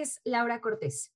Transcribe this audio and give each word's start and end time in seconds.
es 0.00 0.20
Laura 0.24 0.60
Cortés. 0.60 1.12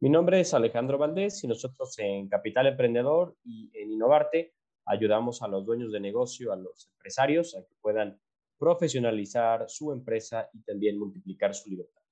Mi 0.00 0.10
nombre 0.10 0.40
es 0.40 0.54
Alejandro 0.54 0.98
Valdés 0.98 1.42
y 1.44 1.48
nosotros 1.48 1.98
en 1.98 2.28
Capital 2.28 2.66
Emprendedor 2.66 3.36
y 3.44 3.70
en 3.74 3.92
Innovarte 3.92 4.54
ayudamos 4.84 5.42
a 5.42 5.48
los 5.48 5.64
dueños 5.64 5.92
de 5.92 6.00
negocio, 6.00 6.52
a 6.52 6.56
los 6.56 6.88
empresarios, 6.92 7.56
a 7.56 7.64
que 7.64 7.74
puedan 7.80 8.20
profesionalizar 8.58 9.68
su 9.68 9.92
empresa 9.92 10.48
y 10.52 10.62
también 10.62 10.98
multiplicar 10.98 11.54
su 11.54 11.70
libertad. 11.70 12.02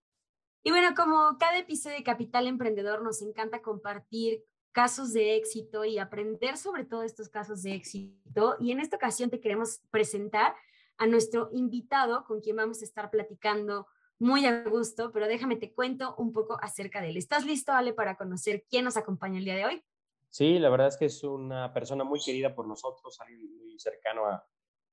Y 0.62 0.70
bueno, 0.70 0.94
como 0.94 1.36
cada 1.38 1.58
episodio 1.58 1.96
de 1.96 2.04
Capital 2.04 2.46
Emprendedor 2.46 3.02
nos 3.02 3.22
encanta 3.22 3.62
compartir 3.62 4.44
casos 4.72 5.12
de 5.12 5.36
éxito 5.36 5.84
y 5.84 5.98
aprender 5.98 6.56
sobre 6.56 6.84
todo 6.84 7.02
estos 7.02 7.28
casos 7.28 7.62
de 7.62 7.74
éxito. 7.74 8.56
Y 8.60 8.72
en 8.72 8.80
esta 8.80 8.96
ocasión 8.96 9.30
te 9.30 9.40
queremos 9.40 9.80
presentar 9.90 10.54
a 10.98 11.06
nuestro 11.06 11.48
invitado 11.52 12.24
con 12.24 12.40
quien 12.40 12.56
vamos 12.56 12.82
a 12.82 12.84
estar 12.84 13.10
platicando 13.10 13.86
muy 14.20 14.46
a 14.46 14.62
gusto, 14.62 15.10
pero 15.12 15.26
déjame 15.26 15.56
te 15.56 15.72
cuento 15.72 16.14
un 16.16 16.32
poco 16.32 16.58
acerca 16.62 17.00
de 17.00 17.10
él. 17.10 17.16
¿Estás 17.16 17.44
listo, 17.44 17.72
Ale, 17.72 17.92
para 17.92 18.16
conocer 18.16 18.64
quién 18.68 18.84
nos 18.84 18.96
acompaña 18.96 19.38
el 19.38 19.44
día 19.44 19.56
de 19.56 19.64
hoy? 19.64 19.84
Sí, 20.28 20.58
la 20.58 20.68
verdad 20.68 20.88
es 20.88 20.96
que 20.96 21.06
es 21.06 21.24
una 21.24 21.72
persona 21.72 22.04
muy 22.04 22.20
querida 22.20 22.54
por 22.54 22.68
nosotros, 22.68 23.20
alguien 23.20 23.40
muy 23.56 23.78
cercano 23.78 24.26
a, 24.26 24.46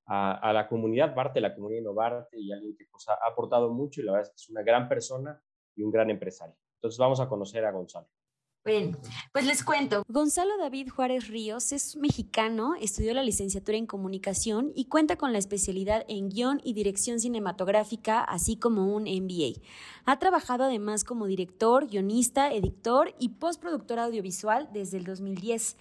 a, 0.08 0.54
la 0.54 0.68
comunidad, 0.68 1.14
parte 1.14 1.36
de 1.36 1.42
la 1.42 1.54
comunidad 1.54 1.82
Innovarte 1.82 2.40
y 2.40 2.52
alguien 2.52 2.76
que 2.76 2.86
pues, 2.90 3.08
ha 3.10 3.18
aportado 3.28 3.70
mucho 3.70 4.02
y 4.02 4.06
la 4.06 4.14
verdad 4.14 4.28
es 4.28 4.32
que 4.32 4.42
es 4.42 4.50
una 4.50 4.64
gran 4.64 4.88
persona 4.88 5.40
y 5.76 5.84
un 5.84 5.92
gran 5.92 6.10
empresario. 6.10 6.56
Entonces 6.76 6.98
vamos 6.98 7.20
a 7.20 7.28
conocer 7.28 7.66
a 7.66 7.72
Gonzalo. 7.72 8.08
Bueno, 8.68 8.98
pues 9.32 9.46
les 9.46 9.64
cuento. 9.64 10.04
Gonzalo 10.10 10.58
David 10.58 10.90
Juárez 10.90 11.30
Ríos 11.30 11.72
es 11.72 11.96
mexicano, 11.96 12.74
estudió 12.82 13.14
la 13.14 13.24
licenciatura 13.24 13.78
en 13.78 13.86
comunicación 13.86 14.74
y 14.76 14.90
cuenta 14.90 15.16
con 15.16 15.32
la 15.32 15.40
especialidad 15.40 16.04
en 16.10 16.28
guion 16.28 16.60
y 16.66 16.74
dirección 16.74 17.22
cinematográfica, 17.22 18.22
así 18.22 18.58
como 18.58 18.94
un 18.94 19.04
MBA. 19.04 19.62
Ha 20.04 20.20
trabajado 20.20 20.66
además 20.66 21.06
como 21.06 21.28
director, 21.28 21.88
guionista, 21.88 22.52
editor 22.52 23.16
y 23.20 23.30
postproductor 23.30 24.00
audiovisual 24.00 24.68
desde 24.74 24.98
el 24.98 25.06
2010 25.06 25.78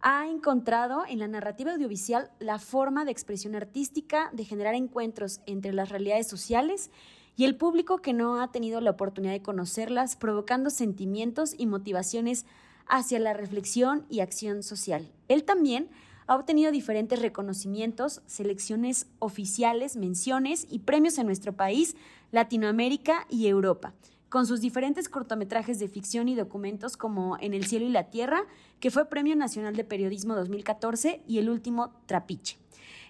ha 0.00 0.28
encontrado 0.28 1.02
en 1.08 1.18
la 1.18 1.26
narrativa 1.26 1.72
audiovisual 1.72 2.30
la 2.38 2.60
forma 2.60 3.04
de 3.04 3.10
expresión 3.10 3.56
artística, 3.56 4.30
de 4.32 4.44
generar 4.44 4.76
encuentros 4.76 5.40
entre 5.46 5.72
las 5.72 5.88
realidades 5.88 6.28
sociales 6.28 6.92
y 7.38 7.44
el 7.44 7.54
público 7.54 7.98
que 7.98 8.12
no 8.12 8.42
ha 8.42 8.50
tenido 8.50 8.80
la 8.80 8.90
oportunidad 8.90 9.32
de 9.32 9.42
conocerlas, 9.42 10.16
provocando 10.16 10.70
sentimientos 10.70 11.54
y 11.56 11.66
motivaciones 11.66 12.46
hacia 12.88 13.20
la 13.20 13.32
reflexión 13.32 14.04
y 14.10 14.18
acción 14.18 14.64
social. 14.64 15.08
Él 15.28 15.44
también 15.44 15.88
ha 16.26 16.34
obtenido 16.34 16.72
diferentes 16.72 17.22
reconocimientos, 17.22 18.22
selecciones 18.26 19.06
oficiales, 19.20 19.96
menciones 19.96 20.66
y 20.68 20.80
premios 20.80 21.16
en 21.18 21.26
nuestro 21.26 21.52
país, 21.52 21.94
Latinoamérica 22.32 23.24
y 23.30 23.46
Europa, 23.46 23.94
con 24.28 24.44
sus 24.44 24.60
diferentes 24.60 25.08
cortometrajes 25.08 25.78
de 25.78 25.86
ficción 25.86 26.28
y 26.28 26.34
documentos 26.34 26.96
como 26.96 27.38
En 27.38 27.54
el 27.54 27.66
cielo 27.66 27.86
y 27.86 27.90
la 27.90 28.10
tierra, 28.10 28.46
que 28.80 28.90
fue 28.90 29.08
Premio 29.08 29.36
Nacional 29.36 29.76
de 29.76 29.84
Periodismo 29.84 30.34
2014 30.34 31.22
y 31.28 31.38
el 31.38 31.50
último 31.50 31.92
Trapiche. 32.06 32.58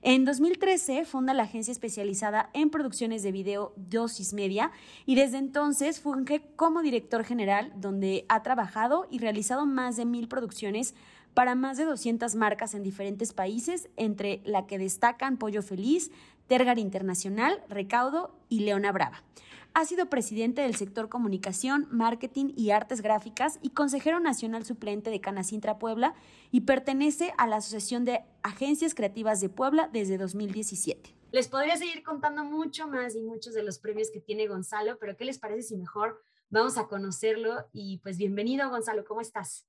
En 0.03 0.25
2013 0.25 1.05
funda 1.05 1.35
la 1.35 1.43
agencia 1.43 1.73
especializada 1.73 2.51
en 2.53 2.71
producciones 2.71 3.25
de 3.25 3.33
video 3.33 3.73
Dosis 3.77 4.33
Media 4.33 4.71
y 5.07 5.17
desde 5.17 5.39
entonces 5.39 6.01
funge 6.01 6.41
como 6.55 6.83
director 6.83 7.25
general 7.25 7.73
donde 7.77 8.25
ha 8.29 8.45
trabajado 8.45 9.09
y 9.11 9.19
realizado 9.19 9.67
más 9.67 9.97
de 9.97 10.05
mil 10.05 10.29
producciones 10.29 10.95
para 11.35 11.57
más 11.57 11.77
de 11.77 11.85
200 11.85 12.35
marcas 12.37 12.75
en 12.75 12.83
diferentes 12.83 13.33
países, 13.33 13.89
entre 13.97 14.41
la 14.45 14.67
que 14.67 14.79
destacan 14.79 15.37
Pollo 15.37 15.63
Feliz, 15.63 16.11
Tergar 16.47 16.79
Internacional, 16.79 17.61
Recaudo 17.69 18.35
y 18.49 18.61
Leona 18.61 18.93
Brava. 18.93 19.23
Ha 19.75 19.85
sido 19.85 20.11
presidente 20.11 20.63
del 20.63 20.75
sector 20.75 21.09
comunicación, 21.09 21.87
marketing 21.91 22.53
y 22.57 22.71
artes 22.71 23.01
gráficas 23.01 23.59
y 23.63 23.71
consejero 23.71 24.19
nacional 24.19 24.65
suplente 24.65 25.11
de 25.11 25.21
Canacintra 25.21 25.79
Puebla 25.79 26.15
y 26.51 26.63
pertenece 26.63 27.33
a 27.39 27.47
la 27.47 27.57
Asociación 27.57 28.05
de 28.05 28.25
Agencias 28.43 28.95
Creativas 28.95 29.41
de 29.41 29.49
Puebla 29.49 29.89
desde 29.93 30.19
2017. 30.19 31.15
Les 31.31 31.47
podría 31.47 31.77
seguir 31.77 32.03
contando 32.03 32.43
mucho 32.45 32.89
más 32.89 33.15
y 33.15 33.23
muchos 33.23 33.55
de 33.55 33.63
los 33.63 33.79
premios 33.79 34.11
que 34.11 34.21
tiene 34.21 34.49
Gonzalo, 34.49 34.99
pero 34.99 35.17
¿qué 35.17 35.25
les 35.25 35.39
parece 35.39 35.63
si 35.63 35.77
mejor 35.77 36.21
vamos 36.51 36.79
a 36.79 36.89
conocerlo? 36.89 37.69
Y 37.73 37.99
pues 37.99 38.17
bienvenido 38.17 38.69
Gonzalo, 38.71 39.05
¿cómo 39.05 39.21
estás? 39.21 39.67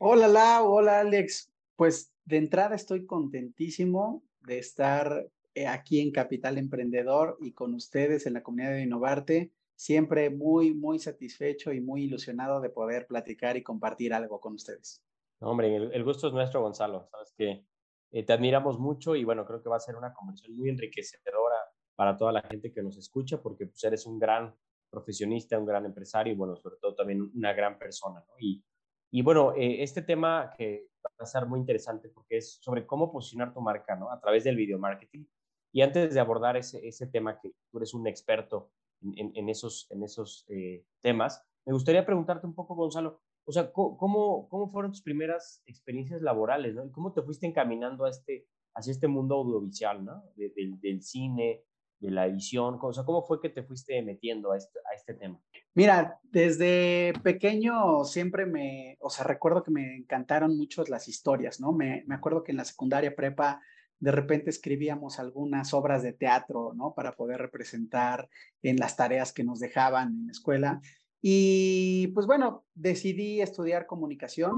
Hola 0.00 0.28
Lau, 0.28 0.66
hola 0.66 1.00
Alex. 1.00 1.50
Pues 1.76 2.12
de 2.24 2.36
entrada 2.36 2.74
estoy 2.74 3.06
contentísimo 3.06 4.22
de 4.40 4.58
estar 4.58 5.28
aquí 5.66 6.00
en 6.00 6.12
Capital 6.12 6.58
Emprendedor 6.58 7.36
y 7.40 7.52
con 7.52 7.74
ustedes 7.74 8.26
en 8.26 8.34
la 8.34 8.42
comunidad 8.42 8.72
de 8.72 8.82
Innovarte. 8.82 9.52
Siempre 9.74 10.30
muy, 10.30 10.74
muy 10.74 10.98
satisfecho 10.98 11.72
y 11.72 11.80
muy 11.80 12.04
ilusionado 12.04 12.60
de 12.60 12.70
poder 12.70 13.06
platicar 13.06 13.56
y 13.56 13.62
compartir 13.62 14.12
algo 14.12 14.40
con 14.40 14.54
ustedes. 14.54 15.02
hombre, 15.40 15.74
el, 15.76 16.04
gusto 16.04 16.28
es 16.28 16.32
nuestro, 16.32 16.62
Gonzalo. 16.62 17.08
Sabes 17.10 17.32
que 17.36 17.64
eh, 18.10 18.22
te 18.24 18.32
admiramos 18.32 18.78
mucho 18.78 19.14
y 19.14 19.24
bueno, 19.24 19.46
creo 19.46 19.62
que 19.62 19.68
va 19.68 19.76
a 19.76 19.80
ser 19.80 19.96
una 19.96 20.12
conversación 20.12 20.56
muy 20.56 20.68
enriquecedora 20.68 21.56
para 21.94 22.16
toda 22.16 22.32
la 22.32 22.42
gente 22.42 22.72
que 22.72 22.82
nos 22.82 22.96
escucha 22.96 23.40
porque 23.40 23.66
pues, 23.66 23.82
eres 23.84 24.06
un 24.06 24.18
gran 24.18 24.54
profesionista, 24.90 25.58
un 25.58 25.66
gran 25.66 25.84
empresario 25.84 26.32
y 26.32 26.36
bueno, 26.36 26.56
sobre 26.56 26.76
todo 26.80 26.94
también 26.94 27.30
una 27.34 27.52
gran 27.52 27.78
persona. 27.78 28.20
¿no? 28.26 28.34
Y, 28.38 28.64
y 29.10 29.22
bueno, 29.22 29.54
eh, 29.56 29.82
este 29.82 30.02
tema 30.02 30.52
que 30.56 30.88
va 31.04 31.10
a 31.18 31.26
ser 31.26 31.46
muy 31.46 31.60
interesante 31.60 32.08
porque 32.08 32.38
es 32.38 32.58
sobre 32.60 32.86
cómo 32.86 33.10
posicionar 33.10 33.52
tu 33.52 33.60
marca 33.60 33.96
¿no? 33.96 34.10
a 34.10 34.20
través 34.20 34.44
del 34.44 34.56
video 34.56 34.78
marketing. 34.78 35.24
Y 35.72 35.82
antes 35.82 36.14
de 36.14 36.20
abordar 36.20 36.56
ese, 36.56 36.86
ese 36.86 37.06
tema, 37.06 37.38
que 37.40 37.52
tú 37.70 37.78
eres 37.78 37.94
un 37.94 38.06
experto 38.06 38.70
en, 39.02 39.32
en, 39.34 39.48
esos, 39.48 39.86
en 39.90 40.02
esos 40.02 40.44
eh, 40.48 40.84
temas, 41.00 41.44
me 41.66 41.72
gustaría 41.72 42.06
preguntarte 42.06 42.46
un 42.46 42.54
poco, 42.54 42.74
Gonzalo, 42.74 43.20
o 43.44 43.52
sea, 43.52 43.72
¿cómo, 43.72 44.48
cómo 44.48 44.70
fueron 44.70 44.92
tus 44.92 45.02
primeras 45.02 45.62
experiencias 45.66 46.20
laborales, 46.22 46.74
¿no? 46.74 46.84
¿Y 46.84 46.90
cómo 46.90 47.12
te 47.12 47.22
fuiste 47.22 47.46
encaminando 47.46 48.04
a 48.04 48.10
este, 48.10 48.46
hacia 48.74 48.90
este 48.90 49.08
mundo 49.08 49.36
audiovisual, 49.36 50.04
¿no? 50.04 50.22
del 50.36 51.02
cine, 51.02 51.62
de 52.00 52.10
la 52.10 52.26
edición, 52.26 52.78
o 52.80 52.92
sea, 52.92 53.04
¿cómo 53.04 53.22
fue 53.22 53.40
que 53.40 53.48
te 53.48 53.62
fuiste 53.62 54.00
metiendo 54.02 54.52
a 54.52 54.56
este, 54.56 54.78
a 54.90 54.94
este 54.94 55.14
tema? 55.14 55.40
Mira, 55.74 56.20
desde 56.22 57.12
pequeño 57.22 58.04
siempre 58.04 58.46
me, 58.46 58.96
o 59.00 59.10
sea, 59.10 59.24
recuerdo 59.24 59.62
que 59.62 59.70
me 59.70 59.96
encantaron 59.96 60.56
mucho 60.56 60.84
las 60.86 61.08
historias, 61.08 61.60
¿no? 61.60 61.72
Me, 61.72 62.04
me 62.06 62.14
acuerdo 62.14 62.44
que 62.44 62.52
en 62.52 62.58
la 62.58 62.64
secundaria 62.64 63.14
prepa 63.16 63.60
de 64.00 64.12
repente 64.12 64.50
escribíamos 64.50 65.18
algunas 65.18 65.74
obras 65.74 66.02
de 66.02 66.12
teatro, 66.12 66.72
¿no? 66.74 66.94
Para 66.94 67.16
poder 67.16 67.38
representar 67.40 68.28
en 68.62 68.76
las 68.76 68.96
tareas 68.96 69.32
que 69.32 69.44
nos 69.44 69.58
dejaban 69.58 70.08
en 70.08 70.26
la 70.26 70.32
escuela. 70.32 70.80
Y 71.20 72.08
pues 72.08 72.26
bueno, 72.26 72.64
decidí 72.74 73.40
estudiar 73.40 73.86
comunicación. 73.86 74.52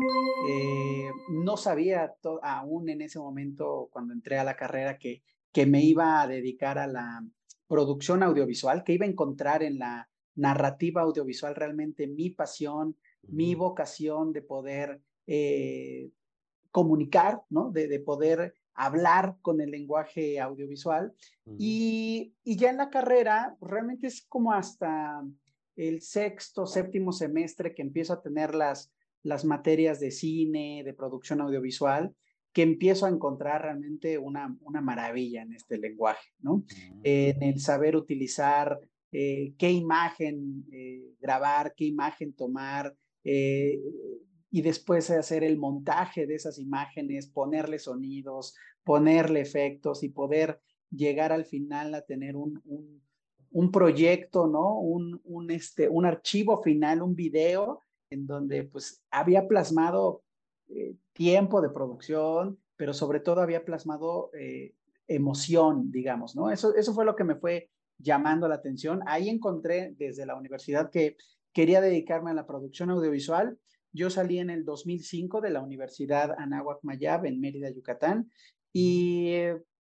Eh, 0.48 1.10
no 1.30 1.56
sabía 1.56 2.14
aún 2.42 2.88
en 2.90 3.00
ese 3.00 3.18
momento, 3.18 3.88
cuando 3.90 4.12
entré 4.12 4.38
a 4.38 4.44
la 4.44 4.56
carrera, 4.56 4.98
que, 4.98 5.22
que 5.52 5.64
me 5.64 5.82
iba 5.82 6.20
a 6.20 6.28
dedicar 6.28 6.78
a 6.78 6.86
la 6.86 7.24
producción 7.66 8.22
audiovisual, 8.22 8.84
que 8.84 8.92
iba 8.92 9.06
a 9.06 9.08
encontrar 9.08 9.62
en 9.62 9.78
la 9.78 10.08
narrativa 10.34 11.02
audiovisual 11.02 11.54
realmente 11.54 12.06
mi 12.06 12.30
pasión, 12.30 12.96
mi 13.22 13.54
vocación 13.54 14.32
de 14.32 14.42
poder 14.42 15.00
eh, 15.26 16.10
comunicar, 16.70 17.42
¿no? 17.48 17.70
De, 17.70 17.88
de 17.88 18.00
poder 18.00 18.54
hablar 18.84 19.36
con 19.42 19.60
el 19.60 19.70
lenguaje 19.70 20.40
audiovisual. 20.40 21.12
y, 21.58 22.34
ya 22.44 22.70
en 22.70 22.78
la 22.78 22.90
carrera, 22.90 23.56
realmente 23.60 24.06
es 24.06 24.22
como 24.22 24.52
hasta 24.52 25.22
el 25.76 26.02
sexto, 26.02 26.66
séptimo 26.66 27.12
semestre 27.12 27.74
que 27.74 27.82
empiezo 27.82 28.12
a 28.12 28.22
tener 28.22 28.54
las, 28.54 28.92
las 29.22 29.44
materias 29.44 30.00
de 30.00 30.10
cine, 30.10 30.82
de 30.84 30.94
producción 30.94 31.40
audiovisual, 31.40 32.14
que 32.52 32.62
empiezo 32.62 33.06
a 33.06 33.10
encontrar 33.10 33.62
realmente 33.62 34.18
una, 34.18 34.56
una 34.62 34.80
maravilla 34.80 35.42
en 35.42 35.52
este 35.52 35.78
lenguaje, 35.78 36.30
¿no? 36.40 36.64
En 37.04 37.42
el 37.42 37.60
saber 37.60 37.96
utilizar 37.96 38.80
eh, 39.12 39.54
qué 39.58 39.70
imagen 39.70 40.64
eh, 40.72 41.14
grabar, 41.20 41.74
qué 41.76 41.84
imagen 41.84 42.32
tomar, 42.32 42.94
eh, 43.24 43.78
y 44.50 44.62
después 44.62 45.10
hacer 45.10 45.44
el 45.44 45.58
montaje 45.58 46.26
de 46.26 46.34
esas 46.34 46.58
imágenes, 46.58 47.28
ponerle 47.28 47.78
sonidos, 47.78 48.54
ponerle 48.84 49.40
efectos 49.40 50.02
y 50.02 50.08
poder 50.08 50.60
llegar 50.90 51.32
al 51.32 51.44
final 51.44 51.94
a 51.94 52.02
tener 52.02 52.36
un, 52.36 52.60
un 53.50 53.72
proyecto, 53.72 54.46
¿no? 54.46 54.78
Un, 54.78 55.20
un, 55.24 55.50
este, 55.50 55.88
un 55.88 56.06
archivo 56.06 56.62
final, 56.62 57.02
un 57.02 57.14
video 57.14 57.82
en 58.10 58.26
donde 58.26 58.64
pues 58.64 59.02
había 59.10 59.46
plasmado 59.46 60.22
eh, 60.68 60.94
tiempo 61.12 61.60
de 61.60 61.70
producción, 61.70 62.58
pero 62.76 62.92
sobre 62.94 63.20
todo 63.20 63.40
había 63.40 63.64
plasmado 63.64 64.30
eh, 64.34 64.74
emoción, 65.06 65.90
digamos, 65.90 66.36
¿no? 66.36 66.50
Eso, 66.50 66.74
eso 66.74 66.94
fue 66.94 67.04
lo 67.04 67.16
que 67.16 67.24
me 67.24 67.36
fue 67.36 67.70
llamando 67.98 68.48
la 68.48 68.56
atención. 68.56 69.00
Ahí 69.06 69.28
encontré 69.28 69.94
desde 69.98 70.26
la 70.26 70.36
universidad 70.36 70.90
que 70.90 71.16
quería 71.52 71.80
dedicarme 71.80 72.30
a 72.30 72.34
la 72.34 72.46
producción 72.46 72.90
audiovisual. 72.90 73.58
Yo 73.92 74.08
salí 74.10 74.38
en 74.38 74.50
el 74.50 74.64
2005 74.64 75.40
de 75.40 75.50
la 75.50 75.62
Universidad 75.62 76.36
Anáhuac 76.38 76.78
Mayab 76.82 77.26
en 77.26 77.40
Mérida, 77.40 77.70
Yucatán, 77.70 78.30
y 78.72 79.34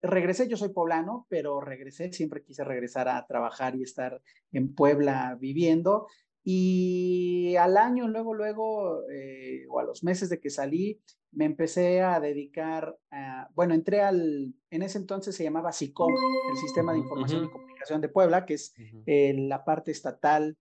regresé, 0.02 0.48
yo 0.48 0.56
soy 0.56 0.70
poblano, 0.70 1.26
pero 1.28 1.60
regresé, 1.60 2.12
siempre 2.12 2.42
quise 2.42 2.64
regresar 2.64 3.08
a 3.08 3.26
trabajar 3.26 3.76
y 3.76 3.82
estar 3.82 4.22
en 4.52 4.74
Puebla 4.74 5.36
viviendo. 5.38 6.06
Y 6.42 7.54
al 7.56 7.76
año, 7.76 8.08
luego, 8.08 8.34
luego, 8.34 9.02
eh, 9.10 9.66
o 9.68 9.78
a 9.78 9.84
los 9.84 10.02
meses 10.02 10.30
de 10.30 10.40
que 10.40 10.48
salí, 10.48 11.00
me 11.32 11.44
empecé 11.44 12.00
a 12.00 12.18
dedicar, 12.18 12.96
a, 13.10 13.48
bueno, 13.54 13.74
entré 13.74 14.00
al, 14.00 14.54
en 14.70 14.82
ese 14.82 14.98
entonces 14.98 15.36
se 15.36 15.44
llamaba 15.44 15.72
SICOM, 15.72 16.10
el 16.50 16.56
Sistema 16.58 16.92
de 16.92 16.98
Información 16.98 17.44
y 17.44 17.50
Comunicación 17.50 18.00
de 18.00 18.08
Puebla, 18.08 18.46
que 18.46 18.54
es 18.54 18.74
eh, 19.06 19.34
la 19.36 19.64
parte 19.64 19.90
estatal 19.90 20.56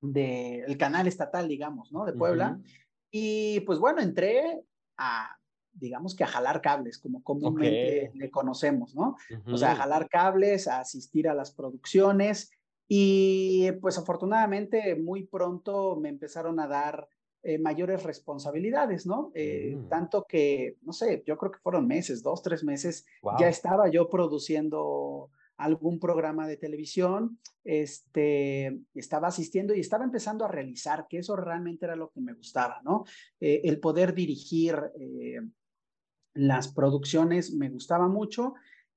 del 0.00 0.64
el 0.66 0.78
canal 0.78 1.06
estatal, 1.06 1.48
digamos, 1.48 1.92
¿no? 1.92 2.04
De 2.04 2.12
Puebla. 2.12 2.60
Y 3.10 3.60
pues 3.60 3.78
bueno, 3.78 4.00
entré 4.00 4.62
a, 4.96 5.39
digamos 5.80 6.14
que 6.14 6.24
a 6.24 6.28
jalar 6.28 6.60
cables, 6.60 6.98
como 6.98 7.22
comúnmente 7.22 8.12
le 8.14 8.30
conocemos, 8.30 8.94
¿no? 8.94 9.16
O 9.46 9.56
sea, 9.56 9.72
a 9.72 9.76
jalar 9.76 10.08
cables, 10.08 10.68
a 10.68 10.80
asistir 10.80 11.28
a 11.28 11.34
las 11.34 11.50
producciones. 11.50 12.52
Y 12.86 13.70
pues 13.80 13.98
afortunadamente 13.98 14.96
muy 14.96 15.24
pronto 15.24 15.96
me 15.96 16.08
empezaron 16.08 16.58
a 16.58 16.66
dar 16.66 17.08
eh, 17.42 17.58
mayores 17.58 18.02
responsabilidades, 18.02 19.06
¿no? 19.06 19.32
Eh, 19.34 19.74
mm. 19.74 19.88
Tanto 19.88 20.26
que, 20.28 20.76
no 20.82 20.92
sé, 20.92 21.22
yo 21.26 21.38
creo 21.38 21.50
que 21.52 21.60
fueron 21.60 21.86
meses, 21.86 22.22
dos, 22.22 22.42
tres 22.42 22.62
meses, 22.62 23.06
ya 23.38 23.48
estaba 23.48 23.88
yo 23.88 24.10
produciendo 24.10 25.30
algún 25.56 25.98
programa 25.98 26.46
de 26.46 26.58
televisión, 26.58 27.38
este, 27.64 28.78
estaba 28.94 29.28
asistiendo 29.28 29.74
y 29.74 29.80
estaba 29.80 30.04
empezando 30.04 30.44
a 30.44 30.48
realizar, 30.48 31.06
que 31.08 31.18
eso 31.18 31.34
realmente 31.34 31.86
era 31.86 31.96
lo 31.96 32.10
que 32.10 32.20
me 32.20 32.34
gustaba, 32.34 32.82
¿no? 32.84 33.04
Eh, 33.40 33.62
el 33.64 33.80
poder 33.80 34.14
dirigir 34.14 34.76
las 36.34 36.68
producciones 36.68 37.52
me 37.54 37.70
gustaba 37.70 38.08
mucho 38.08 38.54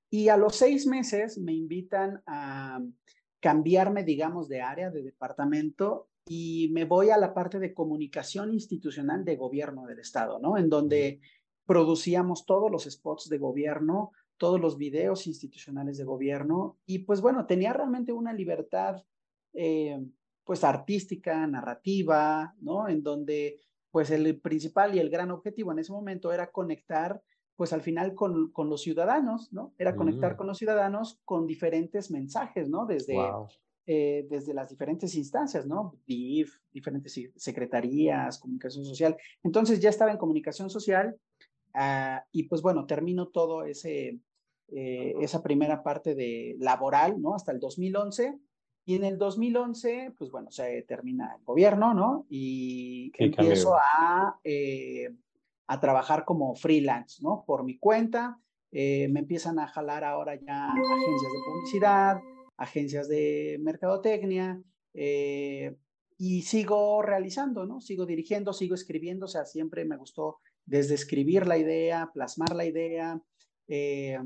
y 0.09 0.29
a 0.29 0.37
los 0.37 0.55
seis 0.55 0.85
meses 0.85 1.37
me 1.37 1.53
invitan 1.53 2.21
a 2.27 2.79
cambiarme, 3.39 4.03
digamos, 4.03 4.47
de 4.47 4.61
área, 4.61 4.91
de 4.91 5.03
departamento 5.03 6.09
y 6.25 6.69
me 6.71 6.85
voy 6.85 7.09
a 7.09 7.17
la 7.17 7.33
parte 7.33 7.59
de 7.59 7.73
comunicación 7.73 8.53
institucional 8.53 9.25
de 9.25 9.35
gobierno 9.35 9.85
del 9.85 9.99
Estado, 9.99 10.39
¿no? 10.39 10.57
En 10.57 10.69
donde 10.69 11.19
producíamos 11.65 12.45
todos 12.45 12.71
los 12.71 12.83
spots 12.83 13.29
de 13.29 13.37
gobierno, 13.37 14.11
todos 14.37 14.59
los 14.59 14.77
videos 14.77 15.27
institucionales 15.27 15.97
de 15.97 16.03
gobierno 16.03 16.77
y 16.85 16.99
pues 16.99 17.21
bueno, 17.21 17.45
tenía 17.45 17.73
realmente 17.73 18.11
una 18.11 18.33
libertad 18.33 19.03
eh, 19.53 20.05
pues 20.43 20.63
artística, 20.63 21.47
narrativa, 21.47 22.53
¿no? 22.59 22.87
En 22.87 23.03
donde 23.03 23.59
pues 23.93 24.09
el 24.09 24.39
principal 24.41 24.95
y 24.95 24.99
el 24.99 25.11
gran 25.11 25.29
objetivo 25.29 25.71
en 25.71 25.77
ese 25.77 25.91
momento 25.91 26.33
era 26.33 26.49
conectar 26.49 27.21
pues 27.55 27.73
al 27.73 27.83
final 27.83 28.15
con, 28.15 28.51
con 28.51 28.67
los 28.67 28.81
ciudadanos, 28.81 29.53
¿no? 29.53 29.75
Era 29.77 29.95
conectar 29.95 30.33
mm. 30.33 30.37
con 30.37 30.47
los 30.47 30.57
ciudadanos 30.57 31.21
con 31.25 31.45
diferentes 31.45 32.09
mensajes, 32.09 32.67
¿no? 32.67 32.87
Desde, 32.87 33.15
eh, 33.85 34.25
desde 34.31 34.55
las 34.55 34.71
diferentes 34.71 35.13
instancias, 35.13 35.67
¿no? 35.67 35.95
DIF, 36.07 36.55
diferentes 36.71 37.19
secretarías, 37.35 38.39
comunicación 38.39 38.83
social. 38.83 39.15
Entonces 39.43 39.79
ya 39.79 39.91
estaba 39.91 40.09
en 40.09 40.17
comunicación 40.17 40.71
social 40.71 41.15
ah, 41.75 42.25
y 42.31 42.47
pues 42.47 42.63
bueno, 42.63 42.87
termino 42.87 43.27
todo 43.27 43.63
ese, 43.63 44.17
eh, 44.69 45.13
esa 45.21 45.43
primera 45.43 45.83
parte 45.83 46.15
de 46.15 46.55
laboral, 46.57 47.21
¿no? 47.21 47.35
Hasta 47.35 47.51
el 47.51 47.59
2011. 47.59 48.39
Y 48.85 48.95
en 48.95 49.05
el 49.05 49.17
2011, 49.17 50.13
pues 50.17 50.29
bueno, 50.31 50.51
se 50.51 50.81
termina 50.83 51.35
el 51.37 51.43
gobierno, 51.43 51.93
¿no? 51.93 52.25
Y 52.29 53.11
empiezo 53.17 53.75
a, 53.75 54.39
eh, 54.43 55.09
a 55.67 55.79
trabajar 55.79 56.25
como 56.25 56.55
freelance, 56.55 57.23
¿no? 57.23 57.43
Por 57.45 57.63
mi 57.63 57.77
cuenta. 57.77 58.39
me 58.71 59.19
empiezan 59.19 59.59
a 59.59 59.67
jalar 59.67 60.03
ahora 60.03 60.33
ya 60.33 60.65
agencias 60.65 61.31
de 61.31 61.39
publicidad, 61.45 62.17
agencias 62.57 63.07
de 63.07 63.59
mercadotecnia, 63.61 64.59
eh, 64.93 65.75
y 66.17 66.43
sigo 66.43 67.01
realizando, 67.01 67.65
¿no? 67.65 67.81
Sigo 67.81 68.05
dirigiendo, 68.05 68.53
sigo 68.53 68.75
escribiendo, 68.75 69.25
o 69.25 69.29
sea, 69.29 69.45
siempre 69.45 69.83
me 69.83 69.97
gustó 69.97 70.39
desde 70.65 70.95
escribir 70.95 71.47
la 71.47 71.57
idea, 71.57 72.11
plasmar 72.13 72.55
la 72.55 72.65
idea, 72.65 73.19
eh, 73.67 74.19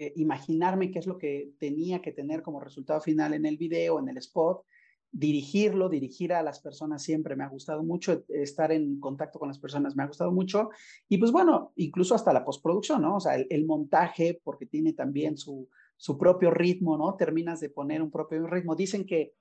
eh, 0.00 0.14
imaginarme 0.16 0.90
qué 0.90 0.98
es 0.98 1.06
lo 1.06 1.18
que 1.18 1.52
tenía 1.58 2.00
que 2.00 2.10
tener 2.10 2.40
como 2.40 2.58
resultado 2.58 3.02
final 3.02 3.34
en 3.34 3.44
el 3.44 3.58
video, 3.58 3.98
en 3.98 4.08
el 4.08 4.16
spot, 4.16 4.64
dirigirlo, 5.12 5.90
dirigir 5.90 6.32
a 6.32 6.42
las 6.42 6.58
personas 6.60 7.02
siempre 7.02 7.36
me 7.36 7.44
ha 7.44 7.48
gustado 7.48 7.82
mucho, 7.82 8.24
estar 8.28 8.72
en 8.72 8.98
contacto 8.98 9.38
con 9.38 9.48
las 9.48 9.58
personas 9.58 9.94
me 9.94 10.02
ha 10.02 10.06
gustado 10.06 10.32
mucho, 10.32 10.70
y 11.06 11.18
pues 11.18 11.32
bueno, 11.32 11.72
incluso 11.76 12.14
hasta 12.14 12.32
la 12.32 12.46
postproducción, 12.46 13.02
¿no? 13.02 13.16
O 13.16 13.20
sea, 13.20 13.34
el 13.34 13.66
montaje, 13.66 14.40
porque 14.42 14.64
tiene 14.64 14.94
también 14.94 15.36
su, 15.36 15.68
su 15.98 16.16
propio 16.16 16.50
ritmo, 16.50 16.96
¿no? 16.96 17.14
Terminas 17.16 17.60
de 17.60 17.68
poner 17.68 18.00
un 18.00 18.10
propio 18.10 18.46
ritmo. 18.46 18.74
Dicen 18.74 19.04
que 19.04 19.34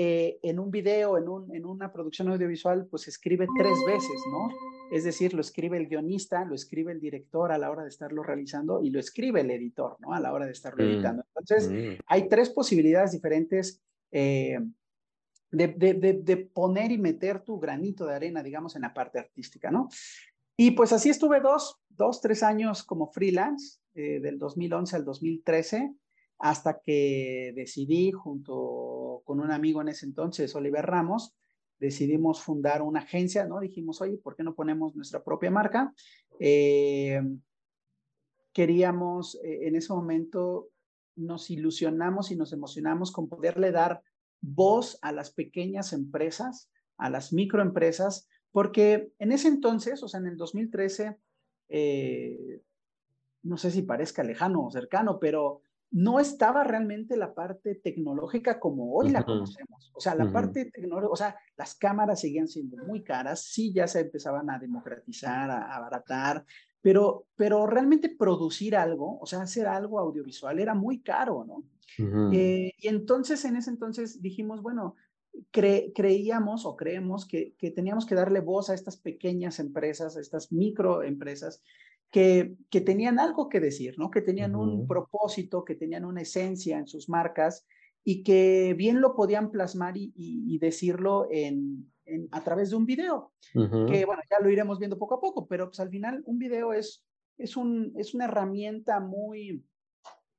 eh, 0.00 0.38
en 0.44 0.60
un 0.60 0.70
video, 0.70 1.18
en, 1.18 1.28
un, 1.28 1.52
en 1.52 1.66
una 1.66 1.92
producción 1.92 2.28
audiovisual, 2.28 2.86
pues 2.86 3.08
escribe 3.08 3.48
tres 3.58 3.76
veces, 3.84 4.22
¿no? 4.30 4.48
Es 4.92 5.02
decir, 5.02 5.34
lo 5.34 5.40
escribe 5.40 5.76
el 5.76 5.88
guionista, 5.88 6.44
lo 6.44 6.54
escribe 6.54 6.92
el 6.92 7.00
director 7.00 7.50
a 7.50 7.58
la 7.58 7.68
hora 7.68 7.82
de 7.82 7.88
estarlo 7.88 8.22
realizando 8.22 8.80
y 8.80 8.90
lo 8.90 9.00
escribe 9.00 9.40
el 9.40 9.50
editor, 9.50 9.96
¿no? 9.98 10.12
A 10.12 10.20
la 10.20 10.32
hora 10.32 10.46
de 10.46 10.52
estarlo 10.52 10.84
mm, 10.84 10.86
editando. 10.86 11.24
Entonces, 11.36 11.68
mm. 11.68 12.00
hay 12.06 12.28
tres 12.28 12.50
posibilidades 12.50 13.10
diferentes 13.10 13.82
eh, 14.12 14.60
de, 15.50 15.66
de, 15.66 15.94
de, 16.22 16.36
poner 16.36 16.92
y 16.92 16.98
meter 16.98 17.40
tu 17.40 17.58
granito 17.58 18.06
de 18.06 18.14
arena, 18.14 18.40
digamos, 18.40 18.76
en 18.76 18.82
la 18.82 18.94
parte 18.94 19.18
artística, 19.18 19.72
¿no? 19.72 19.88
Y 20.56 20.70
pues 20.70 20.92
así 20.92 21.10
estuve 21.10 21.40
dos, 21.40 21.80
dos, 21.88 22.20
tres 22.20 22.44
años 22.44 22.84
como 22.84 23.10
freelance, 23.10 23.80
eh, 23.94 24.20
del 24.20 24.38
2011 24.38 24.94
al 24.94 25.04
2013, 25.04 25.92
hasta 26.38 26.78
que 26.78 27.52
decidí, 27.56 28.12
junto 28.12 28.97
con 29.24 29.40
un 29.40 29.50
amigo 29.50 29.80
en 29.80 29.88
ese 29.88 30.06
entonces, 30.06 30.54
Oliver 30.54 30.84
Ramos, 30.84 31.34
decidimos 31.78 32.42
fundar 32.42 32.82
una 32.82 33.00
agencia, 33.00 33.46
¿no? 33.46 33.60
Dijimos, 33.60 34.00
oye, 34.00 34.18
¿por 34.18 34.34
qué 34.34 34.42
no 34.42 34.54
ponemos 34.54 34.96
nuestra 34.96 35.22
propia 35.22 35.50
marca? 35.50 35.94
Eh, 36.40 37.22
queríamos, 38.52 39.36
eh, 39.44 39.68
en 39.68 39.76
ese 39.76 39.92
momento, 39.92 40.70
nos 41.16 41.50
ilusionamos 41.50 42.30
y 42.30 42.36
nos 42.36 42.52
emocionamos 42.52 43.12
con 43.12 43.28
poderle 43.28 43.72
dar 43.72 44.02
voz 44.40 44.98
a 45.02 45.12
las 45.12 45.30
pequeñas 45.30 45.92
empresas, 45.92 46.70
a 46.96 47.10
las 47.10 47.32
microempresas, 47.32 48.28
porque 48.50 49.12
en 49.18 49.32
ese 49.32 49.48
entonces, 49.48 50.02
o 50.02 50.08
sea, 50.08 50.20
en 50.20 50.28
el 50.28 50.36
2013, 50.36 51.18
eh, 51.68 52.62
no 53.42 53.56
sé 53.56 53.70
si 53.70 53.82
parezca 53.82 54.22
lejano 54.22 54.64
o 54.64 54.70
cercano, 54.70 55.18
pero 55.18 55.62
no 55.90 56.20
estaba 56.20 56.64
realmente 56.64 57.16
la 57.16 57.34
parte 57.34 57.74
tecnológica 57.76 58.60
como 58.60 58.94
hoy 58.94 59.10
la 59.10 59.24
conocemos. 59.24 59.90
O 59.94 60.00
sea, 60.00 60.14
la 60.14 60.30
parte 60.30 60.66
tecnológica, 60.66 61.12
o 61.12 61.16
sea, 61.16 61.36
las 61.56 61.74
cámaras 61.74 62.20
seguían 62.20 62.48
siendo 62.48 62.76
muy 62.84 63.02
caras, 63.02 63.42
sí 63.44 63.72
ya 63.72 63.86
se 63.86 64.00
empezaban 64.00 64.50
a 64.50 64.58
democratizar, 64.58 65.50
a, 65.50 65.74
abaratar, 65.74 66.44
pero, 66.82 67.26
pero 67.36 67.66
realmente 67.66 68.14
producir 68.16 68.76
algo, 68.76 69.18
o 69.18 69.26
sea, 69.26 69.42
hacer 69.42 69.66
algo 69.66 69.98
audiovisual 69.98 70.58
era 70.58 70.74
muy 70.74 71.00
caro, 71.00 71.44
¿no? 71.46 71.64
Eh, 72.32 72.72
y 72.78 72.88
entonces, 72.88 73.44
en 73.44 73.56
ese 73.56 73.70
entonces 73.70 74.20
dijimos, 74.20 74.62
bueno, 74.62 74.94
creíamos 75.50 76.66
o 76.66 76.76
creemos 76.76 77.26
que, 77.26 77.54
que, 77.58 77.70
teníamos 77.70 78.06
que 78.06 78.14
darle 78.14 78.40
voz 78.40 78.70
a 78.70 78.74
estas 78.74 78.98
pequeñas 78.98 79.58
empresas, 79.58 80.16
a 80.16 80.20
estas 80.20 80.52
microempresas 80.52 81.62
que, 82.10 82.54
que 82.70 82.80
tenían 82.80 83.18
algo 83.18 83.48
que 83.48 83.60
decir, 83.60 83.98
¿no? 83.98 84.10
Que 84.10 84.22
tenían 84.22 84.56
un 84.56 84.86
propósito, 84.86 85.64
que 85.64 85.74
tenían 85.74 86.04
una 86.04 86.22
esencia 86.22 86.78
en 86.78 86.86
sus 86.86 87.08
marcas 87.08 87.66
y 88.04 88.22
que 88.22 88.74
bien 88.76 89.00
lo 89.00 89.14
podían 89.14 89.50
plasmar 89.50 89.94
y, 89.96 90.58
decirlo 90.58 91.28
en, 91.30 91.92
a 92.30 92.42
través 92.42 92.70
de 92.70 92.76
un 92.76 92.86
video, 92.86 93.32
que 93.52 94.04
bueno, 94.06 94.22
ya 94.30 94.38
lo 94.40 94.50
iremos 94.50 94.78
viendo 94.78 94.98
poco 94.98 95.16
a 95.16 95.20
poco, 95.20 95.46
pero 95.46 95.66
pues 95.66 95.80
al 95.80 95.90
final 95.90 96.22
un 96.24 96.38
video 96.38 96.72
es, 96.72 97.04
es, 97.36 97.56
un, 97.56 97.92
es 97.96 98.14
una 98.14 98.24
herramienta 98.24 99.00
muy 99.00 99.62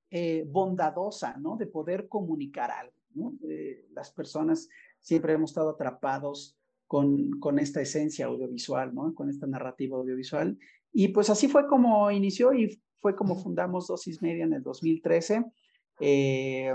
eh, 0.10 0.46
bondadosa, 0.48 1.38
¿no? 1.38 1.58
De 1.58 1.68
poder 1.68 2.08
comunicar 2.08 2.72
algo, 2.72 2.96
¿no? 3.14 3.34
Eh, 3.48 3.86
las 3.94 4.10
personas 4.12 4.68
siempre 5.00 5.34
hemos 5.34 5.52
estado 5.52 5.70
atrapados 5.70 6.58
con, 6.88 7.40
con 7.40 7.60
esta 7.60 7.82
esencia 7.82 8.26
audiovisual, 8.26 8.96
¿no? 8.96 9.14
Con 9.14 9.30
esta 9.30 9.46
narrativa 9.46 9.96
audiovisual 9.98 10.58
y 10.92 11.10
pues 11.10 11.30
así 11.30 11.48
fue 11.48 11.68
como 11.68 12.10
inició 12.12 12.54
y 12.54 12.82
fue 13.00 13.16
como 13.16 13.36
fundamos 13.36 13.88
Dosis 13.88 14.22
Media 14.22 14.44
en 14.44 14.54
el 14.54 14.64
2013. 14.64 15.46
Eh, 16.02 16.74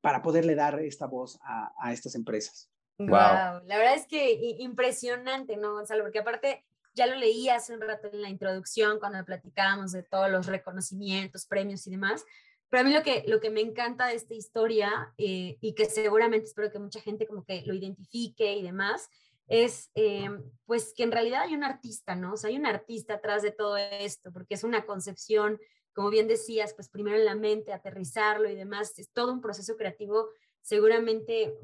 para 0.00 0.22
poderle 0.22 0.54
dar 0.54 0.80
esta 0.80 1.06
voz 1.06 1.38
a, 1.42 1.72
a 1.78 1.92
estas 1.92 2.14
empresas. 2.14 2.70
Wow. 2.98 3.08
La 3.08 3.78
verdad 3.78 3.94
es 3.94 4.06
que 4.06 4.32
impresionante, 4.58 5.56
¿no, 5.56 5.74
Gonzalo? 5.74 6.04
Porque 6.04 6.18
aparte, 6.18 6.64
ya 6.94 7.06
lo 7.06 7.16
leí 7.16 7.48
hace 7.48 7.74
un 7.74 7.80
rato 7.80 8.08
en 8.12 8.20
la 8.20 8.28
introducción 8.28 8.98
cuando 8.98 9.24
platicábamos 9.24 9.92
de 9.92 10.02
todos 10.02 10.30
los 10.30 10.46
reconocimientos, 10.46 11.46
premios 11.46 11.86
y 11.86 11.92
demás. 11.92 12.24
Pero 12.68 12.82
a 12.82 12.84
mí 12.84 12.92
lo 12.92 13.02
que, 13.02 13.24
lo 13.26 13.40
que 13.40 13.50
me 13.50 13.60
encanta 13.60 14.06
de 14.06 14.14
esta 14.14 14.34
historia 14.34 15.12
eh, 15.18 15.56
y 15.60 15.74
que 15.74 15.86
seguramente 15.86 16.46
espero 16.46 16.70
que 16.70 16.78
mucha 16.78 17.00
gente 17.00 17.26
como 17.26 17.44
que 17.44 17.62
lo 17.64 17.74
identifique 17.74 18.54
y 18.54 18.62
demás, 18.62 19.08
es 19.50 19.90
eh, 19.94 20.30
pues 20.64 20.94
que 20.96 21.02
en 21.02 21.12
realidad 21.12 21.42
hay 21.42 21.54
un 21.54 21.64
artista, 21.64 22.14
¿no? 22.14 22.32
O 22.32 22.36
sea, 22.38 22.48
hay 22.48 22.56
un 22.56 22.64
artista 22.64 23.14
atrás 23.14 23.42
de 23.42 23.50
todo 23.50 23.76
esto, 23.76 24.32
porque 24.32 24.54
es 24.54 24.64
una 24.64 24.86
concepción, 24.86 25.60
como 25.92 26.08
bien 26.08 26.28
decías, 26.28 26.72
pues 26.72 26.88
primero 26.88 27.18
en 27.18 27.26
la 27.26 27.34
mente, 27.34 27.72
aterrizarlo 27.72 28.48
y 28.48 28.54
demás, 28.54 28.98
es 28.98 29.10
todo 29.10 29.32
un 29.32 29.42
proceso 29.42 29.76
creativo 29.76 30.28
seguramente 30.62 31.58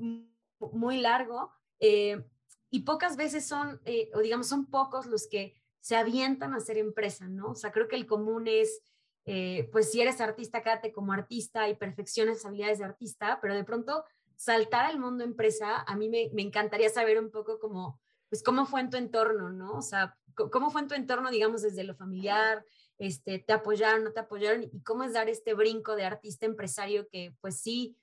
muy 0.59 1.01
largo 1.01 1.51
eh, 1.81 2.23
y 2.71 2.81
pocas 2.81 3.17
veces 3.17 3.47
son, 3.47 3.81
o 4.15 4.21
digamos, 4.21 4.49
son 4.49 4.67
pocos 4.67 5.07
los 5.07 5.29
que 5.29 5.55
se 5.81 5.97
avientan 5.97 6.53
a 6.53 6.57
hacer 6.57 6.79
empresa, 6.79 7.29
¿no? 7.29 7.53
O 7.53 7.55
sea, 7.55 7.71
creo 7.71 7.87
que 7.87 7.97
el 7.97 8.07
común 8.07 8.49
es 8.49 8.83
eh, 9.29 9.69
pues 9.73 9.91
si 9.91 10.01
eres 10.01 10.21
artista, 10.21 10.63
quédate 10.63 10.93
como 10.93 11.13
artista 11.13 11.69
y 11.69 11.75
perfecciona 11.75 12.31
esas 12.31 12.47
habilidades 12.47 12.79
de 12.79 12.85
artista, 12.85 13.41
pero 13.43 13.55
de 13.55 13.65
pronto 13.65 14.05
saltar 14.37 14.87
al 14.87 14.99
mundo 14.99 15.25
empresa, 15.25 15.83
a 15.87 15.97
mí 15.97 16.09
me, 16.09 16.31
encantaría 16.43 16.89
saber 16.91 17.19
un 17.19 17.31
poco 17.31 17.59
cómo, 17.59 18.01
pues 18.29 18.43
cómo 18.43 18.67
fue 18.67 18.81
en 18.81 18.91
tu 18.91 18.97
entorno, 18.97 19.51
¿no? 19.51 19.73
O 19.73 19.83
sea, 19.83 20.17
cómo 20.35 20.71
fue 20.71 20.83
en 20.83 20.89
tu 20.89 20.95
entorno, 20.95 21.31
digamos, 21.31 21.63
desde 21.63 21.85
lo 21.85 21.95
familiar, 21.95 22.65
este, 22.99 23.39
te 23.39 23.53
apoyaron, 23.53 24.05
no 24.05 24.13
te 24.13 24.21
apoyaron, 24.21 24.65
y 24.65 24.81
cómo 24.83 25.05
es 25.05 25.13
dar 25.13 25.29
este 25.29 25.55
brinco 25.55 25.97
de 25.97 26.05
artista 26.05 26.47
empresario 26.47 27.09
que, 27.09 27.35
pues 27.41 27.61
sí, 27.61 27.97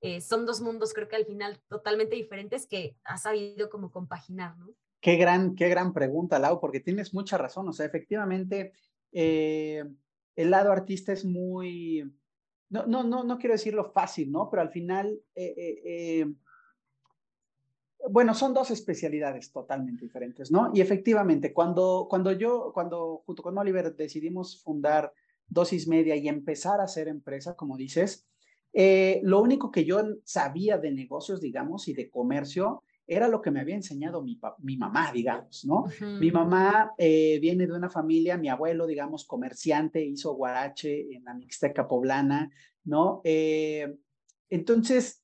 eh, 0.00 0.20
son 0.20 0.46
dos 0.46 0.60
mundos, 0.60 0.92
creo 0.92 1.08
que 1.08 1.16
al 1.16 1.26
final 1.26 1.60
totalmente 1.68 2.16
diferentes 2.16 2.66
que 2.66 2.96
has 3.04 3.22
sabido 3.22 3.70
como 3.70 3.90
compaginar, 3.90 4.56
¿no? 4.56 4.74
Qué 5.00 5.16
gran, 5.16 5.54
qué 5.54 5.68
gran 5.68 5.92
pregunta, 5.92 6.38
Lau, 6.38 6.58
porque 6.60 6.80
tienes 6.80 7.14
mucha 7.14 7.38
razón. 7.38 7.68
O 7.68 7.72
sea, 7.72 7.86
efectivamente, 7.86 8.72
eh, 9.12 9.84
el 10.34 10.50
lado 10.50 10.72
artista 10.72 11.12
es 11.12 11.24
muy, 11.24 12.12
no, 12.68 12.86
no, 12.86 13.24
no, 13.24 13.38
quiero 13.38 13.54
decirlo 13.54 13.92
fácil, 13.92 14.32
¿no? 14.32 14.48
Pero 14.50 14.62
al 14.62 14.70
final, 14.70 15.20
eh, 15.34 15.54
eh, 15.56 15.80
eh, 15.84 16.32
bueno, 18.08 18.34
son 18.34 18.54
dos 18.54 18.70
especialidades 18.70 19.52
totalmente 19.52 20.04
diferentes, 20.04 20.50
¿no? 20.50 20.70
Y 20.74 20.80
efectivamente, 20.80 21.52
cuando, 21.52 22.06
cuando 22.08 22.32
yo, 22.32 22.72
cuando 22.74 23.22
junto 23.24 23.42
con 23.42 23.56
Oliver 23.58 23.94
decidimos 23.94 24.62
fundar 24.62 25.12
Dosis 25.48 25.86
Media 25.86 26.16
y 26.16 26.28
empezar 26.28 26.80
a 26.80 26.84
hacer 26.84 27.08
empresa, 27.08 27.54
como 27.54 27.76
dices, 27.76 28.26
lo 29.22 29.40
único 29.40 29.70
que 29.70 29.84
yo 29.84 30.02
sabía 30.24 30.76
de 30.76 30.90
negocios, 30.90 31.40
digamos, 31.40 31.88
y 31.88 31.94
de 31.94 32.10
comercio 32.10 32.82
era 33.06 33.28
lo 33.28 33.40
que 33.40 33.50
me 33.50 33.60
había 33.60 33.76
enseñado 33.76 34.22
mi, 34.22 34.38
mi 34.58 34.76
mamá, 34.76 35.12
digamos, 35.12 35.64
¿no? 35.64 35.84
Mi 36.18 36.30
mamá 36.30 36.92
eh, 36.98 37.38
viene 37.40 37.66
de 37.66 37.72
una 37.72 37.88
familia, 37.88 38.36
mi 38.36 38.48
abuelo, 38.48 38.86
digamos, 38.86 39.24
comerciante, 39.24 40.04
hizo 40.04 40.34
guarache 40.34 41.14
en 41.14 41.24
la 41.24 41.34
Mixteca 41.34 41.86
poblana, 41.86 42.50
¿no? 42.84 43.20
Eh, 43.24 43.96
entonces, 44.48 45.22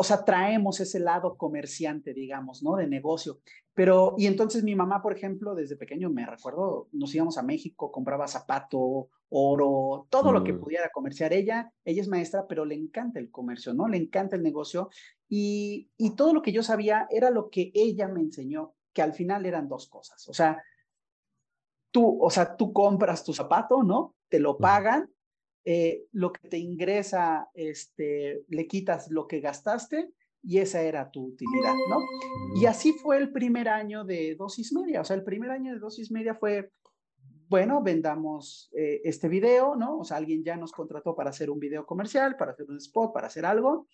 o 0.00 0.02
sea, 0.02 0.24
traemos 0.24 0.80
ese 0.80 0.98
lado 0.98 1.36
comerciante, 1.36 2.14
digamos, 2.14 2.62
¿no? 2.62 2.76
De 2.76 2.86
negocio. 2.86 3.40
Pero, 3.74 4.14
y 4.16 4.28
entonces 4.28 4.64
mi 4.64 4.74
mamá, 4.74 5.02
por 5.02 5.14
ejemplo, 5.14 5.54
desde 5.54 5.76
pequeño, 5.76 6.08
me 6.08 6.24
recuerdo, 6.24 6.88
nos 6.92 7.14
íbamos 7.14 7.36
a 7.36 7.42
México, 7.42 7.92
compraba 7.92 8.26
zapato, 8.26 9.10
oro, 9.28 10.06
todo 10.08 10.32
lo 10.32 10.42
que 10.42 10.54
mm. 10.54 10.60
pudiera 10.60 10.88
comerciar. 10.88 11.34
Ella, 11.34 11.70
ella 11.84 12.00
es 12.00 12.08
maestra, 12.08 12.46
pero 12.46 12.64
le 12.64 12.76
encanta 12.76 13.18
el 13.18 13.30
comercio, 13.30 13.74
¿no? 13.74 13.88
Le 13.88 13.98
encanta 13.98 14.36
el 14.36 14.42
negocio. 14.42 14.88
Y, 15.28 15.90
y 15.98 16.16
todo 16.16 16.32
lo 16.32 16.40
que 16.40 16.52
yo 16.52 16.62
sabía 16.62 17.06
era 17.10 17.28
lo 17.28 17.50
que 17.50 17.70
ella 17.74 18.08
me 18.08 18.20
enseñó, 18.20 18.72
que 18.94 19.02
al 19.02 19.12
final 19.12 19.44
eran 19.44 19.68
dos 19.68 19.86
cosas. 19.90 20.26
O 20.30 20.32
sea, 20.32 20.62
tú, 21.90 22.24
o 22.24 22.30
sea, 22.30 22.56
tú 22.56 22.72
compras 22.72 23.22
tu 23.22 23.34
zapato, 23.34 23.82
¿no? 23.82 24.14
Te 24.30 24.40
lo 24.40 24.56
pagan 24.56 25.10
eh, 25.64 26.04
lo 26.12 26.32
que 26.32 26.48
te 26.48 26.58
ingresa, 26.58 27.50
este, 27.54 28.44
le 28.48 28.66
quitas 28.66 29.10
lo 29.10 29.26
que 29.26 29.40
gastaste 29.40 30.12
y 30.42 30.58
esa 30.58 30.80
era 30.82 31.10
tu 31.10 31.26
utilidad, 31.26 31.74
¿no? 31.90 31.98
Y 32.60 32.66
así 32.66 32.92
fue 32.92 33.18
el 33.18 33.30
primer 33.30 33.68
año 33.68 34.04
de 34.04 34.34
dosis 34.36 34.72
media, 34.72 35.02
o 35.02 35.04
sea, 35.04 35.16
el 35.16 35.24
primer 35.24 35.50
año 35.50 35.74
de 35.74 35.78
dosis 35.78 36.10
media 36.10 36.34
fue, 36.34 36.72
bueno, 37.48 37.82
vendamos 37.82 38.70
eh, 38.74 39.02
este 39.04 39.28
video, 39.28 39.76
¿no? 39.76 39.98
O 39.98 40.04
sea, 40.04 40.16
alguien 40.16 40.42
ya 40.42 40.56
nos 40.56 40.72
contrató 40.72 41.14
para 41.14 41.30
hacer 41.30 41.50
un 41.50 41.58
video 41.58 41.84
comercial, 41.84 42.36
para 42.36 42.52
hacer 42.52 42.66
un 42.70 42.78
spot, 42.78 43.12
para 43.12 43.26
hacer 43.26 43.44
algo, 43.44 43.86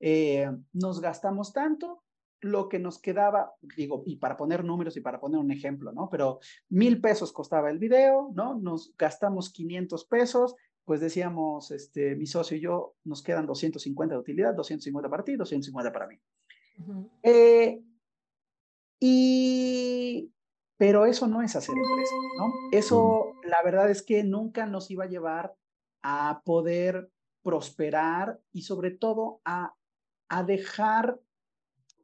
eh, 0.00 0.50
nos 0.72 1.00
gastamos 1.00 1.52
tanto, 1.52 2.02
lo 2.44 2.68
que 2.68 2.78
nos 2.78 3.00
quedaba, 3.00 3.54
digo, 3.74 4.02
y 4.04 4.16
para 4.16 4.36
poner 4.36 4.64
números 4.64 4.98
y 4.98 5.00
para 5.00 5.18
poner 5.18 5.40
un 5.40 5.50
ejemplo, 5.50 5.92
¿no? 5.92 6.10
Pero 6.10 6.40
mil 6.68 7.00
pesos 7.00 7.32
costaba 7.32 7.70
el 7.70 7.78
video, 7.78 8.30
¿no? 8.34 8.54
Nos 8.54 8.94
gastamos 8.98 9.50
500 9.50 10.04
pesos, 10.04 10.54
pues 10.84 11.00
decíamos, 11.00 11.70
este, 11.70 12.14
mi 12.14 12.26
socio 12.26 12.56
y 12.56 12.60
yo, 12.60 12.96
nos 13.04 13.22
quedan 13.22 13.46
250 13.46 14.14
de 14.14 14.20
utilidad, 14.20 14.54
250 14.54 15.08
para 15.08 15.24
ti, 15.24 15.36
250 15.36 15.92
para 15.92 16.06
mí. 16.06 16.18
Eh, 17.22 17.82
y, 19.00 20.30
pero 20.76 21.06
eso 21.06 21.26
no 21.26 21.40
es 21.42 21.56
hacer 21.56 21.74
empresa, 21.74 22.14
¿no? 22.38 22.52
Eso, 22.72 23.32
la 23.44 23.62
verdad 23.62 23.90
es 23.90 24.02
que 24.02 24.24
nunca 24.24 24.66
nos 24.66 24.90
iba 24.90 25.04
a 25.04 25.08
llevar 25.08 25.54
a 26.02 26.42
poder 26.44 27.10
prosperar 27.42 28.40
y 28.52 28.62
sobre 28.62 28.90
todo 28.90 29.40
a, 29.44 29.74
a 30.28 30.42
dejar 30.42 31.18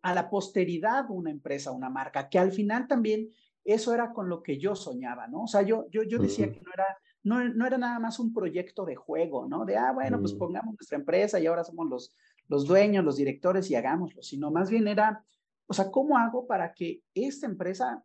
a 0.03 0.15
la 0.15 0.31
posteridad 0.31 1.11
una 1.11 1.31
empresa, 1.31 1.71
una 1.71 1.91
marca, 1.91 2.31
que 2.31 2.39
al 2.39 2.53
final 2.53 2.87
también 2.87 3.29
eso 3.65 3.93
era 3.93 4.13
con 4.13 4.29
lo 4.29 4.43
que 4.43 4.59
yo 4.59 4.75
soñaba, 4.75 5.27
¿no? 5.27 5.43
O 5.43 5.47
sea, 5.47 5.63
yo, 5.63 5.87
yo, 5.91 6.03
yo 6.03 6.19
decía 6.19 6.51
que 6.51 6.61
no 6.61 6.73
era 6.73 6.99
no, 7.23 7.47
no, 7.49 7.67
era 7.67 7.79
nada 7.79 7.99
más 7.99 8.19
un 8.19 8.33
proyecto 8.33 8.85
de 8.85 8.97
juego, 8.97 9.47
¿no? 9.47 9.65
De, 9.65 9.77
ah, 9.77 9.93
bueno, 9.93 10.19
pues 10.21 10.35
mm. 10.35 10.39
pongamos 10.39 10.75
nuestra 10.75 10.99
empresa 10.99 11.39
y 11.39 11.47
ahora 11.47 11.65
somos 11.65 11.89
los, 11.89 12.15
los 12.49 12.67
dueños, 12.67 13.05
los 13.05 13.17
directores 13.17 13.71
y 13.71 13.75
hagámoslo, 13.75 14.23
sino 14.23 14.51
más 14.51 14.71
bien 14.71 14.89
era, 14.89 15.25
o 15.67 15.75
sea, 15.75 15.91
¿cómo 15.91 16.17
hago 16.17 16.47
para 16.47 16.73
que 16.75 17.03
esta 17.15 17.47
empresa 17.47 18.05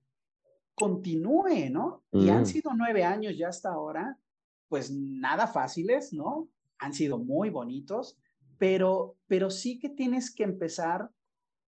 continúe, 0.76 1.70
¿no? 1.72 2.04
Y 2.12 2.30
han 2.30 2.44
mm. 2.44 2.46
sido 2.46 2.72
nueve 2.76 3.04
años 3.04 3.38
ya 3.38 3.48
hasta 3.48 3.70
ahora, 3.70 4.20
pues 4.68 4.92
nada 4.92 5.48
fáciles, 5.48 6.12
¿no? 6.12 6.50
Han 6.80 6.94
sido 6.94 7.18
muy 7.18 7.50
bonitos, 7.50 8.18
pero, 8.58 9.18
pero 9.28 9.50
sí 9.50 9.80
que 9.80 9.90
tienes 9.90 10.34
que 10.34 10.44
empezar 10.44 11.10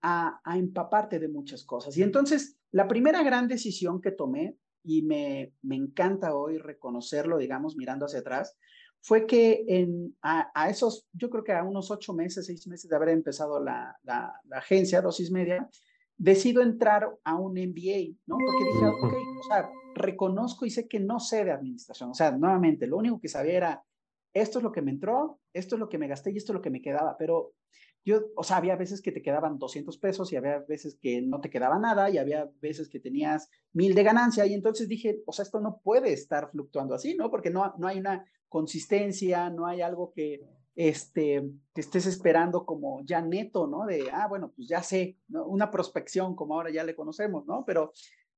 a, 0.02 0.42
a 0.44 0.58
empaparte 0.58 1.20
de 1.20 1.30
muchas 1.30 1.64
cosas. 1.64 1.98
Y 1.98 2.04
entonces, 2.04 2.58
la 2.72 2.88
primera 2.88 3.24
gran 3.24 3.48
decisión 3.48 4.02
que 4.02 4.12
tomé 4.12 4.58
y 4.84 5.02
me, 5.02 5.54
me 5.62 5.76
encanta 5.76 6.36
hoy 6.36 6.58
reconocerlo, 6.58 7.38
digamos, 7.38 7.76
mirando 7.76 8.06
hacia 8.06 8.20
atrás, 8.20 8.58
fue 9.02 9.26
que 9.26 9.64
en, 9.68 10.18
a, 10.22 10.70
esos, 10.70 11.08
yo 11.14 11.30
creo 11.30 11.44
que 11.44 11.54
a 11.54 11.64
unos 11.64 11.92
ocho 11.92 12.14
meses, 12.14 12.46
seis 12.46 12.68
meses 12.68 12.90
de 12.90 12.96
haber 12.96 13.10
empezado 13.10 13.64
la, 13.64 13.98
la, 14.04 14.34
agencia 14.52 15.02
Dosis 15.02 15.32
Media, 15.32 15.70
decido 16.18 16.62
entrar 16.62 17.10
a 17.24 17.36
un 17.36 17.54
MBA, 17.54 18.18
¿no? 18.26 18.38
Porque 18.38 18.66
dije, 18.74 18.86
ok, 18.86 19.14
o 19.14 19.44
sea, 19.48 19.70
reconozco 19.96 20.66
y 20.66 20.72
sé 20.72 20.88
que 20.88 21.00
no 21.00 21.20
sé 21.20 21.46
de 21.46 21.52
administración. 21.52 22.10
O 22.10 22.14
sea, 22.14 22.32
nuevamente, 22.32 22.88
lo 22.88 22.98
único 22.98 23.20
que 23.20 23.30
sabía 23.30 23.54
era, 23.54 23.84
esto 24.34 24.60
es 24.60 24.64
lo 24.64 24.72
que 24.72 24.82
me 24.82 24.92
entró, 24.92 25.40
esto 25.54 25.76
es 25.76 25.80
lo 25.80 25.90
que 25.90 25.98
me 25.98 26.08
gasté 26.08 26.32
y 26.32 26.38
esto 26.38 26.52
es 26.52 26.56
lo 26.56 26.62
que 26.62 26.70
me 26.70 26.82
quedaba, 26.82 27.16
pero 27.18 27.54
yo, 28.08 28.22
o 28.38 28.44
sea, 28.44 28.56
había 28.56 28.78
veces 28.78 29.02
que 29.02 29.12
te 29.12 29.22
quedaban 29.22 29.60
200 29.60 29.98
pesos 29.98 30.32
y 30.32 30.38
había 30.38 30.60
veces 30.60 30.98
que 31.02 31.22
no 31.22 31.42
te 31.42 31.50
quedaba 31.50 31.78
nada 31.78 32.10
y 32.10 32.18
había 32.18 32.50
veces 32.62 32.88
que 32.88 33.02
tenías 33.02 33.50
mil 33.74 33.94
de 33.96 34.04
ganancia 34.04 34.46
y 34.46 34.54
entonces 34.54 34.88
dije, 34.88 35.22
o 35.26 35.34
sea, 35.34 35.44
esto 35.44 35.60
no 35.60 35.82
puede 35.84 36.14
estar 36.14 36.50
fluctuando 36.50 36.96
así, 36.96 37.16
¿no? 37.16 37.30
Porque 37.30 37.50
no, 37.50 37.76
no 37.78 37.86
hay 37.86 38.00
una 38.00 38.26
consistencia, 38.48 39.50
no 39.50 39.68
hay 39.68 39.82
algo 39.82 40.14
que, 40.14 40.40
este, 40.74 41.44
que 41.74 41.82
estés 41.82 42.06
esperando 42.06 42.66
como 42.66 43.04
ya 43.04 43.22
neto, 43.22 43.68
¿no? 43.68 43.86
De, 43.86 44.10
ah, 44.14 44.28
bueno, 44.30 44.54
pues 44.56 44.70
ya 44.70 44.82
sé, 44.82 45.18
una 45.28 45.70
prospección 45.70 46.34
como 46.34 46.54
ahora 46.54 46.72
ya 46.72 46.86
le 46.86 46.96
conocemos, 46.96 47.46
¿no? 47.46 47.66
Pero 47.66 47.92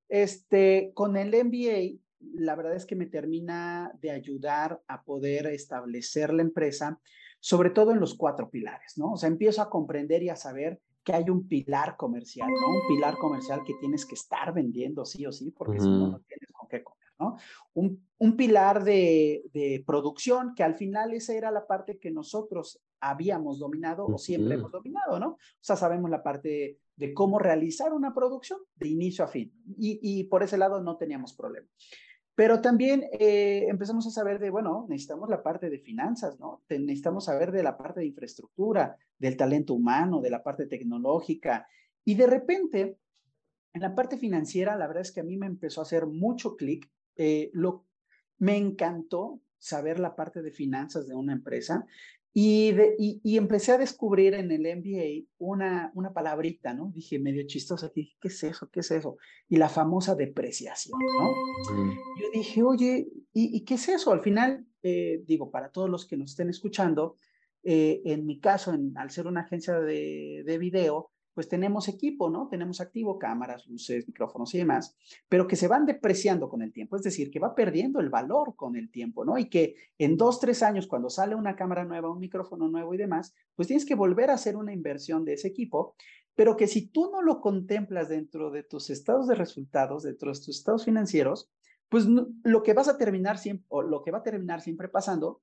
este, 0.07 0.93
con 0.95 1.15
el 1.15 1.29
MBA, 1.29 2.01
la 2.41 2.55
verdad 2.55 2.75
es 2.75 2.87
que 2.87 2.95
me 2.95 3.05
termina 3.05 3.91
de 4.01 4.09
ayudar 4.09 4.81
a 4.87 5.03
poder 5.03 5.45
establecer 5.45 6.33
la 6.33 6.41
empresa 6.41 6.99
sobre 7.39 7.69
todo 7.69 7.91
en 7.91 7.99
los 7.99 8.15
cuatro 8.15 8.49
pilares, 8.49 8.97
¿no? 8.97 9.13
O 9.13 9.17
sea, 9.17 9.27
empiezo 9.27 9.61
a 9.61 9.69
comprender 9.69 10.23
y 10.23 10.29
a 10.29 10.35
saber 10.35 10.79
que 11.03 11.13
hay 11.13 11.29
un 11.29 11.47
pilar 11.47 11.95
comercial, 11.97 12.49
¿no? 12.49 12.67
Un 12.67 12.95
pilar 12.95 13.17
comercial 13.17 13.63
que 13.65 13.73
tienes 13.79 14.05
que 14.05 14.15
estar 14.15 14.53
vendiendo 14.53 15.05
sí 15.05 15.25
o 15.25 15.31
sí, 15.31 15.51
porque 15.51 15.79
si 15.79 15.87
no, 15.87 16.07
no 16.07 16.19
tienes 16.19 16.51
con 16.51 16.67
qué 16.67 16.83
comer, 16.83 17.07
¿no? 17.17 17.37
Un, 17.73 18.05
un 18.17 18.35
pilar 18.35 18.83
de, 18.83 19.43
de, 19.53 19.83
producción, 19.85 20.53
que 20.55 20.63
al 20.63 20.75
final 20.75 21.13
esa 21.13 21.33
era 21.33 21.51
la 21.51 21.65
parte 21.65 21.97
que 21.97 22.11
nosotros 22.11 22.81
habíamos 22.99 23.59
dominado 23.59 24.05
o 24.05 24.17
siempre 24.17 24.55
hemos 24.55 24.71
dominado, 24.71 25.19
¿no? 25.19 25.29
O 25.29 25.37
sea, 25.61 25.77
sabemos 25.77 26.11
la 26.11 26.21
parte 26.21 26.77
de 26.97 27.13
cómo 27.13 27.39
realizar 27.39 27.93
una 27.93 28.13
producción 28.13 28.59
de 28.75 28.89
inicio 28.89 29.23
a 29.23 29.29
fin. 29.29 29.53
Y, 29.77 29.99
y 30.01 30.25
por 30.25 30.43
ese 30.43 30.57
lado 30.57 30.81
no 30.81 30.97
teníamos 30.97 31.33
problema. 31.33 31.67
Pero 32.39 32.61
también 32.61 33.03
eh, 33.19 33.65
empezamos 33.67 34.07
a 34.07 34.11
saber 34.11 34.39
de, 34.39 34.49
bueno, 34.49 34.85
necesitamos 34.87 35.29
la 35.29 35.43
parte 35.43 35.69
de 35.69 35.77
finanzas, 35.77 36.39
¿no? 36.39 36.63
necesitamos 36.69 37.25
saber 37.25 37.51
de 37.51 37.63
la 37.63 37.77
parte 37.77 37.99
de 37.99 38.05
infraestructura, 38.05 38.95
del 39.17 39.35
talento 39.35 39.73
humano, 39.73 40.21
de 40.21 40.29
la 40.29 40.41
parte 40.41 40.65
tecnológica. 40.65 41.67
Y 42.05 42.15
de 42.15 42.27
repente, 42.27 42.97
en 43.73 43.81
la 43.81 43.93
parte 43.93 44.15
financiera, 44.15 44.77
la 44.77 44.87
verdad 44.87 45.01
es 45.01 45.11
que 45.11 45.19
a 45.19 45.25
mí 45.25 45.35
me 45.35 45.47
empezó 45.47 45.81
a 45.81 45.83
hacer 45.83 46.05
mucho 46.05 46.55
clic. 46.55 46.89
Eh, 47.17 47.51
me 48.37 48.55
encantó 48.55 49.41
saber 49.57 49.99
la 49.99 50.15
parte 50.15 50.41
de 50.41 50.51
finanzas 50.53 51.09
de 51.09 51.15
una 51.15 51.33
empresa 51.33 51.85
y, 52.41 53.19
y, 53.21 53.37
empecé 53.37 53.73
a 53.73 53.77
descubrir 53.77 54.33
en 54.33 54.49
el 54.51 54.61
MBA 54.61 55.27
una, 55.39 55.91
una 55.93 56.13
palabrita, 56.13 56.73
¿no? 56.73 56.89
Dije, 56.95 57.19
medio 57.19 57.45
chistosa, 57.45 57.91
dije, 57.93 58.15
¿qué 58.21 58.29
es 58.29 58.41
eso? 58.43 58.69
¿Qué 58.69 58.79
es 58.79 58.91
eso? 58.91 59.17
Y 59.49 59.57
la 59.57 59.67
famosa 59.67 60.15
depreciación, 60.15 60.97
¿no? 61.19 61.31
Yo 62.17 62.27
dije, 62.33 62.63
oye, 62.63 63.09
¿y, 63.33 63.65
qué 63.65 63.73
es 63.73 63.89
eso? 63.89 64.13
Al 64.13 64.21
final, 64.21 64.65
eh, 64.83 65.21
digo, 65.25 65.51
para 65.51 65.69
todos 65.69 65.89
los 65.89 66.05
que 66.05 66.15
nos 66.15 66.31
estén 66.31 66.49
escuchando, 66.49 67.17
eh, 67.63 68.01
en 68.05 68.25
mi 68.25 68.39
caso, 68.39 68.73
en, 68.73 68.97
al 68.97 69.11
ser 69.11 69.27
una 69.27 69.41
agencia 69.41 69.77
de, 69.77 70.43
de 70.45 70.57
video, 70.57 71.11
pues 71.39 71.47
tenemos 71.47 71.87
equipo, 71.87 72.29
¿no? 72.29 72.49
Tenemos 72.49 72.81
activo 72.81 73.17
cámaras, 73.17 73.65
luces, 73.65 74.05
micrófonos 74.05 74.53
y 74.53 74.57
demás, 74.57 74.97
pero 75.29 75.47
que 75.47 75.55
se 75.55 75.69
van 75.69 75.85
depreciando 75.85 76.49
con 76.49 76.61
el 76.61 76.73
tiempo, 76.73 76.97
es 76.97 77.01
decir, 77.01 77.31
que 77.31 77.39
va 77.39 77.55
perdiendo 77.55 78.01
el 78.01 78.09
valor 78.09 78.57
con 78.57 78.75
el 78.75 78.91
tiempo, 78.91 79.23
¿no? 79.23 79.37
Y 79.37 79.45
que 79.45 79.75
en 79.97 80.17
dos, 80.17 80.41
tres 80.41 80.61
años, 80.63 80.85
cuando 80.85 81.09
sale 81.09 81.35
una 81.35 81.55
cámara 81.55 81.85
nueva, 81.85 82.11
un 82.11 82.19
micrófono 82.19 82.67
nuevo 82.67 82.93
y 82.93 82.97
demás, 82.97 83.33
pues 83.55 83.69
tienes 83.69 83.85
que 83.85 83.95
volver 83.95 84.29
a 84.29 84.33
hacer 84.33 84.57
una 84.57 84.73
inversión 84.73 85.23
de 85.23 85.35
ese 85.35 85.47
equipo, 85.47 85.95
pero 86.35 86.57
que 86.57 86.67
si 86.67 86.87
tú 86.87 87.09
no 87.09 87.21
lo 87.21 87.39
contemplas 87.39 88.09
dentro 88.09 88.51
de 88.51 88.63
tus 88.63 88.89
estados 88.89 89.29
de 89.29 89.35
resultados, 89.35 90.03
dentro 90.03 90.33
de 90.33 90.37
tus 90.37 90.49
estados 90.49 90.83
financieros, 90.83 91.49
pues 91.87 92.05
lo 92.43 92.63
que 92.63 92.73
vas 92.73 92.89
a 92.89 92.97
terminar 92.97 93.37
siempre, 93.37 93.65
lo 93.87 94.03
que 94.03 94.11
va 94.11 94.17
a 94.17 94.23
terminar 94.23 94.59
siempre 94.59 94.89
pasando 94.89 95.39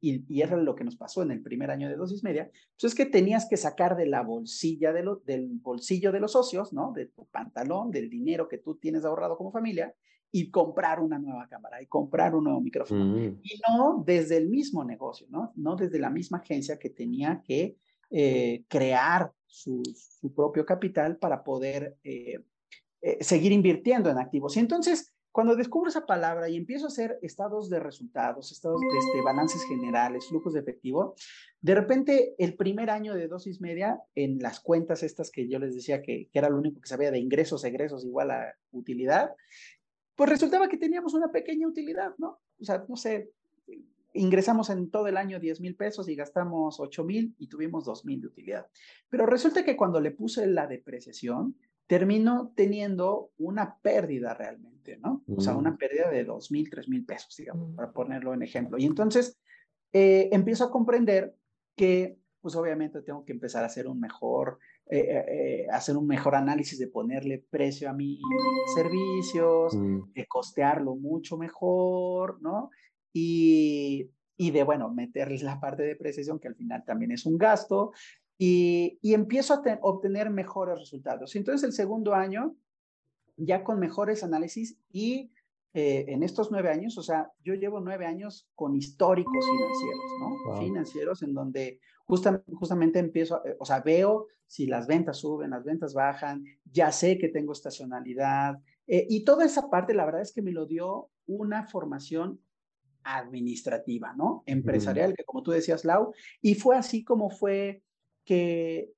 y, 0.00 0.24
y, 0.28 0.42
era 0.42 0.56
lo 0.56 0.74
que 0.74 0.84
nos 0.84 0.96
pasó 0.96 1.22
en 1.22 1.30
el 1.30 1.42
primer 1.42 1.70
año 1.70 1.88
de 1.88 1.96
dosis 1.96 2.24
media, 2.24 2.50
pues 2.78 2.92
es 2.92 2.94
que 2.94 3.06
tenías 3.06 3.46
que 3.48 3.56
sacar 3.56 3.96
de 3.96 4.06
la 4.06 4.22
bolsilla 4.22 4.92
de 4.92 5.02
lo, 5.02 5.16
del 5.16 5.48
bolsillo 5.60 6.12
de 6.12 6.20
los 6.20 6.32
socios, 6.32 6.72
¿no? 6.72 6.92
De 6.92 7.06
tu 7.06 7.26
pantalón, 7.26 7.90
del 7.90 8.08
dinero 8.08 8.48
que 8.48 8.58
tú 8.58 8.76
tienes 8.76 9.04
ahorrado 9.04 9.36
como 9.36 9.52
familia 9.52 9.94
y 10.32 10.50
comprar 10.50 11.00
una 11.00 11.18
nueva 11.18 11.48
cámara 11.48 11.82
y 11.82 11.86
comprar 11.86 12.34
un 12.34 12.44
nuevo 12.44 12.60
micrófono. 12.60 13.04
Mm. 13.04 13.40
Y 13.42 13.60
no 13.68 14.02
desde 14.06 14.36
el 14.36 14.48
mismo 14.48 14.84
negocio, 14.84 15.26
¿no? 15.30 15.52
No 15.56 15.76
desde 15.76 15.98
la 15.98 16.10
misma 16.10 16.38
agencia 16.38 16.78
que 16.78 16.90
tenía 16.90 17.42
que 17.44 17.76
eh, 18.10 18.64
crear 18.68 19.32
su, 19.46 19.82
su, 19.94 20.32
propio 20.32 20.64
capital 20.64 21.16
para 21.16 21.42
poder 21.42 21.96
eh, 22.04 22.40
eh, 23.02 23.22
seguir 23.22 23.52
invirtiendo 23.52 24.10
en 24.10 24.18
activos. 24.18 24.56
Y 24.56 24.60
entonces, 24.60 25.09
cuando 25.32 25.54
descubro 25.56 25.88
esa 25.88 26.06
palabra 26.06 26.48
y 26.48 26.56
empiezo 26.56 26.86
a 26.86 26.88
hacer 26.88 27.18
estados 27.22 27.70
de 27.70 27.78
resultados, 27.78 28.50
estados 28.50 28.80
de 28.80 28.98
este, 28.98 29.22
balances 29.22 29.62
generales, 29.68 30.26
flujos 30.28 30.54
de 30.54 30.60
efectivo, 30.60 31.14
de 31.60 31.74
repente 31.74 32.34
el 32.38 32.56
primer 32.56 32.90
año 32.90 33.14
de 33.14 33.28
dosis 33.28 33.60
media, 33.60 34.00
en 34.14 34.38
las 34.38 34.60
cuentas 34.60 35.02
estas 35.02 35.30
que 35.30 35.48
yo 35.48 35.58
les 35.58 35.74
decía 35.74 36.02
que, 36.02 36.28
que 36.32 36.38
era 36.38 36.50
lo 36.50 36.58
único 36.58 36.80
que 36.80 36.88
sabía 36.88 37.10
de 37.10 37.18
ingresos, 37.18 37.64
egresos 37.64 38.04
igual 38.04 38.30
a 38.30 38.54
utilidad, 38.72 39.30
pues 40.16 40.28
resultaba 40.28 40.68
que 40.68 40.76
teníamos 40.76 41.14
una 41.14 41.30
pequeña 41.30 41.68
utilidad, 41.68 42.14
¿no? 42.18 42.40
O 42.60 42.64
sea, 42.64 42.84
no 42.88 42.96
sé, 42.96 43.30
ingresamos 44.12 44.70
en 44.70 44.90
todo 44.90 45.06
el 45.06 45.16
año 45.16 45.38
10 45.38 45.60
mil 45.60 45.76
pesos 45.76 46.08
y 46.08 46.16
gastamos 46.16 46.80
8 46.80 47.04
mil 47.04 47.34
y 47.38 47.48
tuvimos 47.48 47.84
2 47.84 48.04
mil 48.04 48.20
de 48.20 48.26
utilidad. 48.26 48.66
Pero 49.08 49.26
resulta 49.26 49.64
que 49.64 49.76
cuando 49.76 50.00
le 50.00 50.10
puse 50.10 50.46
la 50.46 50.66
depreciación, 50.66 51.56
termino 51.90 52.52
teniendo 52.54 53.32
una 53.36 53.76
pérdida 53.82 54.32
realmente, 54.32 54.96
¿no? 54.98 55.24
O 55.26 55.40
sea, 55.40 55.56
una 55.56 55.72
mm. 55.72 55.76
pérdida 55.76 56.08
de 56.08 56.22
dos 56.22 56.52
mil, 56.52 56.70
tres 56.70 56.88
mil 56.88 57.04
pesos, 57.04 57.34
digamos, 57.36 57.72
mm. 57.72 57.74
para 57.74 57.92
ponerlo 57.92 58.32
en 58.32 58.44
ejemplo. 58.44 58.78
Y 58.78 58.84
entonces 58.84 59.40
eh, 59.92 60.28
empiezo 60.30 60.62
a 60.62 60.70
comprender 60.70 61.34
que, 61.76 62.16
pues 62.40 62.54
obviamente 62.54 63.02
tengo 63.02 63.24
que 63.24 63.32
empezar 63.32 63.64
a 63.64 63.66
hacer 63.66 63.88
un 63.88 63.98
mejor, 63.98 64.60
eh, 64.88 65.24
eh, 65.26 65.66
hacer 65.72 65.96
un 65.96 66.06
mejor 66.06 66.36
análisis 66.36 66.78
de 66.78 66.86
ponerle 66.86 67.44
precio 67.50 67.90
a 67.90 67.92
mis 67.92 68.20
servicios, 68.76 69.74
mm. 69.74 70.12
de 70.12 70.26
costearlo 70.28 70.94
mucho 70.94 71.36
mejor, 71.38 72.40
¿no? 72.40 72.70
Y, 73.12 74.08
y 74.36 74.52
de, 74.52 74.62
bueno, 74.62 74.94
meterles 74.94 75.42
la 75.42 75.58
parte 75.58 75.82
de 75.82 75.96
precisión, 75.96 76.38
que 76.38 76.46
al 76.46 76.54
final 76.54 76.84
también 76.84 77.10
es 77.10 77.26
un 77.26 77.36
gasto, 77.36 77.90
y, 78.42 78.98
empiezo 79.02 79.52
a 79.52 79.62
obtener 79.82 80.30
mejores 80.30 80.78
resultados. 80.78 81.36
Entonces, 81.36 81.62
el 81.62 81.74
segundo 81.74 82.14
año, 82.14 82.56
ya 83.36 83.62
con 83.62 83.78
mejores 83.78 84.24
análisis 84.24 84.78
y 84.90 85.30
eh, 85.74 86.06
en 86.08 86.22
estos 86.22 86.50
nueve 86.50 86.70
años, 86.70 86.96
o 86.96 87.02
sea, 87.02 87.30
yo 87.44 87.52
llevo 87.52 87.80
nueve 87.80 88.06
años 88.06 88.48
con 88.54 88.74
históricos 88.74 89.44
financieros, 89.44 90.10
¿no? 90.20 90.58
Financieros 90.58 91.22
en 91.22 91.34
donde 91.34 91.80
justamente 92.06 92.98
empiezo, 92.98 93.44
eh, 93.44 93.56
o 93.58 93.66
sea, 93.66 93.80
veo 93.80 94.26
si 94.46 94.66
las 94.66 94.86
ventas 94.86 95.18
suben, 95.18 95.50
las 95.50 95.62
ventas 95.62 95.92
bajan, 95.92 96.42
ya 96.64 96.92
sé 96.92 97.18
que 97.18 97.28
tengo 97.28 97.52
estacionalidad 97.52 98.58
eh, 98.86 99.06
y 99.08 99.22
toda 99.22 99.44
esa 99.44 99.68
parte, 99.68 99.92
la 99.92 100.06
verdad 100.06 100.22
es 100.22 100.32
que 100.32 100.42
me 100.42 100.50
lo 100.50 100.64
dio 100.64 101.10
una 101.26 101.66
formación 101.66 102.40
administrativa, 103.04 104.14
¿no? 104.14 104.42
Empresarial, 104.46 105.14
que 105.14 105.24
como 105.24 105.42
tú 105.42 105.50
decías, 105.50 105.84
Lau, 105.84 106.14
y 106.40 106.54
fue 106.54 106.76
así 106.76 107.04
como 107.04 107.28
fue 107.28 107.82
que 108.30 108.92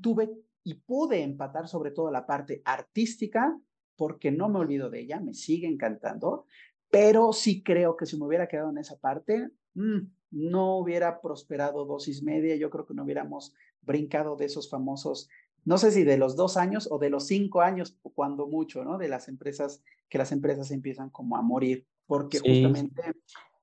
tuve 0.00 0.28
y 0.64 0.74
pude 0.74 1.22
empatar 1.22 1.68
sobre 1.68 1.92
todo 1.92 2.10
la 2.10 2.26
parte 2.26 2.62
artística, 2.64 3.56
porque 3.94 4.32
no 4.32 4.48
me 4.48 4.58
olvido 4.58 4.90
de 4.90 5.02
ella, 5.02 5.20
me 5.20 5.34
sigue 5.34 5.68
encantando, 5.68 6.46
pero 6.90 7.32
sí 7.32 7.62
creo 7.62 7.96
que 7.96 8.06
si 8.06 8.18
me 8.18 8.26
hubiera 8.26 8.48
quedado 8.48 8.70
en 8.70 8.78
esa 8.78 8.98
parte, 8.98 9.50
mm, 9.74 10.00
no 10.32 10.78
hubiera 10.78 11.20
prosperado 11.20 11.84
dosis 11.84 12.24
media, 12.24 12.56
yo 12.56 12.70
creo 12.70 12.84
que 12.84 12.92
no 12.92 13.04
hubiéramos 13.04 13.54
brincado 13.82 14.34
de 14.34 14.46
esos 14.46 14.68
famosos, 14.68 15.28
no 15.64 15.78
sé 15.78 15.92
si 15.92 16.02
de 16.02 16.18
los 16.18 16.34
dos 16.34 16.56
años 16.56 16.88
o 16.90 16.98
de 16.98 17.10
los 17.10 17.28
cinco 17.28 17.60
años, 17.60 17.96
cuando 18.14 18.48
mucho, 18.48 18.82
¿no? 18.82 18.98
De 18.98 19.06
las 19.06 19.28
empresas, 19.28 19.80
que 20.08 20.18
las 20.18 20.32
empresas 20.32 20.72
empiezan 20.72 21.08
como 21.08 21.36
a 21.36 21.42
morir, 21.42 21.86
porque 22.08 22.40
justamente, 22.40 23.00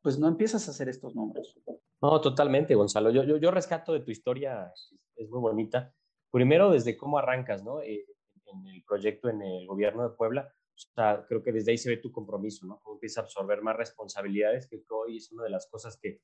pues 0.02 0.18
no 0.18 0.30
empiezas 0.30 0.66
a 0.70 0.72
hacer 0.72 0.88
estos 0.88 1.14
números. 1.14 1.58
No, 2.02 2.22
totalmente, 2.22 2.76
Gonzalo. 2.76 3.12
Yo, 3.12 3.24
yo, 3.24 3.36
yo 3.36 3.52
rescato 3.52 3.92
de 3.92 4.00
tu 4.00 4.12
historia, 4.12 4.72
es 5.20 5.30
muy 5.30 5.40
bonita. 5.40 5.94
Primero, 6.32 6.72
desde 6.72 6.98
cómo 6.98 7.18
arrancas, 7.18 7.64
¿no? 7.64 7.82
Eh, 7.82 8.06
en 8.46 8.68
el 8.68 8.84
proyecto 8.84 9.30
en 9.30 9.42
el 9.42 9.68
gobierno 9.68 10.08
de 10.08 10.16
Puebla. 10.16 10.54
O 10.74 10.78
sea, 10.96 11.26
creo 11.28 11.44
que 11.44 11.52
desde 11.52 11.72
ahí 11.72 11.78
se 11.78 11.90
ve 11.90 11.98
tu 11.98 12.12
compromiso, 12.12 12.66
¿no? 12.66 12.80
Cómo 12.80 12.96
empiezas 12.96 13.18
a 13.18 13.22
absorber 13.22 13.62
más 13.62 13.76
responsabilidades, 13.76 14.68
que 14.68 14.82
hoy 14.90 15.18
es 15.18 15.32
una 15.32 15.44
de 15.44 15.50
las 15.50 15.68
cosas 15.68 15.98
que 15.98 16.22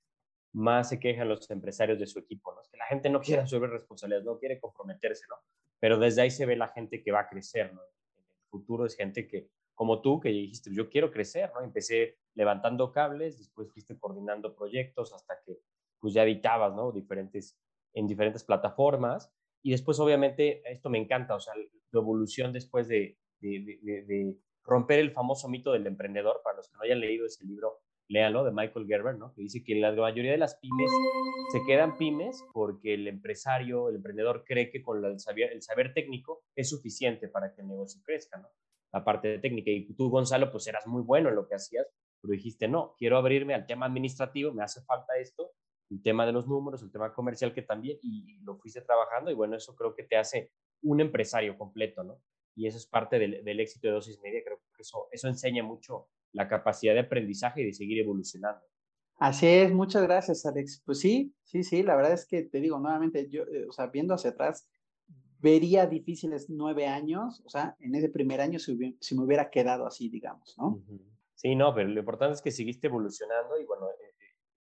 más 0.53 0.89
se 0.89 0.99
quejan 0.99 1.27
los 1.27 1.49
empresarios 1.51 1.99
de 1.99 2.08
su 2.08 2.19
equipo, 2.19 2.53
¿no? 2.53 2.62
Es 2.62 2.69
que 2.69 2.77
la 2.77 2.86
gente 2.86 3.10
no 3.10 3.19
quiere 3.19 3.41
absorber 3.41 3.69
responsabilidades, 3.69 4.25
no 4.25 4.39
quiere 4.39 4.60
comprometerse, 4.60 5.25
¿no? 5.29 5.36
Pero 5.79 5.99
desde 5.99 6.21
ahí 6.21 6.31
se 6.31 6.45
ve 6.45 6.55
la 6.55 6.69
gente 6.69 7.03
que 7.03 7.12
va 7.12 7.21
a 7.21 7.27
crecer, 7.27 7.73
¿no? 7.73 7.81
En 7.81 8.23
el 8.23 8.49
futuro 8.49 8.86
es 8.86 8.95
gente 8.95 9.27
que, 9.27 9.49
como 9.73 10.01
tú, 10.01 10.21
que 10.21 10.29
dijiste, 10.29 10.73
yo 10.73 10.89
quiero 10.89 11.12
crecer, 11.12 11.51
¿no? 11.53 11.62
Empecé 11.62 12.19
levantando 12.34 12.93
cables, 12.93 13.38
después 13.38 13.69
fuiste 13.73 13.99
coordinando 13.99 14.55
proyectos 14.55 15.13
hasta 15.13 15.38
que 15.45 15.60
pues 15.99 16.13
ya 16.13 16.23
editabas, 16.23 16.73
¿no? 16.73 16.91
Diferentes, 16.93 17.58
en 17.95 18.08
diferentes 18.08 18.43
plataformas. 18.43 19.34
Y 19.63 19.71
después, 19.71 19.99
obviamente, 19.99 20.62
esto 20.71 20.89
me 20.91 20.99
encanta, 20.99 21.34
o 21.34 21.39
sea, 21.39 21.53
tu 21.89 21.97
evolución 21.97 22.53
después 22.53 22.88
de, 22.88 23.17
de, 23.39 23.79
de, 23.81 24.36
romper 24.63 24.99
el 24.99 25.12
famoso 25.12 25.47
mito 25.47 25.71
del 25.71 25.88
emprendedor. 25.88 26.41
Para 26.43 26.58
los 26.58 26.69
que 26.69 26.75
no 26.77 26.84
hayan 26.84 26.99
leído 26.99 27.25
ese 27.25 27.43
libro, 27.45 27.79
léanlo, 28.08 28.43
de 28.43 28.51
Michael 28.51 28.86
Gerber, 28.86 29.17
¿no? 29.17 29.34
Que 29.34 29.41
dice 29.41 29.63
que 29.63 29.75
la 29.75 29.91
mayoría 29.93 30.31
de 30.31 30.38
las 30.38 30.55
pymes 30.55 30.91
se 31.51 31.62
quedan 31.65 31.97
pymes 31.97 32.43
porque 32.53 32.93
el 32.93 33.08
empresario, 33.08 33.89
el 33.89 33.95
emprendedor 33.95 34.43
cree 34.45 34.69
que 34.69 34.84
con 34.84 35.03
el 35.03 35.19
saber, 35.19 35.51
el 35.51 35.63
saber 35.63 35.93
técnico 35.93 36.43
es 36.55 36.69
suficiente 36.69 37.27
para 37.27 37.53
que 37.53 37.62
el 37.62 37.67
negocio 37.67 38.01
crezca, 38.03 38.38
¿no? 38.38 38.49
La 38.91 39.03
parte 39.03 39.39
técnica. 39.39 39.71
Y 39.71 39.93
tú, 39.95 40.10
Gonzalo, 40.10 40.51
pues 40.51 40.67
eras 40.67 40.86
muy 40.86 41.01
bueno 41.01 41.29
en 41.29 41.36
lo 41.36 41.47
que 41.47 41.55
hacías, 41.55 41.88
pero 42.21 42.31
dijiste, 42.34 42.67
no, 42.67 42.95
quiero 42.97 43.17
abrirme 43.17 43.53
al 43.53 43.65
tema 43.65 43.86
administrativo, 43.86 44.53
me 44.53 44.63
hace 44.63 44.81
falta 44.84 45.17
esto, 45.17 45.51
el 45.89 46.01
tema 46.01 46.25
de 46.25 46.31
los 46.31 46.47
números, 46.47 46.81
el 46.81 46.91
tema 46.91 47.13
comercial 47.13 47.53
que 47.53 47.61
también, 47.61 47.97
y, 48.01 48.39
lo 48.43 48.57
fuiste 48.57 48.81
trabajando, 48.81 49.31
y 49.31 49.35
bueno, 49.35 49.55
eso 49.55 49.75
creo 49.75 49.93
que 49.93 50.03
te 50.03 50.17
hace 50.17 50.51
un 50.81 50.99
empresario 51.01 51.57
completo, 51.57 52.03
¿no? 52.03 52.21
Y 52.55 52.67
eso 52.67 52.77
es 52.77 52.85
parte 52.87 53.19
del, 53.19 53.43
del 53.43 53.59
éxito 53.59 53.87
de 53.87 53.93
dosis 53.93 54.19
media, 54.21 54.41
creo 54.43 54.59
que 54.75 54.81
eso, 54.81 55.07
eso 55.11 55.27
enseña 55.27 55.63
mucho 55.63 56.07
la 56.31 56.47
capacidad 56.47 56.93
de 56.93 57.01
aprendizaje 57.01 57.61
y 57.61 57.65
de 57.65 57.73
seguir 57.73 57.99
evolucionando. 57.99 58.61
Así 59.17 59.47
es, 59.47 59.73
muchas 59.73 60.03
gracias, 60.03 60.45
Alex. 60.45 60.81
Pues 60.85 60.99
sí, 60.99 61.33
sí, 61.43 61.63
sí, 61.63 61.83
la 61.83 61.95
verdad 61.95 62.13
es 62.13 62.25
que 62.25 62.43
te 62.43 62.59
digo 62.59 62.79
nuevamente, 62.79 63.29
yo, 63.29 63.43
eh, 63.43 63.65
o 63.69 63.71
sea, 63.71 63.87
viendo 63.87 64.13
hacia 64.13 64.31
atrás, 64.31 64.69
vería 65.39 65.85
difíciles 65.85 66.49
nueve 66.49 66.87
años, 66.87 67.41
o 67.45 67.49
sea, 67.49 67.75
en 67.79 67.95
ese 67.95 68.09
primer 68.09 68.41
año 68.41 68.59
si, 68.59 68.97
si 68.99 69.15
me 69.15 69.23
hubiera 69.23 69.49
quedado 69.49 69.85
así, 69.85 70.09
digamos, 70.09 70.55
¿no? 70.57 70.81
Sí, 71.35 71.55
no, 71.55 71.73
pero 71.73 71.87
lo 71.89 71.99
importante 71.99 72.35
es 72.35 72.41
que 72.41 72.51
seguiste 72.51 72.87
evolucionando 72.87 73.59
y 73.59 73.65
bueno, 73.65 73.87
eh, 73.87 74.14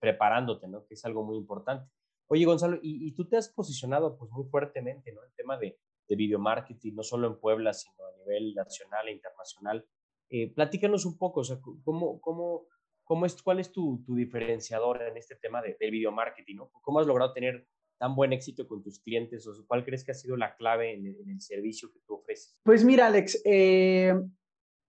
preparándote, 0.04 0.68
¿no? 0.68 0.86
Que 0.86 0.96
es 0.96 1.06
algo 1.06 1.24
muy 1.24 1.38
importante. 1.38 1.90
Oye, 2.28 2.44
Gonzalo, 2.44 2.78
y, 2.82 3.14
tú 3.14 3.26
te 3.26 3.38
has 3.38 3.48
posicionado 3.48 4.18
pues 4.18 4.30
muy 4.32 4.44
fuertemente, 4.50 5.14
¿no? 5.14 5.24
El 5.24 5.34
tema 5.34 5.58
de, 5.58 5.80
de 6.10 6.16
video 6.18 6.40
marketing, 6.40 6.96
no 6.96 7.04
solo 7.04 7.28
en 7.28 7.40
Puebla, 7.40 7.72
sino 7.72 8.06
a 8.06 8.18
nivel 8.18 8.54
nacional 8.54 9.08
e 9.08 9.14
internacional. 9.14 9.88
Eh, 10.30 10.54
platícanos 10.54 11.06
un 11.06 11.18
poco, 11.18 11.40
o 11.40 11.44
sea, 11.46 11.58
¿cómo, 11.86 12.20
cómo, 12.20 12.68
cómo 13.06 13.26
es, 13.26 13.42
¿cuál 13.42 13.62
es 13.62 13.72
tu, 13.72 14.04
tu 14.06 14.14
diferenciador 14.14 15.04
en 15.04 15.16
este 15.16 15.38
tema 15.38 15.62
de, 15.62 15.78
del 15.80 15.92
video 15.92 16.12
marketing? 16.12 16.58
¿no? 16.58 16.70
¿Cómo 16.82 17.00
has 17.00 17.08
logrado 17.08 17.32
tener 17.32 17.66
tan 17.98 18.14
buen 18.14 18.34
éxito 18.34 18.68
con 18.68 18.84
tus 18.84 19.00
clientes? 19.00 19.48
¿O 19.48 19.54
cuál 19.68 19.86
crees 19.86 20.04
que 20.04 20.12
ha 20.12 20.16
sido 20.16 20.36
la 20.36 20.58
clave 20.58 20.96
en 20.96 21.06
el, 21.06 21.40
servicio 21.40 21.94
que 21.94 22.02
tú 22.06 22.16
ofreces? 22.16 22.58
Pues 22.64 22.84
mira, 22.84 23.08
Alex, 23.08 23.42
eh, 23.46 24.16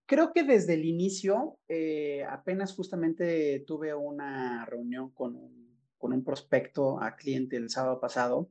creo 0.06 0.32
que 0.32 0.42
desde 0.42 0.74
el 0.74 0.84
inicio, 0.84 1.58
eh, 1.68 2.24
apenas 2.28 2.74
justamente 2.74 3.64
tuve 3.66 3.94
una 3.94 4.64
reunión 4.66 5.10
con 5.10 5.34
un, 5.34 5.78
con 5.98 6.12
un 6.12 6.24
prospecto 6.24 7.00
a 7.00 7.16
cliente 7.16 7.56
el 7.56 7.70
sábado 7.70 8.00
pasado 8.00 8.50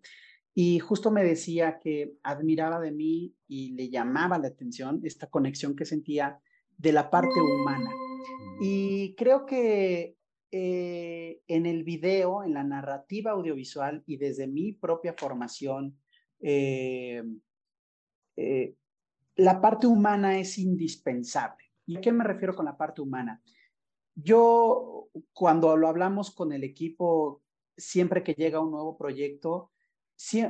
y 0.56 0.80
justo 0.80 1.10
me 1.12 1.24
decía 1.24 1.80
que 1.80 2.14
admiraba 2.22 2.80
de 2.80 2.92
mí 2.92 3.36
y 3.48 3.72
le 3.74 3.90
llamaba 3.90 4.38
la 4.38 4.50
atención 4.50 5.02
esta 5.04 5.28
conexión 5.28 5.76
que 5.76 5.86
sentía 5.86 6.40
de 6.78 6.92
la 6.92 7.10
parte 7.10 7.40
humana. 7.40 7.90
Mm. 7.90 8.58
Y 8.62 9.16
creo 9.16 9.46
que 9.46 10.16
eh, 10.52 11.42
en 11.48 11.66
el 11.66 11.84
video, 11.84 12.44
en 12.44 12.54
la 12.54 12.64
narrativa 12.64 13.32
audiovisual 13.32 14.04
y 14.06 14.18
desde 14.18 14.48
mi 14.48 14.74
propia 14.74 15.16
formación, 15.18 15.98
eh, 16.40 17.24
eh, 18.36 18.76
la 19.36 19.62
parte 19.62 19.88
humana 19.88 20.38
es 20.38 20.58
indispensable. 20.58 21.64
¿Y 21.86 21.98
a 21.98 22.02
qué 22.02 22.12
me 22.12 22.24
refiero 22.24 22.56
con 22.56 22.66
la 22.66 22.78
parte 22.78 23.02
humana? 23.02 23.42
Yo, 24.16 25.10
cuando 25.34 25.76
lo 25.76 25.88
hablamos 25.88 26.32
con 26.32 26.54
el 26.54 26.64
equipo, 26.64 27.42
siempre 27.76 28.24
que 28.24 28.34
llega 28.34 28.60
un 28.60 28.72
nuevo 28.72 28.98
proyecto, 28.98 29.72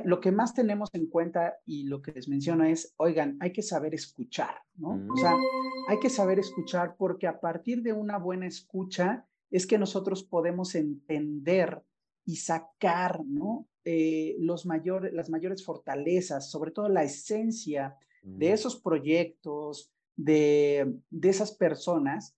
lo 0.04 0.20
que 0.20 0.30
más 0.30 0.54
tenemos 0.54 0.90
en 0.92 1.06
cuenta 1.06 1.58
y 1.64 1.84
lo 1.84 2.00
que 2.00 2.12
les 2.12 2.28
menciono 2.28 2.64
es, 2.64 2.94
oigan, 2.96 3.36
hay 3.40 3.52
que 3.52 3.62
saber 3.62 3.94
escuchar, 3.94 4.54
¿no? 4.76 5.06
O 5.12 5.16
sea, 5.16 5.34
mm. 5.34 5.40
hay 5.88 5.98
que 5.98 6.10
saber 6.10 6.38
escuchar 6.38 6.96
porque 6.96 7.26
a 7.26 7.40
partir 7.40 7.82
de 7.82 7.92
una 7.92 8.18
buena 8.18 8.46
escucha, 8.46 9.26
es 9.50 9.66
que 9.66 9.78
nosotros 9.78 10.22
podemos 10.22 10.74
entender 10.74 11.82
y 12.24 12.36
sacar, 12.36 13.24
¿no? 13.24 13.66
Eh, 13.84 14.36
los 14.38 14.66
mayores, 14.66 15.12
las 15.12 15.28
mayores 15.28 15.64
fortalezas, 15.64 16.50
sobre 16.50 16.70
todo 16.70 16.88
la 16.88 17.02
esencia 17.02 17.96
de 18.24 18.52
esos 18.52 18.80
proyectos, 18.80 19.92
de, 20.16 20.94
de 21.10 21.28
esas 21.28 21.52
personas. 21.52 22.36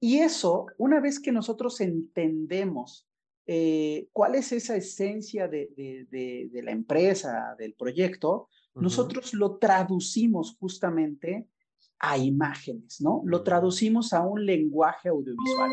Y 0.00 0.18
eso, 0.18 0.66
una 0.78 1.00
vez 1.00 1.20
que 1.20 1.32
nosotros 1.32 1.80
entendemos 1.80 3.08
eh, 3.46 4.08
cuál 4.12 4.34
es 4.34 4.52
esa 4.52 4.76
esencia 4.76 5.48
de, 5.48 5.70
de, 5.74 6.48
de, 6.52 6.62
la 6.62 6.70
empresa, 6.70 7.56
del 7.58 7.74
proyecto, 7.74 8.48
nosotros 8.74 9.34
lo 9.34 9.56
traducimos 9.56 10.56
justamente 10.60 11.48
a 11.98 12.16
imágenes, 12.16 13.00
¿no? 13.00 13.22
Lo 13.24 13.42
traducimos 13.42 14.12
a 14.12 14.20
un 14.20 14.44
lenguaje 14.46 15.08
audiovisual. 15.08 15.70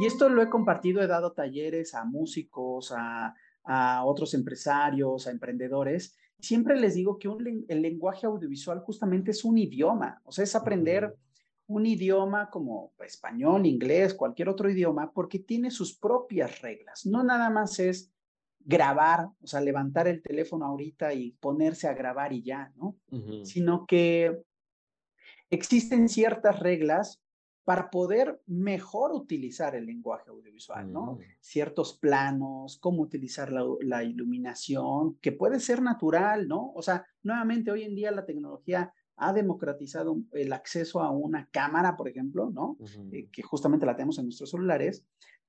Y 0.00 0.06
esto 0.06 0.28
lo 0.28 0.40
he 0.40 0.48
compartido, 0.48 1.02
he 1.02 1.06
dado 1.06 1.32
talleres 1.32 1.94
a 1.94 2.04
músicos, 2.04 2.92
a, 2.96 3.34
a 3.64 4.04
otros 4.04 4.32
empresarios, 4.32 5.26
a 5.26 5.32
emprendedores. 5.32 6.16
Siempre 6.38 6.78
les 6.78 6.94
digo 6.94 7.18
que 7.18 7.28
el 7.68 7.82
lenguaje 7.82 8.26
audiovisual 8.26 8.80
justamente 8.80 9.30
es 9.30 9.44
un 9.44 9.58
idioma, 9.58 10.20
o 10.24 10.32
sea, 10.32 10.44
es 10.44 10.54
aprender 10.54 11.16
un 11.66 11.86
idioma 11.86 12.50
como 12.50 12.92
español, 13.00 13.66
inglés, 13.66 14.14
cualquier 14.14 14.48
otro 14.48 14.70
idioma, 14.70 15.10
porque 15.12 15.38
tiene 15.38 15.70
sus 15.70 15.98
propias 15.98 16.60
reglas. 16.62 17.06
No 17.06 17.24
nada 17.24 17.50
más 17.50 17.78
es 17.80 18.12
grabar, 18.60 19.28
o 19.40 19.46
sea, 19.46 19.60
levantar 19.60 20.08
el 20.08 20.22
teléfono 20.22 20.66
ahorita 20.66 21.14
y 21.14 21.32
ponerse 21.32 21.88
a 21.88 21.94
grabar 21.94 22.32
y 22.32 22.42
ya, 22.42 22.72
¿no? 22.76 22.96
Sino 23.44 23.86
que 23.86 24.42
existen 25.50 26.08
ciertas 26.08 26.60
reglas 26.60 27.20
para 27.66 27.90
poder 27.90 28.40
mejor 28.46 29.10
utilizar 29.10 29.74
el 29.74 29.86
lenguaje 29.86 30.30
audiovisual, 30.30 30.92
¿no? 30.92 31.14
Mm. 31.14 31.18
Ciertos 31.40 31.98
planos, 31.98 32.78
cómo 32.78 33.02
utilizar 33.02 33.50
la, 33.50 34.04
iluminación, 34.04 35.16
que 35.16 35.32
puede 35.32 35.58
ser 35.58 35.82
natural, 35.82 36.46
¿no? 36.46 36.70
O 36.76 36.82
sea, 36.82 37.04
nuevamente 37.24 37.72
hoy 37.72 37.82
en 37.82 37.96
día 37.96 38.12
la 38.12 38.24
tecnología 38.24 38.94
ha 39.16 39.32
democratizado 39.32 40.16
el 40.30 40.52
acceso 40.52 41.00
a 41.00 41.10
una 41.10 41.48
cámara, 41.50 41.96
por 41.96 42.06
ejemplo, 42.06 42.50
¿no? 42.50 42.78
Eh, 43.10 43.28
que 43.32 43.42
justamente 43.42 43.84
la 43.84 43.96
tenemos 43.96 44.20
en 44.20 44.26
nuestros 44.26 44.50
celulares, 44.50 45.04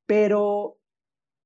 pero, 0.08 0.80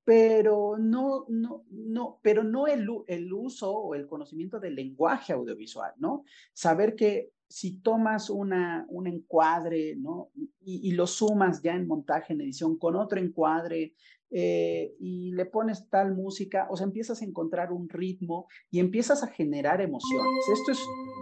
pero 0.05 0.77
no, 0.77 1.25
no, 1.27 1.65
no, 1.69 2.19
pero 2.21 2.45
no 2.45 2.67
el, 2.67 2.87
el 3.07 3.33
uso 3.33 3.69
o 3.73 3.93
el 3.93 4.07
conocimiento 4.07 4.57
del 4.57 4.75
lenguaje 4.75 5.33
audiovisual, 5.33 5.95
¿no? 5.97 6.23
Saber 6.53 6.95
que 6.95 7.33
si 7.51 7.81
tomas 7.81 8.29
una, 8.29 8.85
un 8.89 9.07
encuadre, 9.07 9.95
¿no? 9.97 10.31
Y, 10.61 10.91
lo 10.93 11.05
sumas 11.05 11.61
ya 11.61 11.75
en 11.75 11.85
montaje, 11.85 12.33
en 12.33 12.41
edición, 12.41 12.77
con 12.77 12.95
otro 12.95 13.19
encuadre, 13.19 13.93
eh, 14.29 14.95
y 14.99 15.33
le 15.33 15.45
pones 15.45 15.89
tal 15.89 16.15
música, 16.15 16.67
o 16.69 16.77
sea, 16.77 16.85
empiezas 16.85 17.21
a 17.21 17.25
encontrar 17.25 17.73
un 17.73 17.89
ritmo 17.89 18.47
y 18.69 18.79
empiezas 18.79 19.23
a 19.23 19.27
generar 19.27 19.81
emociones. 19.81 20.45
Esto 20.53 20.71
es, 20.71 20.79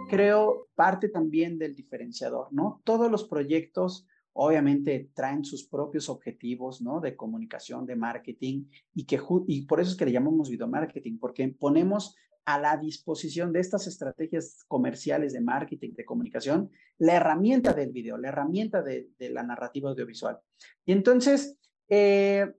creo, 0.08 0.68
parte 0.76 1.08
también 1.08 1.58
del 1.58 1.74
diferenciador, 1.74 2.52
¿no? 2.52 2.80
Todos 2.84 3.10
los 3.10 3.24
proyectos 3.24 4.06
obviamente 4.32 5.10
traen 5.12 5.44
sus 5.44 5.66
propios 5.66 6.08
objetivos, 6.08 6.80
¿no? 6.80 7.00
De 7.00 7.16
comunicación, 7.16 7.86
de 7.86 7.96
marketing, 7.96 8.66
y, 8.94 9.04
que, 9.04 9.20
y 9.48 9.66
por 9.66 9.80
eso 9.80 9.90
es 9.90 9.96
que 9.96 10.04
le 10.04 10.12
llamamos 10.12 10.48
video 10.48 10.68
marketing, 10.68 11.18
porque 11.18 11.48
ponemos 11.48 12.14
a 12.44 12.58
la 12.58 12.76
disposición 12.76 13.52
de 13.52 13.60
estas 13.60 13.86
estrategias 13.86 14.64
comerciales 14.66 15.32
de 15.32 15.40
marketing, 15.40 15.94
de 15.94 16.04
comunicación, 16.04 16.70
la 16.98 17.14
herramienta 17.14 17.72
del 17.72 17.92
video, 17.92 18.16
la 18.16 18.28
herramienta 18.28 18.82
de, 18.82 19.08
la 19.18 19.42
narrativa 19.42 19.90
audiovisual. 19.90 20.38
Y 20.84 20.92
entonces, 20.92 21.56
eh, 21.88 22.52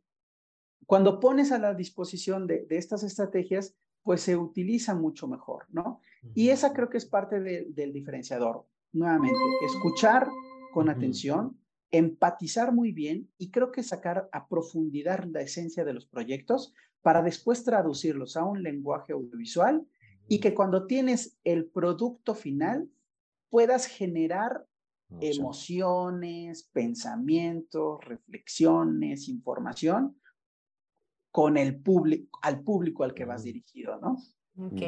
cuando 0.85 1.19
pones 1.19 1.51
a 1.51 1.59
la 1.59 1.73
disposición 1.73 2.47
de, 2.47 2.65
estas 2.69 3.03
estrategias, 3.03 3.75
pues 4.03 4.21
se 4.21 4.35
utiliza 4.35 4.95
mucho 4.95 5.27
mejor, 5.27 5.65
¿no? 5.69 6.01
Y 6.33 6.49
esa 6.49 6.73
creo 6.73 6.89
que 6.89 6.97
es 6.97 7.05
parte 7.05 7.39
del 7.39 7.93
diferenciador. 7.93 8.65
Nuevamente, 8.93 9.37
escuchar 9.65 10.27
con 10.73 10.89
atención, 10.89 11.57
empatizar 11.91 12.73
muy 12.73 12.91
bien 12.91 13.29
y 13.37 13.51
creo 13.51 13.71
que 13.71 13.83
sacar 13.83 14.29
a 14.31 14.47
profundidad 14.47 15.23
la 15.25 15.41
esencia 15.41 15.83
de 15.83 15.93
los 15.93 16.05
proyectos 16.05 16.73
para 17.01 17.21
después 17.21 17.63
traducirlos 17.63 18.37
a 18.37 18.43
un 18.43 18.63
lenguaje 18.63 19.13
audiovisual 19.13 19.85
y 20.27 20.39
que 20.39 20.53
cuando 20.53 20.85
tienes 20.85 21.37
el 21.43 21.65
producto 21.65 22.35
final 22.35 22.89
puedas 23.49 23.85
generar 23.85 24.65
emociones, 25.19 26.63
pensamientos, 26.71 27.99
reflexiones, 28.05 29.27
información 29.27 30.17
con 31.31 31.57
el 31.57 31.81
público, 31.81 32.39
al 32.41 32.61
público 32.61 33.03
al 33.03 33.13
que 33.13 33.25
vas 33.25 33.43
dirigido, 33.43 33.99
¿no? 33.99 34.17
Ok. 34.57 34.81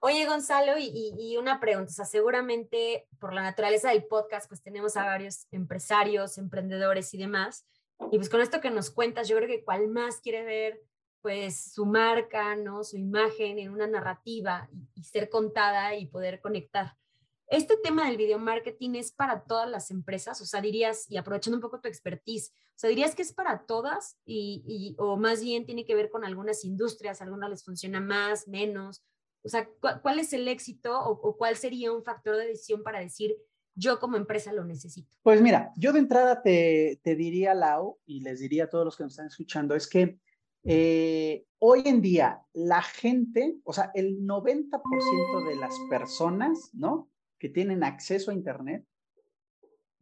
Oye, 0.00 0.26
Gonzalo, 0.26 0.78
y, 0.78 1.14
y, 1.18 1.36
una 1.36 1.60
pregunta, 1.60 1.90
o 1.90 1.94
sea, 1.94 2.06
seguramente 2.06 3.06
por 3.20 3.34
la 3.34 3.42
naturaleza 3.42 3.90
del 3.90 4.04
podcast, 4.06 4.48
pues 4.48 4.62
tenemos 4.62 4.96
a 4.96 5.04
varios 5.04 5.46
empresarios, 5.50 6.38
emprendedores 6.38 7.12
y 7.12 7.18
demás, 7.18 7.66
y 8.10 8.16
pues 8.16 8.28
con 8.28 8.40
esto 8.40 8.60
que 8.60 8.70
nos 8.70 8.90
cuentas, 8.90 9.28
yo 9.28 9.36
creo 9.36 9.48
que 9.48 9.62
cuál 9.62 9.88
más 9.88 10.20
quiere 10.20 10.44
ver 10.44 10.82
pues 11.24 11.72
su 11.72 11.86
marca, 11.86 12.54
¿no? 12.54 12.84
Su 12.84 12.98
imagen 12.98 13.58
en 13.58 13.70
una 13.70 13.86
narrativa 13.86 14.68
y, 14.94 15.04
ser 15.04 15.30
contada 15.30 15.96
y 15.96 16.04
poder 16.04 16.42
conectar. 16.42 16.98
Este 17.46 17.78
tema 17.82 18.06
del 18.06 18.18
video 18.18 18.38
marketing 18.38 18.90
es 18.96 19.10
para 19.10 19.42
todas 19.44 19.66
las 19.70 19.90
empresas, 19.90 20.42
o 20.42 20.44
sea, 20.44 20.60
dirías, 20.60 21.10
y 21.10 21.16
aprovechando 21.16 21.56
un 21.56 21.62
poco 21.62 21.80
tu 21.80 21.88
expertise, 21.88 22.52
o 22.52 22.76
sea, 22.78 22.90
dirías 22.90 23.14
que 23.14 23.22
es 23.22 23.32
para 23.32 23.64
todas 23.64 24.18
y, 24.26 24.96
o 24.98 25.16
más 25.16 25.42
bien 25.42 25.64
tiene 25.64 25.86
que 25.86 25.94
ver 25.94 26.10
con 26.10 26.26
algunas 26.26 26.62
industrias, 26.62 27.22
algunas 27.22 27.48
les 27.48 27.64
funciona 27.64 28.02
más, 28.02 28.46
menos, 28.46 29.02
o 29.42 29.48
sea, 29.48 29.66
¿cuál, 30.02 30.18
es 30.18 30.34
el 30.34 30.46
éxito 30.46 30.92
o, 30.92 31.12
o, 31.12 31.38
cuál 31.38 31.56
sería 31.56 31.90
un 31.90 32.04
factor 32.04 32.36
de 32.36 32.48
decisión 32.48 32.82
para 32.82 33.00
decir, 33.00 33.34
yo 33.74 33.98
como 33.98 34.18
empresa 34.18 34.52
lo 34.52 34.66
necesito? 34.66 35.16
Pues 35.22 35.40
mira, 35.40 35.72
yo 35.76 35.94
de 35.94 36.00
entrada 36.00 36.42
te, 36.42 37.00
te 37.02 37.16
diría, 37.16 37.54
Lau, 37.54 37.98
y 38.04 38.20
les 38.20 38.40
diría 38.40 38.64
a 38.64 38.68
todos 38.68 38.84
los 38.84 38.96
que 38.96 39.04
nos 39.04 39.14
están 39.14 39.28
escuchando, 39.28 39.74
es 39.74 39.88
que 39.88 40.18
eh, 40.64 41.44
hoy 41.58 41.82
en 41.84 42.00
día, 42.00 42.42
la 42.52 42.82
gente, 42.82 43.56
o 43.64 43.72
sea, 43.72 43.90
el 43.94 44.26
90% 44.26 45.48
de 45.48 45.56
las 45.56 45.74
personas, 45.90 46.70
¿no? 46.72 47.08
Que 47.38 47.48
tienen 47.48 47.84
acceso 47.84 48.30
a 48.30 48.34
Internet, 48.34 48.84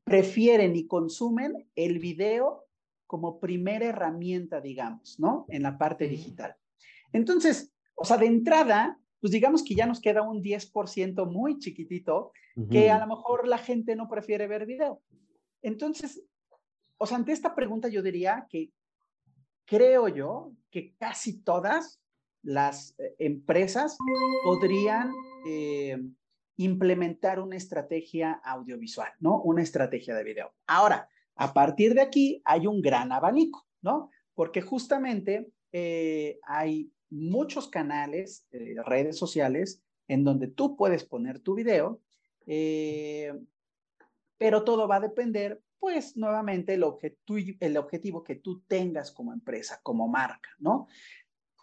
prefieren 0.04 0.76
y 0.76 0.86
consumen 0.86 1.68
el 1.74 1.98
video 1.98 2.66
como 3.06 3.40
primera 3.40 3.86
herramienta, 3.86 4.60
digamos, 4.60 5.18
¿no? 5.18 5.46
En 5.48 5.62
la 5.62 5.78
parte 5.78 6.08
digital. 6.08 6.56
Entonces, 7.12 7.72
o 7.94 8.04
sea, 8.04 8.16
de 8.16 8.26
entrada, 8.26 8.98
pues 9.20 9.32
digamos 9.32 9.62
que 9.62 9.74
ya 9.74 9.86
nos 9.86 10.00
queda 10.00 10.22
un 10.22 10.42
10% 10.42 11.30
muy 11.30 11.58
chiquitito 11.58 12.32
que 12.70 12.90
a 12.90 12.98
lo 12.98 13.06
mejor 13.06 13.46
la 13.46 13.58
gente 13.58 13.96
no 13.96 14.08
prefiere 14.08 14.46
ver 14.46 14.66
video. 14.66 15.00
Entonces, 15.62 16.22
o 16.98 17.06
sea, 17.06 17.16
ante 17.16 17.32
esta 17.32 17.54
pregunta 17.54 17.88
yo 17.88 18.02
diría 18.02 18.46
que 18.48 18.70
creo 19.66 20.08
yo 20.08 20.52
que 20.70 20.94
casi 20.96 21.42
todas 21.42 22.00
las 22.42 22.98
eh, 22.98 23.14
empresas 23.18 23.96
podrían 24.44 25.12
eh, 25.46 25.98
implementar 26.56 27.40
una 27.40 27.56
estrategia 27.56 28.32
audiovisual, 28.44 29.10
¿no? 29.20 29.40
Una 29.42 29.62
estrategia 29.62 30.14
de 30.14 30.24
video. 30.24 30.52
Ahora, 30.66 31.08
a 31.36 31.52
partir 31.52 31.94
de 31.94 32.02
aquí 32.02 32.42
hay 32.44 32.66
un 32.66 32.82
gran 32.82 33.12
abanico, 33.12 33.66
¿no? 33.80 34.10
Porque 34.34 34.60
justamente 34.60 35.50
eh, 35.72 36.38
hay 36.42 36.92
muchos 37.10 37.68
canales, 37.68 38.46
redes 38.50 39.18
sociales, 39.18 39.82
en 40.08 40.24
donde 40.24 40.48
tú 40.48 40.76
puedes 40.76 41.04
poner 41.04 41.40
tu 41.40 41.54
video, 41.54 42.00
pero 44.38 44.64
todo 44.64 44.88
va 44.88 44.96
a 44.96 45.00
depender, 45.00 45.62
pues, 45.82 46.16
nuevamente, 46.16 46.74
el, 46.74 46.84
el 47.58 47.76
objetivo 47.76 48.22
que 48.22 48.36
tú 48.36 48.62
tengas 48.68 49.10
como 49.10 49.32
empresa, 49.32 49.80
como 49.82 50.06
marca, 50.06 50.50
¿no? 50.60 50.86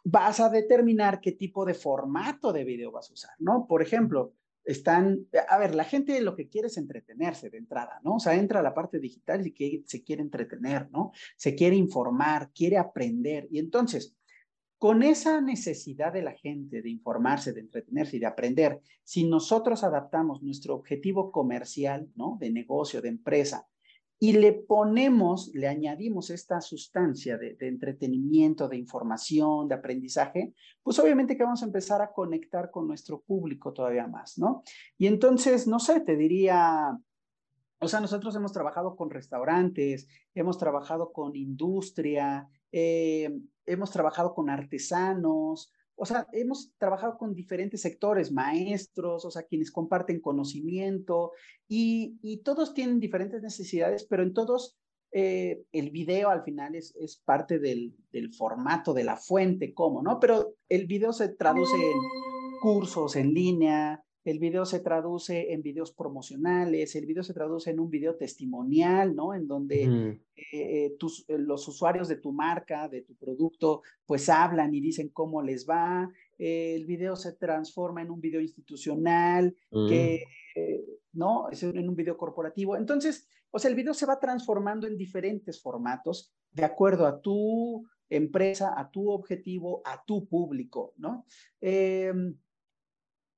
Vas 0.04 0.42
a 0.42 0.50
determinar 0.50 1.22
qué 1.22 1.32
tipo 1.32 1.64
de 1.64 1.74
formato 1.74 2.52
de 2.52 2.66
video 2.66 2.92
vas 2.92 3.10
a 3.10 3.14
usar, 3.14 3.32
¿no? 3.40 3.66
Por 3.66 3.82
ejemplo, 3.82 4.34
están, 4.66 5.26
a 5.48 5.58
ver, 5.58 5.74
la 5.74 5.86
gente 5.86 6.20
lo 6.20 6.36
que 6.36 6.50
quiere 6.50 6.68
es 6.68 6.76
entretenerse 6.76 7.50
de 7.50 7.60
entrada, 7.60 8.02
¿no? 8.04 8.16
O 8.16 8.20
sea, 8.20 8.36
entra 8.36 8.60
a 8.60 8.64
la 8.64 8.74
parte 8.74 9.00
digital 9.00 9.48
y 9.48 9.54
que 9.54 9.84
se 9.86 10.04
quiere 10.04 10.22
entretener, 10.22 10.92
¿no? 10.92 11.14
Se 11.38 11.56
quiere 11.56 11.78
informar, 11.78 12.52
quiere 12.54 12.78
aprender. 12.78 13.48
Y 13.50 13.60
entonces, 13.60 14.18
con 14.78 15.02
esa 15.02 15.40
necesidad 15.40 16.12
de 16.12 16.24
la 16.24 16.34
gente 16.34 16.82
de 16.82 16.90
informarse, 16.90 17.54
de 17.54 17.62
entretenerse 17.62 18.18
y 18.18 18.20
de 18.20 18.26
aprender, 18.26 18.82
si 19.06 19.24
nosotros 19.24 19.86
adaptamos 19.86 20.44
nuestro 20.44 20.76
objetivo 20.76 21.32
comercial, 21.32 22.12
¿no? 22.18 22.36
De 22.38 22.50
negocio, 22.50 23.02
de 23.02 23.08
empresa, 23.08 23.66
y 24.22 24.34
le 24.34 24.52
ponemos, 24.52 25.50
le 25.54 25.68
añadimos 25.68 26.30
esta 26.30 26.60
sustancia 26.60 27.38
de, 27.38 27.56
entretenimiento, 27.62 28.68
de 28.68 28.76
información, 28.76 29.70
de 29.70 29.76
aprendizaje, 29.76 30.54
pues 30.84 31.00
obviamente 31.00 31.38
que 31.38 31.44
vamos 31.44 31.64
a 31.64 31.66
empezar 31.66 32.02
a 32.02 32.12
conectar 32.12 32.70
con 32.70 32.86
nuestro 32.86 33.22
público 33.22 33.72
todavía 33.72 34.08
más, 34.08 34.38
¿no? 34.38 34.64
Y 34.98 35.08
entonces, 35.08 35.68
no 35.68 35.80
sé, 35.80 36.02
te 36.02 36.18
diría, 36.18 37.00
o 37.80 37.88
sea, 37.88 38.02
nosotros 38.02 38.36
hemos 38.36 38.52
trabajado 38.52 38.98
con 38.98 39.10
restaurantes, 39.10 40.10
hemos 40.36 40.58
trabajado 40.58 41.14
con 41.14 41.38
industria, 41.38 42.50
eh, 42.74 43.40
hemos 43.66 43.90
trabajado 43.90 44.34
con 44.34 44.50
artesanos, 44.50 45.72
o 46.02 46.06
sea, 46.06 46.28
hemos 46.32 46.72
trabajado 46.78 47.18
con 47.18 47.36
diferentes 47.36 47.82
sectores, 47.82 48.32
maestros, 48.32 49.26
o 49.26 49.32
sea, 49.32 49.44
quienes 49.44 49.70
comparten 49.70 50.22
conocimiento 50.22 51.34
y, 51.68 52.42
todos 52.46 52.74
tienen 52.74 53.02
diferentes 53.02 53.42
necesidades, 53.42 54.06
pero 54.10 54.24
en 54.24 54.34
todos 54.34 54.78
eh, 55.12 55.62
el 55.74 55.92
video 55.92 56.30
al 56.30 56.44
final 56.44 56.76
es, 56.76 56.96
es 56.96 57.22
parte 57.26 57.60
del, 57.60 57.94
del, 58.14 58.34
formato, 58.34 58.94
de 58.94 59.04
la 59.04 59.18
fuente, 59.18 59.74
¿cómo? 59.74 60.02
¿no? 60.02 60.20
Pero 60.22 60.54
el 60.70 60.88
video 60.88 61.12
se 61.12 61.30
traduce 61.30 61.76
en 61.76 62.00
cursos 62.62 63.18
en 63.18 63.34
línea, 63.34 64.02
el 64.26 64.40
video 64.40 64.66
se 64.66 64.82
traduce 64.82 65.54
en 65.54 65.62
videos 65.62 65.92
promocionales, 65.92 66.96
el 66.96 67.06
video 67.06 67.24
se 67.24 67.34
traduce 67.34 67.72
en 67.72 67.80
un 67.80 67.90
video 67.90 68.16
testimonial, 68.16 69.16
¿no? 69.16 69.34
En 69.34 69.48
donde 69.48 69.84
eh, 70.36 70.52
eh, 70.52 70.96
tus, 71.00 71.26
eh, 71.30 71.38
los 71.38 71.68
usuarios 71.68 72.08
de 72.10 72.18
tu 72.18 72.34
marca, 72.34 72.90
de 72.90 73.02
tu 73.02 73.16
producto, 73.16 73.82
pues 74.06 74.28
hablan 74.30 74.76
y 74.76 74.82
dicen 74.82 75.10
cómo 75.10 75.42
les 75.42 75.68
va. 75.68 76.12
el 76.38 76.86
video 76.86 77.16
se 77.16 77.34
transforma 77.34 78.02
en 78.02 78.12
un 78.12 78.20
video 78.20 78.42
institucional, 78.42 79.56
que, 79.72 80.24
mm. 80.56 81.18
¿no? 81.18 81.50
Es 81.50 81.64
en 81.64 81.88
un 81.88 81.96
video 81.96 82.18
corporativo. 82.18 82.76
Entonces, 82.76 83.28
o 83.52 83.60
sea, 83.60 83.70
el 83.70 83.76
video 83.76 83.94
se 83.94 84.06
va 84.06 84.20
transformando 84.20 84.86
en 84.86 84.98
diferentes 84.98 85.62
formatos 85.62 86.34
de 86.52 86.66
acuerdo 86.66 87.06
a 87.06 87.22
tu 87.22 87.86
empresa, 88.10 88.74
a 88.76 88.90
tu 88.90 89.10
objetivo, 89.12 89.82
a 89.86 90.04
tu 90.06 90.28
público, 90.28 90.94
¿no? 90.98 91.26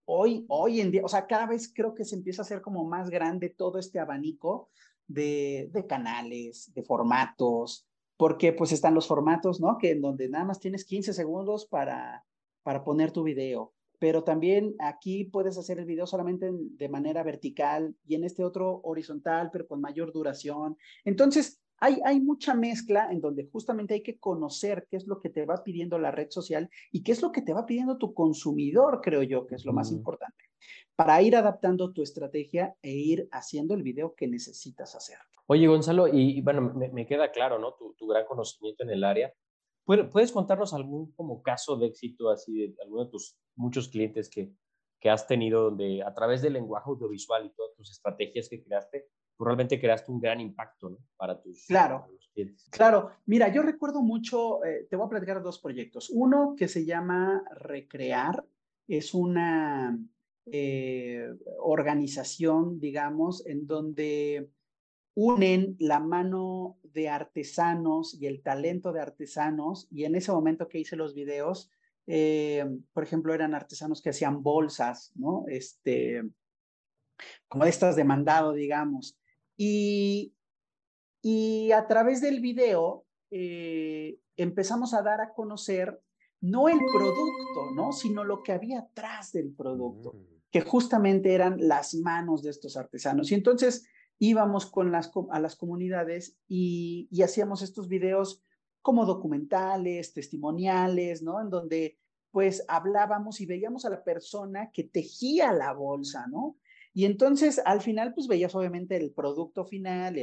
Hoy, 0.05 0.45
hoy 0.49 0.81
en 0.81 0.91
día, 0.91 1.01
o 1.03 1.07
sea, 1.07 1.27
cada 1.27 1.45
vez 1.45 1.71
creo 1.73 1.93
que 1.93 2.05
se 2.05 2.15
empieza 2.15 2.41
a 2.41 2.45
hacer 2.45 2.61
como 2.61 2.83
más 2.83 3.09
grande 3.09 3.49
todo 3.49 3.79
este 3.79 3.99
abanico 3.99 4.69
de, 5.07 5.69
de 5.71 5.87
canales, 5.87 6.73
de 6.73 6.83
formatos, 6.83 7.87
porque 8.17 8.53
pues 8.53 8.71
están 8.71 8.93
los 8.93 9.07
formatos, 9.07 9.59
¿no? 9.59 9.77
Que 9.77 9.91
en 9.91 10.01
donde 10.01 10.29
nada 10.29 10.45
más 10.45 10.59
tienes 10.59 10.85
15 10.85 11.13
segundos 11.13 11.65
para, 11.65 12.25
para 12.63 12.83
poner 12.83 13.11
tu 13.11 13.23
video, 13.23 13.73
pero 14.01 14.23
también 14.23 14.75
aquí 14.79 15.25
puedes 15.25 15.59
hacer 15.59 15.77
el 15.77 15.85
video 15.85 16.07
solamente 16.07 16.49
de 16.51 16.89
manera 16.89 17.21
vertical 17.21 17.95
y 18.03 18.15
en 18.15 18.23
este 18.23 18.43
otro 18.43 18.81
horizontal, 18.83 19.49
pero 19.51 19.67
con 19.67 19.79
mayor 19.79 20.11
duración. 20.11 20.75
Entonces, 21.05 21.60
hay, 21.81 22.19
mucha 22.21 22.53
mezcla 22.53 23.11
en 23.11 23.21
donde 23.21 23.49
justamente 23.51 23.95
hay 23.95 24.03
que 24.03 24.19
conocer 24.19 24.87
qué 24.89 24.97
es 24.97 25.07
lo 25.07 25.19
que 25.19 25.29
te 25.29 25.45
va 25.45 25.63
pidiendo 25.63 25.97
la 25.97 26.11
red 26.11 26.29
social 26.29 26.69
y 26.91 27.03
qué 27.03 27.11
es 27.11 27.21
lo 27.21 27.31
que 27.31 27.41
te 27.41 27.53
va 27.53 27.65
pidiendo 27.65 27.97
tu 27.97 28.13
consumidor, 28.13 29.01
creo 29.01 29.23
yo, 29.23 29.47
que 29.47 29.55
es 29.55 29.65
lo 29.65 29.73
más 29.73 29.91
importante, 29.91 30.45
para 30.95 31.19
ir 31.23 31.35
adaptando 31.35 31.91
tu 31.91 32.03
estrategia 32.03 32.75
e 32.83 32.91
ir 32.91 33.27
haciendo 33.31 33.73
el 33.73 33.81
video 33.81 34.13
que 34.13 34.27
necesitas 34.27 34.95
hacer. 34.95 35.17
Oye, 35.47 35.67
Gonzalo, 35.67 36.07
y, 36.07 36.39
bueno, 36.41 36.61
me, 36.61 37.05
queda 37.07 37.31
claro, 37.31 37.57
¿no? 37.57 37.73
Tu, 37.73 38.07
gran 38.07 38.25
conocimiento 38.25 38.83
en 38.83 38.91
el 38.91 39.03
área. 39.03 39.33
¿Puedes 39.83 40.31
contarnos 40.31 40.73
algún 40.73 41.11
como 41.13 41.41
caso 41.41 41.75
de 41.75 41.87
éxito 41.87 42.29
así 42.29 42.53
de 42.53 42.75
alguno 42.83 43.05
de 43.05 43.11
tus 43.11 43.35
muchos 43.55 43.89
clientes 43.89 44.29
que, 44.29 44.53
que 44.99 45.09
has 45.09 45.25
tenido 45.25 45.63
donde 45.63 46.03
a 46.03 46.13
través 46.13 46.43
del 46.43 46.53
lenguaje 46.53 46.89
audiovisual 46.89 47.45
y 47.45 47.49
todas 47.49 47.75
tus 47.75 47.91
estrategias 47.91 48.47
que 48.47 48.63
creaste, 48.63 49.07
realmente 49.45 49.79
creaste 49.79 50.11
un 50.11 50.19
gran 50.19 50.39
impacto 50.39 50.97
para 51.17 51.39
tus 51.41 51.65
claro, 51.65 52.07
clientes. 52.33 52.67
Claro, 52.69 53.11
mira, 53.25 53.51
yo 53.53 53.61
recuerdo 53.61 54.01
mucho, 54.01 54.63
eh, 54.63 54.87
te 54.89 54.95
voy 54.95 55.05
a 55.05 55.09
platicar 55.09 55.41
dos 55.41 55.59
proyectos. 55.59 56.09
Uno 56.09 56.55
que 56.57 56.67
se 56.67 56.85
llama 56.85 57.43
Recrear, 57.55 58.43
es 58.87 59.13
una 59.13 59.97
eh, 60.45 61.29
organización, 61.59 62.79
digamos, 62.79 63.45
en 63.45 63.67
donde 63.67 64.49
unen 65.13 65.75
la 65.79 65.99
mano 65.99 66.77
de 66.83 67.09
artesanos 67.09 68.17
y 68.19 68.27
el 68.27 68.41
talento 68.41 68.91
de 68.91 69.01
artesanos, 69.01 69.87
y 69.91 70.05
en 70.05 70.15
ese 70.15 70.31
momento 70.31 70.67
que 70.67 70.79
hice 70.79 70.95
los 70.95 71.13
videos, 71.13 71.69
eh, 72.07 72.65
por 72.93 73.03
ejemplo, 73.03 73.33
eran 73.33 73.53
artesanos 73.53 74.01
que 74.01 74.09
hacían 74.09 74.41
bolsas, 74.41 75.11
¿no? 75.15 75.45
Este, 75.47 76.23
como 77.47 77.65
estas 77.65 77.95
de 77.95 78.03
mandado, 78.03 78.53
digamos. 78.53 79.17
Y, 79.63 80.33
y 81.21 81.71
a 81.71 81.85
través 81.85 82.19
del 82.19 82.39
video 82.39 83.05
eh, 83.29 84.17
empezamos 84.35 84.95
a 84.95 85.03
dar 85.03 85.21
a 85.21 85.35
conocer 85.35 86.01
no 86.39 86.67
el 86.67 86.79
producto, 86.91 87.71
¿no? 87.75 87.91
Sino 87.91 88.23
lo 88.23 88.41
que 88.41 88.53
había 88.53 88.79
atrás 88.79 89.31
del 89.31 89.53
producto, 89.53 90.13
mm. 90.13 90.41
que 90.49 90.61
justamente 90.61 91.35
eran 91.35 91.67
las 91.67 91.93
manos 91.93 92.41
de 92.41 92.49
estos 92.49 92.75
artesanos. 92.75 93.31
Y 93.31 93.35
entonces 93.35 93.85
íbamos 94.17 94.65
con 94.65 94.91
las, 94.91 95.11
a 95.29 95.39
las 95.39 95.55
comunidades 95.55 96.39
y, 96.47 97.07
y 97.11 97.21
hacíamos 97.21 97.61
estos 97.61 97.87
videos 97.87 98.43
como 98.81 99.05
documentales, 99.05 100.11
testimoniales, 100.11 101.21
¿no? 101.21 101.39
En 101.39 101.51
donde 101.51 101.99
pues 102.31 102.65
hablábamos 102.67 103.41
y 103.41 103.45
veíamos 103.45 103.85
a 103.85 103.91
la 103.91 104.03
persona 104.03 104.71
que 104.71 104.85
tejía 104.85 105.51
la 105.53 105.71
bolsa, 105.73 106.25
¿no? 106.31 106.57
Y 106.93 107.05
entonces 107.05 107.61
al 107.63 107.81
final 107.81 108.13
pues 108.13 108.27
veías 108.27 108.53
obviamente 108.55 108.97
el 108.97 109.11
producto 109.11 109.65
final, 109.65 110.15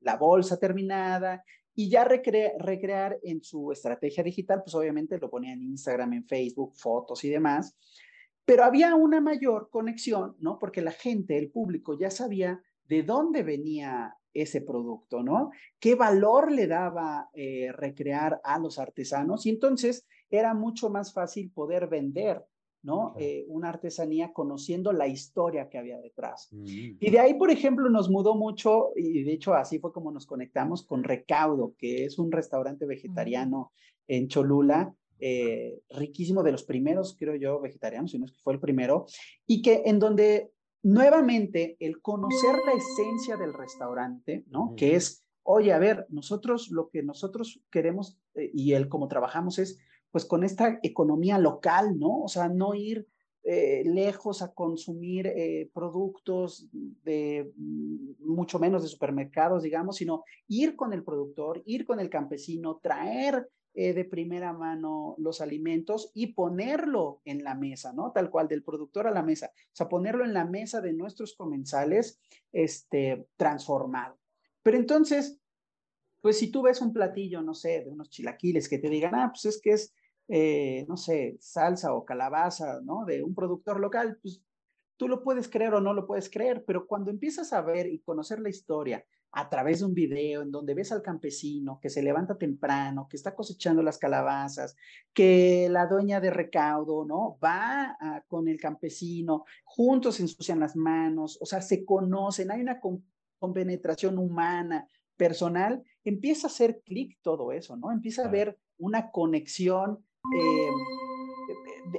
la 0.00 0.16
bolsa 0.16 0.58
terminada 0.58 1.44
y 1.74 1.88
ya 1.88 2.04
recrear 2.04 3.18
en 3.22 3.42
su 3.42 3.70
estrategia 3.72 4.22
digital, 4.24 4.62
pues 4.62 4.74
obviamente 4.74 5.18
lo 5.18 5.30
ponía 5.30 5.52
en 5.52 5.62
Instagram, 5.62 6.14
en 6.14 6.24
Facebook, 6.26 6.74
fotos 6.74 7.24
y 7.24 7.30
demás. 7.30 7.76
Pero 8.44 8.64
había 8.64 8.94
una 8.94 9.20
mayor 9.20 9.68
conexión, 9.70 10.36
¿no? 10.40 10.58
Porque 10.58 10.82
la 10.82 10.92
gente, 10.92 11.38
el 11.38 11.50
público 11.50 11.96
ya 11.98 12.10
sabía 12.10 12.62
de 12.84 13.02
dónde 13.02 13.42
venía 13.42 14.16
ese 14.34 14.60
producto, 14.60 15.22
¿no? 15.22 15.50
¿Qué 15.78 15.94
valor 15.94 16.50
le 16.50 16.66
daba 16.66 17.30
eh, 17.32 17.70
recrear 17.72 18.40
a 18.42 18.58
los 18.58 18.78
artesanos? 18.78 19.46
Y 19.46 19.50
entonces 19.50 20.06
era 20.30 20.54
mucho 20.54 20.90
más 20.90 21.12
fácil 21.12 21.50
poder 21.50 21.88
vender 21.88 22.44
¿no? 22.82 23.14
Eh, 23.18 23.44
una 23.48 23.68
artesanía 23.68 24.32
conociendo 24.32 24.92
la 24.92 25.06
historia 25.06 25.68
que 25.68 25.78
había 25.78 26.00
detrás. 26.00 26.48
Mm. 26.50 26.96
Y 27.00 27.10
de 27.10 27.18
ahí, 27.18 27.34
por 27.34 27.50
ejemplo, 27.50 27.88
nos 27.90 28.08
mudó 28.08 28.34
mucho, 28.34 28.90
y 28.96 29.22
de 29.22 29.32
hecho 29.32 29.54
así 29.54 29.78
fue 29.78 29.92
como 29.92 30.10
nos 30.10 30.26
conectamos 30.26 30.84
con 30.84 31.04
Recaudo, 31.04 31.74
que 31.76 32.04
es 32.04 32.18
un 32.18 32.32
restaurante 32.32 32.86
vegetariano 32.86 33.72
en 34.08 34.28
Cholula, 34.28 34.94
eh, 35.18 35.80
riquísimo, 35.90 36.42
de 36.42 36.52
los 36.52 36.64
primeros, 36.64 37.14
creo 37.18 37.34
yo, 37.34 37.60
vegetarianos, 37.60 38.10
si 38.10 38.18
no 38.18 38.24
es 38.24 38.32
que 38.32 38.40
fue 38.42 38.54
el 38.54 38.60
primero, 38.60 39.06
y 39.46 39.60
que 39.60 39.82
en 39.84 39.98
donde 39.98 40.50
nuevamente 40.82 41.76
el 41.78 42.00
conocer 42.00 42.54
la 42.64 42.72
esencia 42.72 43.36
del 43.36 43.52
restaurante, 43.52 44.44
¿no? 44.48 44.74
Que 44.76 44.96
es, 44.96 45.24
oye, 45.42 45.72
a 45.72 45.78
ver, 45.78 46.06
nosotros 46.08 46.70
lo 46.70 46.88
que 46.88 47.02
nosotros 47.02 47.60
queremos 47.70 48.18
eh, 48.34 48.50
y 48.54 48.72
él 48.72 48.88
como 48.88 49.08
trabajamos 49.08 49.58
es 49.58 49.78
pues 50.10 50.24
con 50.24 50.44
esta 50.44 50.78
economía 50.82 51.38
local, 51.38 51.98
¿no? 51.98 52.22
O 52.22 52.28
sea, 52.28 52.48
no 52.48 52.74
ir 52.74 53.06
eh, 53.42 53.82
lejos 53.86 54.42
a 54.42 54.52
consumir 54.52 55.26
eh, 55.26 55.70
productos 55.72 56.68
de 56.72 57.50
mm, 57.56 58.12
mucho 58.18 58.58
menos 58.58 58.82
de 58.82 58.88
supermercados, 58.88 59.62
digamos, 59.62 59.96
sino 59.96 60.24
ir 60.46 60.76
con 60.76 60.92
el 60.92 61.02
productor, 61.02 61.62
ir 61.64 61.86
con 61.86 62.00
el 62.00 62.10
campesino, 62.10 62.80
traer 62.82 63.48
eh, 63.72 63.94
de 63.94 64.04
primera 64.04 64.52
mano 64.52 65.14
los 65.16 65.40
alimentos 65.40 66.10
y 66.12 66.34
ponerlo 66.34 67.22
en 67.24 67.44
la 67.44 67.54
mesa, 67.54 67.92
¿no? 67.92 68.12
Tal 68.12 68.28
cual, 68.28 68.48
del 68.48 68.64
productor 68.64 69.06
a 69.06 69.12
la 69.12 69.22
mesa. 69.22 69.52
O 69.54 69.74
sea, 69.76 69.88
ponerlo 69.88 70.24
en 70.24 70.34
la 70.34 70.44
mesa 70.44 70.80
de 70.80 70.92
nuestros 70.92 71.34
comensales, 71.34 72.20
este, 72.52 73.26
transformado. 73.36 74.18
Pero 74.62 74.76
entonces, 74.76 75.40
pues 76.20 76.38
si 76.38 76.50
tú 76.50 76.62
ves 76.62 76.82
un 76.82 76.92
platillo, 76.92 77.42
no 77.42 77.54
sé, 77.54 77.84
de 77.84 77.90
unos 77.90 78.10
chilaquiles 78.10 78.68
que 78.68 78.78
te 78.78 78.90
digan, 78.90 79.14
ah, 79.14 79.30
pues 79.32 79.44
es 79.46 79.60
que 79.62 79.70
es, 79.70 79.94
eh, 80.32 80.86
no 80.88 80.96
sé, 80.96 81.36
salsa 81.40 81.92
o 81.92 82.04
calabaza, 82.04 82.80
¿no? 82.82 83.04
De 83.04 83.20
un 83.22 83.34
productor 83.34 83.80
local, 83.80 84.16
pues 84.22 84.40
tú 84.96 85.08
lo 85.08 85.24
puedes 85.24 85.48
creer 85.48 85.74
o 85.74 85.80
no 85.80 85.92
lo 85.92 86.06
puedes 86.06 86.30
creer, 86.30 86.64
pero 86.64 86.86
cuando 86.86 87.10
empiezas 87.10 87.52
a 87.52 87.62
ver 87.62 87.88
y 87.88 87.98
conocer 87.98 88.38
la 88.38 88.48
historia 88.48 89.04
a 89.32 89.48
través 89.48 89.80
de 89.80 89.86
un 89.86 89.94
video 89.94 90.42
en 90.42 90.52
donde 90.52 90.74
ves 90.74 90.92
al 90.92 91.02
campesino 91.02 91.80
que 91.80 91.90
se 91.90 92.02
levanta 92.02 92.38
temprano, 92.38 93.08
que 93.08 93.16
está 93.16 93.34
cosechando 93.34 93.82
las 93.82 93.98
calabazas, 93.98 94.76
que 95.12 95.68
la 95.68 95.86
dueña 95.86 96.20
de 96.20 96.30
recaudo, 96.30 97.04
¿no? 97.04 97.38
Va 97.42 97.96
con 98.28 98.46
el 98.46 98.60
campesino, 98.60 99.44
juntos 99.64 100.16
se 100.16 100.22
ensucian 100.22 100.60
las 100.60 100.76
manos, 100.76 101.38
o 101.40 101.46
sea, 101.46 101.60
se 101.60 101.84
conocen, 101.84 102.52
hay 102.52 102.60
una 102.60 102.80
compenetración 103.38 104.18
humana, 104.18 104.86
personal, 105.16 105.82
empieza 106.02 106.46
a 106.46 106.50
hacer 106.50 106.82
clic 106.82 107.18
todo 107.20 107.52
eso, 107.52 107.76
¿no? 107.76 107.92
Empieza 107.92 108.22
a 108.22 108.28
haber 108.28 108.58
una 108.78 109.10
conexión 109.10 110.04
eh, 110.34 110.70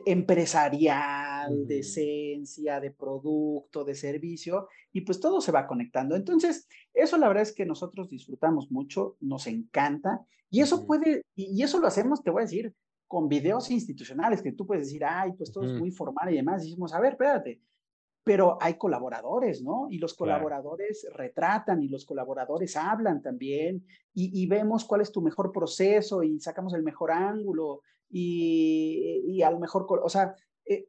empresarial, 0.05 1.67
de 1.67 1.79
esencia, 1.79 2.79
de 2.79 2.91
producto, 2.91 3.83
de 3.83 3.95
servicio, 3.95 4.67
y 4.91 5.01
pues 5.01 5.19
todo 5.19 5.41
se 5.41 5.51
va 5.51 5.67
conectando. 5.67 6.15
Entonces, 6.15 6.67
eso 6.93 7.17
la 7.17 7.27
verdad 7.27 7.43
es 7.43 7.53
que 7.53 7.65
nosotros 7.65 8.09
disfrutamos 8.09 8.71
mucho, 8.71 9.17
nos 9.19 9.47
encanta, 9.47 10.25
y 10.49 10.61
eso 10.61 10.85
puede, 10.85 11.23
y, 11.35 11.61
eso 11.63 11.79
lo 11.79 11.87
hacemos, 11.87 12.23
te 12.23 12.29
voy 12.29 12.41
a 12.41 12.45
decir, 12.45 12.73
con 13.07 13.27
videos 13.27 13.71
institucionales, 13.71 14.41
que 14.41 14.53
tú 14.53 14.65
puedes 14.65 14.85
decir, 14.85 15.03
ay, 15.03 15.33
pues 15.33 15.51
todo 15.51 15.65
es 15.65 15.73
muy 15.73 15.91
formal 15.91 16.31
y 16.31 16.37
demás, 16.37 16.63
y 16.63 16.69
decimos, 16.69 16.93
a 16.93 16.99
ver, 16.99 17.13
espérate, 17.13 17.59
pero 18.23 18.57
hay 18.61 18.75
colaboradores, 18.75 19.63
¿no? 19.63 19.87
Y 19.89 19.97
los 19.97 20.13
colaboradores 20.13 21.07
retratan 21.13 21.81
y 21.81 21.87
los 21.87 22.05
colaboradores 22.05 22.77
hablan 22.77 23.21
también 23.21 23.85
y, 24.13 24.45
vemos 24.45 24.85
cuál 24.85 25.01
es 25.01 25.11
tu 25.11 25.21
mejor 25.21 25.51
proceso 25.51 26.21
y 26.21 26.39
sacamos 26.39 26.73
el 26.73 26.83
mejor 26.83 27.11
ángulo 27.11 27.81
y, 28.11 29.23
y 29.27 29.41
a 29.41 29.51
lo 29.51 29.59
mejor, 29.59 29.87
o 30.03 30.09
sea, 30.09 30.35
eh, 30.65 30.87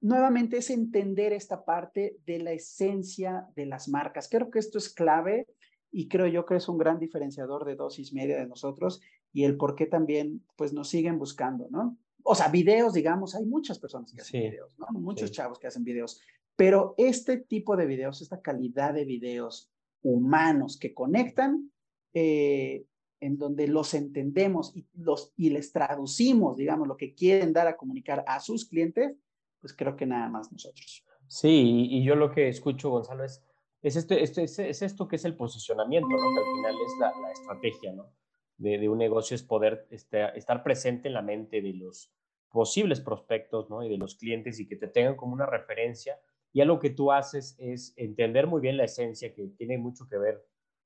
nuevamente 0.00 0.58
es 0.58 0.70
entender 0.70 1.32
esta 1.32 1.64
parte 1.64 2.18
de 2.26 2.38
la 2.40 2.52
esencia 2.52 3.48
de 3.54 3.66
las 3.66 3.88
marcas. 3.88 4.28
Creo 4.28 4.50
que 4.50 4.58
esto 4.58 4.78
es 4.78 4.92
clave 4.92 5.46
y 5.90 6.08
creo 6.08 6.26
yo 6.26 6.44
que 6.44 6.56
es 6.56 6.68
un 6.68 6.78
gran 6.78 6.98
diferenciador 6.98 7.64
de 7.64 7.76
dosis 7.76 8.12
media 8.12 8.38
de 8.38 8.46
nosotros 8.46 9.00
y 9.32 9.44
el 9.44 9.56
por 9.56 9.74
qué 9.76 9.86
también 9.86 10.44
pues 10.56 10.72
nos 10.72 10.88
siguen 10.88 11.18
buscando, 11.18 11.68
¿no? 11.70 11.96
O 12.24 12.34
sea, 12.34 12.48
videos, 12.48 12.92
digamos, 12.94 13.34
hay 13.34 13.44
muchas 13.44 13.78
personas 13.78 14.12
que 14.12 14.20
hacen 14.20 14.42
videos, 14.42 14.78
¿no? 14.78 14.86
Muchos 14.92 15.32
chavos 15.32 15.58
que 15.58 15.66
hacen 15.66 15.84
videos, 15.84 16.20
pero 16.56 16.94
este 16.96 17.38
tipo 17.38 17.76
de 17.76 17.86
videos, 17.86 18.22
esta 18.22 18.40
calidad 18.40 18.94
de 18.94 19.04
videos 19.04 19.70
humanos 20.02 20.78
que 20.78 20.94
conectan, 20.94 21.72
eh, 22.14 22.84
en 23.22 23.38
donde 23.38 23.68
los 23.68 23.94
entendemos 23.94 24.76
y, 24.76 24.84
los, 24.94 25.32
y 25.36 25.50
les 25.50 25.72
traducimos, 25.72 26.56
digamos, 26.56 26.88
lo 26.88 26.96
que 26.96 27.14
quieren 27.14 27.52
dar 27.52 27.68
a 27.68 27.76
comunicar 27.76 28.24
a 28.26 28.40
sus 28.40 28.64
clientes, 28.64 29.16
pues 29.60 29.72
creo 29.74 29.94
que 29.94 30.06
nada 30.06 30.28
más 30.28 30.50
nosotros. 30.50 31.04
Sí, 31.28 31.86
y 31.88 32.04
yo 32.04 32.16
lo 32.16 32.32
que 32.32 32.48
escucho, 32.48 32.90
Gonzalo, 32.90 33.22
es, 33.22 33.40
es, 33.80 33.94
este, 33.94 34.24
este, 34.24 34.42
es, 34.42 34.82
esto 34.82 35.06
que 35.06 35.16
es 35.16 35.24
el 35.24 35.36
posicionamiento, 35.36 36.08
¿no? 36.08 36.16
que 36.16 36.40
al 36.40 36.56
final 36.56 36.74
es 36.84 36.92
la, 36.98 37.12
la 37.22 37.32
estrategia 37.32 37.92
¿no? 37.92 38.12
de, 38.56 38.78
de, 38.78 38.88
un 38.88 38.98
negocio, 38.98 39.36
es 39.36 39.44
poder 39.44 39.86
este, 39.90 40.36
estar 40.36 40.64
presente 40.64 41.06
en 41.06 41.14
la 41.14 41.22
mente 41.22 41.62
de 41.62 41.74
los 41.74 42.12
posibles 42.50 43.00
prospectos 43.00 43.70
¿no? 43.70 43.84
y 43.84 43.88
de 43.88 43.98
los 43.98 44.16
clientes 44.16 44.58
y 44.58 44.66
que 44.66 44.74
te 44.76 44.88
tengan 44.88 45.14
como 45.14 45.32
una 45.32 45.46
referencia. 45.46 46.18
Y 46.52 46.60
algo 46.60 46.80
que 46.80 46.90
tú 46.90 47.12
haces 47.12 47.54
es 47.60 47.94
entender 47.96 48.48
muy 48.48 48.60
bien 48.60 48.76
la 48.76 48.84
esencia, 48.84 49.32
que 49.32 49.46
tiene 49.56 49.78
mucho 49.78 50.08
que 50.08 50.18
ver 50.18 50.44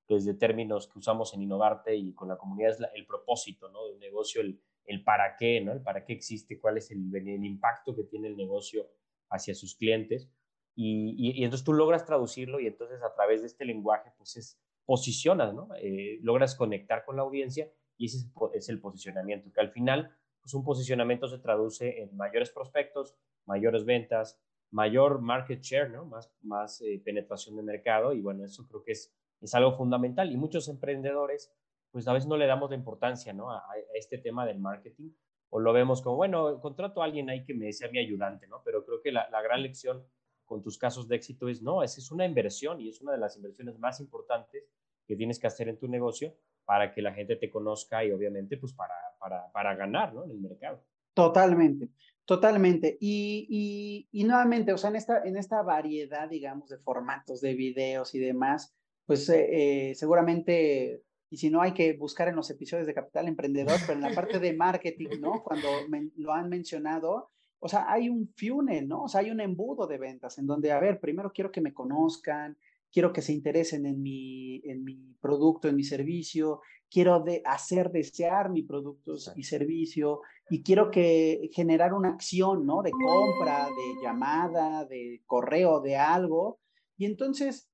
desde 0.08 0.34
términos 0.34 0.88
que 0.88 0.98
usamos 0.98 1.34
en 1.34 1.42
Innovarte 1.42 1.96
y 1.96 2.12
con 2.14 2.28
la 2.28 2.36
comunidad, 2.36 2.72
es 2.72 2.82
el 2.94 3.06
propósito 3.06 3.68
¿no? 3.70 3.86
de 3.86 3.94
un 3.94 3.98
negocio, 3.98 4.40
el, 4.40 4.60
el 4.84 5.02
para 5.02 5.36
qué, 5.36 5.60
¿no? 5.60 5.72
el 5.72 5.82
para 5.82 6.04
qué 6.04 6.12
existe, 6.12 6.60
cuál 6.60 6.78
es 6.78 6.90
el, 6.90 7.14
el 7.14 7.44
impacto 7.44 7.94
que 7.94 8.04
tiene 8.04 8.28
el 8.28 8.36
negocio 8.36 8.88
hacia 9.30 9.54
sus 9.54 9.74
clientes. 9.74 10.30
Y, 10.74 11.14
y, 11.16 11.42
entonces 11.42 11.64
tú 11.64 11.72
logras 11.72 12.04
traducirlo 12.04 12.60
y 12.60 12.66
entonces 12.66 13.02
a 13.02 13.14
través 13.14 13.40
de 13.40 13.46
este 13.46 13.64
lenguaje, 13.64 14.12
pues 14.18 14.36
es, 14.36 14.60
posicionas, 14.86 15.52
¿no? 15.52 15.68
Eh, 15.76 16.18
logras 16.22 16.54
conectar 16.54 17.04
con 17.04 17.16
la 17.16 17.22
audiencia 17.22 17.70
y 17.98 18.06
ese 18.06 18.30
es, 18.54 18.68
el 18.68 18.80
posicionamiento, 18.80 19.52
que 19.52 19.60
al 19.60 19.70
final 19.70 20.16
pues 20.40 20.54
un 20.54 20.64
posicionamiento 20.64 21.28
se 21.28 21.38
traduce 21.38 22.02
en 22.02 22.16
mayores 22.16 22.50
prospectos, 22.50 23.16
mayores 23.46 23.84
ventas, 23.84 24.40
mayor 24.70 25.20
market 25.20 25.60
share, 25.60 25.90
¿no? 25.90 26.06
Más, 26.06 26.32
más 26.40 26.80
eh, 26.82 27.02
penetración 27.04 27.56
de 27.56 27.62
mercado 27.62 28.12
y 28.12 28.20
bueno, 28.20 28.44
eso 28.44 28.66
creo 28.68 28.84
que 28.84 28.92
es, 28.92 29.12
es 29.40 29.54
algo 29.54 29.76
fundamental 29.76 30.30
y 30.30 30.36
muchos 30.36 30.68
emprendedores 30.68 31.52
pues 31.90 32.06
a 32.08 32.12
veces 32.12 32.28
no 32.28 32.36
le 32.36 32.46
damos 32.46 32.70
la 32.70 32.76
importancia, 32.76 33.32
¿no? 33.32 33.50
A, 33.50 33.62
este 33.94 34.18
tema 34.18 34.44
del 34.44 34.58
marketing 34.58 35.10
o 35.50 35.60
lo 35.60 35.72
vemos 35.72 36.02
como, 36.02 36.16
bueno, 36.16 36.60
contrato 36.60 37.00
a 37.00 37.06
alguien 37.06 37.30
ahí 37.30 37.44
que 37.44 37.54
me 37.54 37.72
sea 37.72 37.90
mi 37.90 37.98
ayudante, 37.98 38.46
¿no? 38.48 38.62
Pero 38.64 38.84
creo 38.84 39.00
que 39.00 39.12
la, 39.12 39.28
la 39.30 39.40
gran 39.40 39.62
lección 39.62 40.04
con 40.44 40.62
tus 40.62 40.76
casos 40.76 41.08
de 41.08 41.16
éxito 41.16 41.48
es, 41.48 41.62
no, 41.62 41.82
esa 41.82 42.00
es 42.00 42.10
una 42.10 42.26
inversión 42.26 42.80
y 42.80 42.88
es 42.88 43.00
una 43.00 43.12
de 43.12 43.18
las 43.18 43.36
inversiones 43.36 43.78
más 43.78 44.00
importantes 44.00 44.68
que 45.06 45.16
tienes 45.16 45.38
que 45.38 45.46
hacer 45.46 45.68
en 45.68 45.78
tu 45.78 45.88
negocio 45.88 46.36
para 46.64 46.92
que 46.92 47.00
la 47.00 47.14
gente 47.14 47.36
te 47.36 47.48
conozca 47.48 48.04
y 48.04 48.12
obviamente 48.12 48.56
pues 48.56 48.72
para 48.72 48.94
para, 49.18 49.50
para 49.52 49.74
ganar 49.74 50.14
¿no? 50.14 50.24
en 50.24 50.30
el 50.30 50.38
mercado. 50.38 50.82
Totalmente, 51.14 51.88
totalmente. 52.24 52.98
Y, 53.00 54.08
y, 54.12 54.24
nuevamente, 54.24 54.72
o 54.72 54.78
sea, 54.78 54.90
en 54.90 54.96
esta, 54.96 55.22
en 55.24 55.36
esta 55.36 55.62
variedad, 55.62 56.28
digamos, 56.28 56.68
de 56.68 56.78
formatos, 56.78 57.40
de 57.40 57.54
videos 57.54 58.14
y 58.14 58.18
demás, 58.18 58.76
pues 59.06 59.28
eh, 59.28 59.90
eh, 59.90 59.94
seguramente, 59.94 61.02
y 61.30 61.36
si 61.36 61.48
no, 61.48 61.62
hay 61.62 61.72
que 61.72 61.94
buscar 61.94 62.28
en 62.28 62.36
los 62.36 62.50
episodios 62.50 62.86
de 62.86 62.94
Capital 62.94 63.28
Emprendedor, 63.28 63.78
pero 63.86 63.94
en 63.94 64.02
la 64.02 64.14
parte 64.14 64.38
de 64.38 64.52
marketing, 64.52 65.20
¿no? 65.20 65.42
Cuando 65.42 65.68
lo 66.16 66.32
han 66.32 66.48
mencionado, 66.48 67.30
o 67.58 67.68
sea, 67.68 67.86
hay 67.88 68.08
un 68.08 68.32
funnel, 68.36 68.86
¿no? 68.88 69.04
O 69.04 69.08
sea, 69.08 69.20
hay 69.20 69.30
un 69.30 69.40
embudo 69.40 69.86
de 69.86 69.98
ventas 69.98 70.38
en 70.38 70.46
donde, 70.46 70.72
a 70.72 70.80
ver, 70.80 71.00
primero 71.00 71.32
quiero 71.32 71.50
que 71.50 71.60
me 71.60 71.72
conozcan, 71.72 72.58
quiero 72.92 73.12
que 73.12 73.22
se 73.22 73.32
interesen 73.32 73.86
en 73.86 74.02
mi, 74.02 74.60
en 74.64 74.84
mi 74.84 75.14
producto, 75.20 75.68
en 75.68 75.76
mi 75.76 75.84
servicio, 75.84 76.60
quiero 76.90 77.20
de 77.20 77.42
hacer 77.44 77.90
desear 77.90 78.50
mi 78.50 78.62
producto 78.62 79.16
y 79.34 79.42
servicio 79.44 80.20
y 80.50 80.62
quiero 80.62 80.90
que 80.90 81.50
generar 81.52 81.92
una 81.92 82.10
acción, 82.10 82.66
¿no? 82.66 82.82
De 82.82 82.90
compra, 82.90 83.66
de 83.66 84.02
llamada, 84.02 84.84
de 84.84 85.22
correo, 85.26 85.80
de 85.80 85.96
algo. 85.96 86.58
Y 86.96 87.04
entonces, 87.06 87.68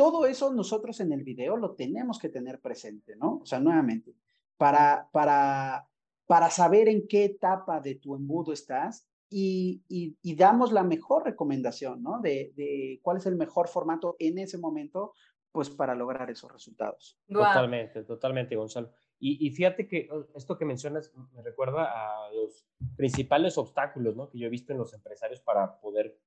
todo 0.00 0.24
eso 0.24 0.50
nosotros 0.50 0.98
en 1.00 1.12
el 1.12 1.24
video 1.24 1.58
lo 1.58 1.74
tenemos 1.74 2.18
que 2.18 2.30
tener 2.30 2.58
presente, 2.58 3.16
¿no? 3.16 3.40
O 3.42 3.44
sea, 3.44 3.60
nuevamente, 3.60 4.14
para, 4.56 5.10
para, 5.12 5.86
para 6.26 6.48
saber 6.48 6.88
en 6.88 7.06
qué 7.06 7.26
etapa 7.26 7.82
de 7.82 7.96
tu 7.96 8.14
embudo 8.14 8.54
estás 8.54 9.06
y, 9.28 9.82
y, 9.88 10.36
damos 10.36 10.72
la 10.72 10.84
mejor 10.84 11.26
recomendación, 11.26 12.02
¿no? 12.02 12.18
De, 12.22 12.54
de, 12.56 12.98
cuál 13.02 13.18
es 13.18 13.26
el 13.26 13.36
mejor 13.36 13.68
formato 13.68 14.16
en 14.18 14.38
ese 14.38 14.56
momento 14.56 15.12
pues 15.52 15.68
para 15.68 15.94
lograr 15.94 16.30
esos 16.30 16.50
resultados. 16.50 17.18
Totalmente, 17.28 18.02
totalmente, 18.04 18.56
Gonzalo. 18.56 18.90
Y, 19.18 19.46
y, 19.46 19.50
fíjate 19.50 19.86
que 19.86 20.08
oh, 20.10 20.24
esto 20.34 20.56
que 20.56 20.64
mencionas 20.64 21.12
me 21.34 21.42
recuerda 21.42 21.92
a 21.92 22.32
los 22.32 22.66
principales 22.96 23.58
obstáculos 23.58 24.16
¿no? 24.16 24.30
que 24.30 24.38
yo 24.38 24.46
he 24.46 24.50
visto 24.50 24.72
en 24.72 24.78
los 24.78 24.94
empresarios 24.94 25.40
para 25.40 25.78
poder 25.78 26.18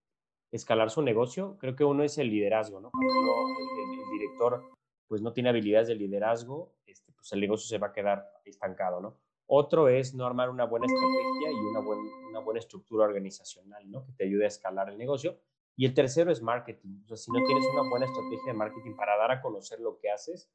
escalar 0.54 0.90
su 0.92 1.02
negocio. 1.02 1.58
Creo 1.60 1.76
que 1.76 1.84
uno 1.84 2.04
es 2.04 2.18
el 2.18 2.30
liderazgo, 2.30 2.80
¿no? 2.80 2.92
Cuando 2.92 3.12
el, 3.12 4.20
director 4.20 4.64
pues 5.08 5.22
no 5.22 5.34
tiene 5.34 5.50
habilidades 5.50 5.88
de 5.88 5.96
liderazgo, 5.96 6.76
este, 6.86 7.12
pues 7.12 7.32
el 7.34 7.42
negocio 7.42 7.68
se 7.68 7.78
va 7.78 7.88
a 7.88 7.94
quedar 7.94 8.32
estancado, 8.46 9.02
¿no? 9.02 9.18
Otro 9.48 9.90
es 9.90 10.14
no 10.14 10.26
armar 10.26 10.50
una 10.50 10.66
buena 10.66 10.86
estrategia 10.86 11.52
y 11.52 11.66
una, 11.72 11.80
buen, 11.80 12.00
una 12.30 12.40
buena 12.40 12.60
estructura 12.60 13.06
organizacional, 13.06 13.90
¿no? 13.90 14.06
Que 14.06 14.14
te 14.14 14.24
ayude 14.26 14.46
a 14.46 14.48
escalar 14.48 14.90
el 14.90 14.98
negocio. 14.98 15.38
Y 15.76 15.86
el 15.86 15.94
tercero 15.94 16.32
es 16.32 16.42
marketing. 16.42 17.04
Si 17.16 17.32
no 17.32 17.44
tienes 17.46 17.66
una 17.74 17.90
buena 17.90 18.06
estrategia 18.06 18.54
de 18.54 18.58
marketing 18.58 18.96
para 18.96 19.18
dar 19.18 19.32
a 19.32 19.42
conocer 19.42 19.80
lo 19.80 19.98
que 19.98 20.12
haces, 20.12 20.50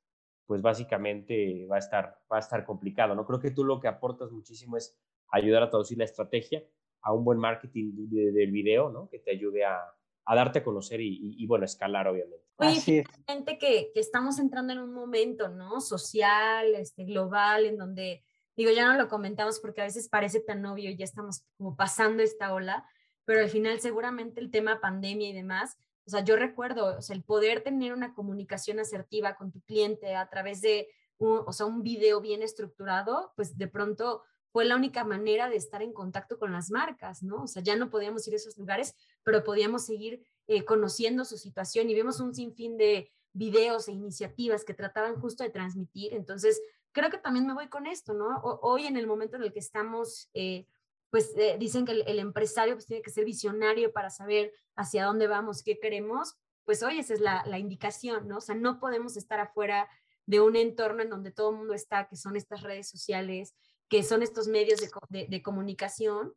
pues 0.46 0.62
básicamente 0.62 1.66
va 1.66 1.76
a 1.76 1.80
estar, 1.80 2.18
va 2.32 2.36
a 2.36 2.40
estar 2.40 2.64
complicado. 2.64 3.14
No 3.14 3.26
creo 3.26 3.40
que 3.40 3.50
tú 3.50 3.64
lo 3.64 3.80
que 3.80 3.88
aportas 3.88 4.30
muchísimo 4.30 4.76
es 4.76 4.96
ayudar 5.30 5.64
a 5.64 5.70
traducir 5.70 5.98
la 5.98 6.04
estrategia 6.04 6.64
a 7.02 7.12
un 7.12 7.24
buen 7.24 7.38
marketing 7.38 7.92
del 8.10 8.50
video, 8.50 8.90
¿no? 8.90 9.08
Que 9.08 9.18
te 9.18 9.30
ayude 9.30 9.64
a, 9.64 9.78
a 10.24 10.34
darte 10.34 10.60
a 10.60 10.64
conocer 10.64 11.00
y, 11.00 11.36
y, 11.38 11.46
bueno, 11.46 11.64
escalar, 11.64 12.08
obviamente. 12.08 12.44
Oye, 12.56 13.04
gente 13.26 13.58
que, 13.58 13.90
que, 13.94 14.00
estamos 14.00 14.38
entrando 14.38 14.72
en 14.72 14.80
un 14.80 14.92
momento, 14.92 15.48
¿no? 15.48 15.80
Social, 15.80 16.74
este, 16.74 17.04
global, 17.04 17.66
en 17.66 17.78
donde, 17.78 18.24
digo, 18.56 18.70
ya 18.70 18.86
no 18.86 18.98
lo 19.00 19.08
comentamos 19.08 19.60
porque 19.60 19.80
a 19.80 19.84
veces 19.84 20.08
parece 20.08 20.40
tan 20.40 20.64
obvio 20.66 20.90
y 20.90 20.96
ya 20.96 21.04
estamos 21.04 21.44
como 21.56 21.76
pasando 21.76 22.22
esta 22.22 22.52
ola, 22.52 22.84
pero 23.24 23.40
al 23.40 23.48
final 23.48 23.80
seguramente 23.80 24.40
el 24.40 24.50
tema 24.50 24.80
pandemia 24.80 25.28
y 25.28 25.32
demás, 25.32 25.78
o 26.06 26.10
sea, 26.10 26.24
yo 26.24 26.36
recuerdo, 26.36 26.96
o 26.96 27.02
sea, 27.02 27.14
el 27.14 27.22
poder 27.22 27.62
tener 27.62 27.92
una 27.92 28.14
comunicación 28.14 28.80
asertiva 28.80 29.36
con 29.36 29.52
tu 29.52 29.60
cliente 29.60 30.16
a 30.16 30.28
través 30.28 30.62
de 30.62 30.88
o 31.18 31.52
sea, 31.52 31.66
un 31.66 31.82
video 31.82 32.20
bien 32.20 32.42
estructurado, 32.42 33.32
pues 33.36 33.58
de 33.58 33.66
pronto 33.66 34.22
fue 34.58 34.64
la 34.64 34.74
única 34.74 35.04
manera 35.04 35.48
de 35.48 35.54
estar 35.54 35.82
en 35.82 35.92
contacto 35.92 36.36
con 36.36 36.50
las 36.50 36.68
marcas, 36.72 37.22
¿no? 37.22 37.44
O 37.44 37.46
sea, 37.46 37.62
ya 37.62 37.76
no 37.76 37.90
podíamos 37.90 38.26
ir 38.26 38.34
a 38.34 38.38
esos 38.38 38.58
lugares, 38.58 38.96
pero 39.22 39.44
podíamos 39.44 39.86
seguir 39.86 40.26
eh, 40.48 40.64
conociendo 40.64 41.24
su 41.24 41.38
situación 41.38 41.88
y 41.88 41.94
vemos 41.94 42.18
un 42.18 42.34
sinfín 42.34 42.76
de 42.76 43.08
videos 43.32 43.86
e 43.86 43.92
iniciativas 43.92 44.64
que 44.64 44.74
trataban 44.74 45.20
justo 45.20 45.44
de 45.44 45.50
transmitir. 45.50 46.12
Entonces, 46.12 46.60
creo 46.90 47.08
que 47.08 47.18
también 47.18 47.46
me 47.46 47.54
voy 47.54 47.68
con 47.68 47.86
esto, 47.86 48.14
¿no? 48.14 48.40
hoy 48.42 48.86
en 48.86 48.96
el 48.96 49.06
momento 49.06 49.36
en 49.36 49.44
el 49.44 49.52
que 49.52 49.60
estamos, 49.60 50.28
eh, 50.34 50.66
pues 51.10 51.36
eh, 51.36 51.54
dicen 51.60 51.84
que 51.84 51.92
el, 51.92 52.18
empresario 52.18 52.74
pues, 52.74 52.86
tiene 52.86 53.00
que 53.00 53.10
ser 53.10 53.24
visionario 53.24 53.92
para 53.92 54.10
saber 54.10 54.52
hacia 54.74 55.04
dónde 55.04 55.28
vamos, 55.28 55.62
qué 55.62 55.78
queremos, 55.78 56.34
pues 56.64 56.82
hoy 56.82 56.98
esa 56.98 57.14
es 57.14 57.20
la, 57.20 57.46
la 57.46 57.60
indicación, 57.60 58.26
¿no? 58.26 58.38
O 58.38 58.40
sea, 58.40 58.56
no 58.56 58.80
podemos 58.80 59.16
estar 59.16 59.38
afuera 59.38 59.88
de 60.26 60.40
un 60.40 60.56
entorno 60.56 61.00
en 61.00 61.10
donde 61.10 61.30
todo 61.30 61.50
el 61.50 61.58
mundo 61.58 61.74
está, 61.74 62.08
que 62.08 62.16
son 62.16 62.34
estas 62.34 62.62
redes 62.62 62.88
sociales, 62.88 63.54
que 63.88 64.02
son 64.02 64.22
estos 64.22 64.48
medios 64.48 64.80
de, 65.08 65.42
comunicación, 65.42 66.34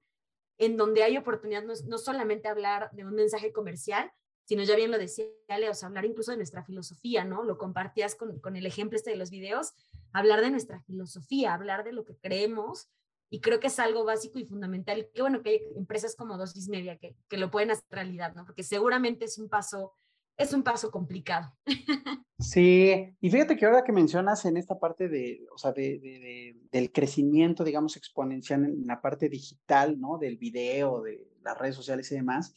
en 0.58 0.78
donde 0.78 1.04
hay 1.04 1.18
oportunidad 1.18 1.64
no, 1.64 1.98
solamente 1.98 2.48
hablar 2.48 2.90
de 2.94 3.06
un 3.06 3.14
mensaje 3.14 3.52
comercial, 3.52 4.12
sino 4.46 4.64
ya 4.64 4.76
bien 4.76 4.92
lo 4.92 4.98
decía 4.98 5.26
Leo, 5.48 5.72
hablar 5.82 6.06
incluso 6.06 6.32
de 6.32 6.38
nuestra 6.38 6.64
filosofía, 6.64 7.26
¿no? 7.26 7.44
Lo 7.44 7.58
compartías 7.58 8.16
con, 8.16 8.56
el 8.56 8.66
ejemplo 8.66 8.98
este 8.98 9.12
de 9.12 9.18
los 9.18 9.30
videos, 9.30 9.74
hablar 10.14 10.42
de 10.42 10.52
nuestra 10.52 10.82
filosofía, 10.82 11.54
hablar 11.54 11.84
de 11.84 11.94
lo 11.94 12.06
que 12.06 12.18
creemos, 12.18 12.90
y 13.30 13.40
creo 13.40 13.60
que 13.60 13.68
es 13.68 13.80
algo 13.80 14.04
básico 14.04 14.40
y 14.40 14.46
fundamental. 14.46 15.00
Y 15.00 15.08
qué 15.14 15.22
bueno 15.22 15.42
que 15.42 15.52
hay 15.52 15.62
empresas 15.76 16.16
como 16.18 16.38
Dosis 16.38 16.68
Media 16.68 16.98
que, 16.98 17.16
que 17.30 17.38
lo 17.38 17.50
pueden 17.50 17.72
hacer 17.72 17.86
realidad, 17.90 18.34
¿no? 18.36 18.46
Porque 18.46 18.64
seguramente 18.64 19.26
es 19.26 19.38
un 19.38 19.48
paso 19.48 19.94
es 20.38 20.54
un 20.54 20.64
paso 20.64 20.92
complicado. 20.92 21.54
Sí, 22.42 23.16
y 23.22 23.30
fíjate 23.30 23.56
que 23.56 23.68
ahora 23.68 23.84
que 23.84 23.92
mencionas 23.92 24.46
en 24.46 24.58
esta 24.58 24.80
parte 24.80 25.08
de, 25.08 25.46
o 25.54 25.60
sea, 25.60 25.74
de, 25.74 26.56
del 26.72 26.92
crecimiento, 26.92 27.64
digamos, 27.64 27.96
exponencial 27.98 28.66
en 28.66 28.88
la 28.88 29.00
parte 29.00 29.30
digital, 29.30 30.02
¿no? 30.02 30.18
Del 30.18 30.38
video, 30.38 31.04
de 31.04 31.28
las 31.44 31.56
redes 31.56 31.76
sociales 31.76 32.12
y 32.12 32.16
demás, 32.16 32.56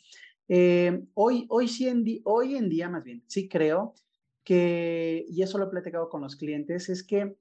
eh, 0.49 1.05
hoy, 1.13 1.45
hoy, 1.51 1.69
sí 1.69 1.87
en 1.87 2.03
hoy 2.25 2.57
en 2.57 2.71
día, 2.71 2.89
más 2.89 3.05
bien, 3.05 3.25
sí 3.27 3.47
creo 3.47 3.95
que, 4.43 5.27
y 5.29 5.43
eso 5.43 5.59
lo 5.59 5.67
he 5.67 5.71
platicado 5.71 6.09
con 6.09 6.23
los 6.23 6.37
clientes, 6.37 6.89
es 6.89 7.03
que 7.03 7.37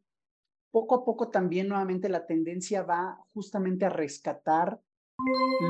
poco 0.71 0.95
a 0.95 1.05
poco 1.05 1.29
también 1.29 1.67
nuevamente 1.67 2.09
la 2.09 2.25
tendencia 2.25 2.83
va 2.83 3.19
justamente 3.33 3.85
a 3.85 3.89
rescatar 3.89 4.81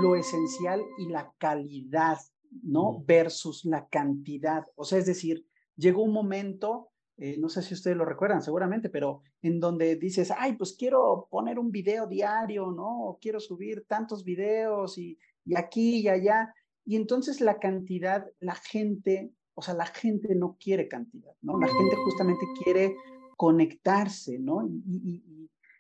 lo 0.01 0.15
esencial 0.15 0.81
y 0.97 1.09
la 1.09 1.33
calidad 1.37 2.17
¿no? 2.61 3.03
Versus 3.05 3.65
la 3.65 3.87
cantidad. 3.87 4.65
O 4.75 4.83
sea, 4.83 4.99
es 4.99 5.05
decir, 5.05 5.45
llegó 5.75 6.03
un 6.03 6.13
momento, 6.13 6.89
eh, 7.17 7.37
no 7.39 7.49
sé 7.49 7.61
si 7.61 7.73
ustedes 7.73 7.97
lo 7.97 8.05
recuerdan 8.05 8.41
seguramente, 8.41 8.89
pero 8.89 9.21
en 9.41 9.59
donde 9.59 9.95
dices, 9.95 10.31
ay, 10.35 10.53
pues 10.53 10.75
quiero 10.77 11.27
poner 11.29 11.59
un 11.59 11.71
video 11.71 12.07
diario, 12.07 12.71
¿no? 12.71 13.05
O 13.05 13.19
quiero 13.19 13.39
subir 13.39 13.85
tantos 13.87 14.23
videos 14.23 14.97
y, 14.97 15.17
y 15.45 15.55
aquí 15.57 16.01
y 16.01 16.07
allá. 16.07 16.53
Y 16.85 16.95
entonces 16.95 17.41
la 17.41 17.59
cantidad, 17.59 18.25
la 18.39 18.55
gente, 18.55 19.31
o 19.53 19.61
sea, 19.61 19.73
la 19.73 19.85
gente 19.85 20.35
no 20.35 20.57
quiere 20.59 20.87
cantidad, 20.87 21.33
¿no? 21.41 21.59
La 21.59 21.67
gente 21.67 21.95
justamente 22.03 22.45
quiere 22.63 22.95
conectarse, 23.37 24.37
¿no? 24.39 24.67
Y, 24.67 25.23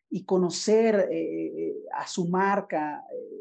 y, 0.09 0.25
conocer 0.25 1.09
eh, 1.11 1.73
a 1.93 2.05
su 2.07 2.27
marca, 2.27 3.03
eh, 3.11 3.32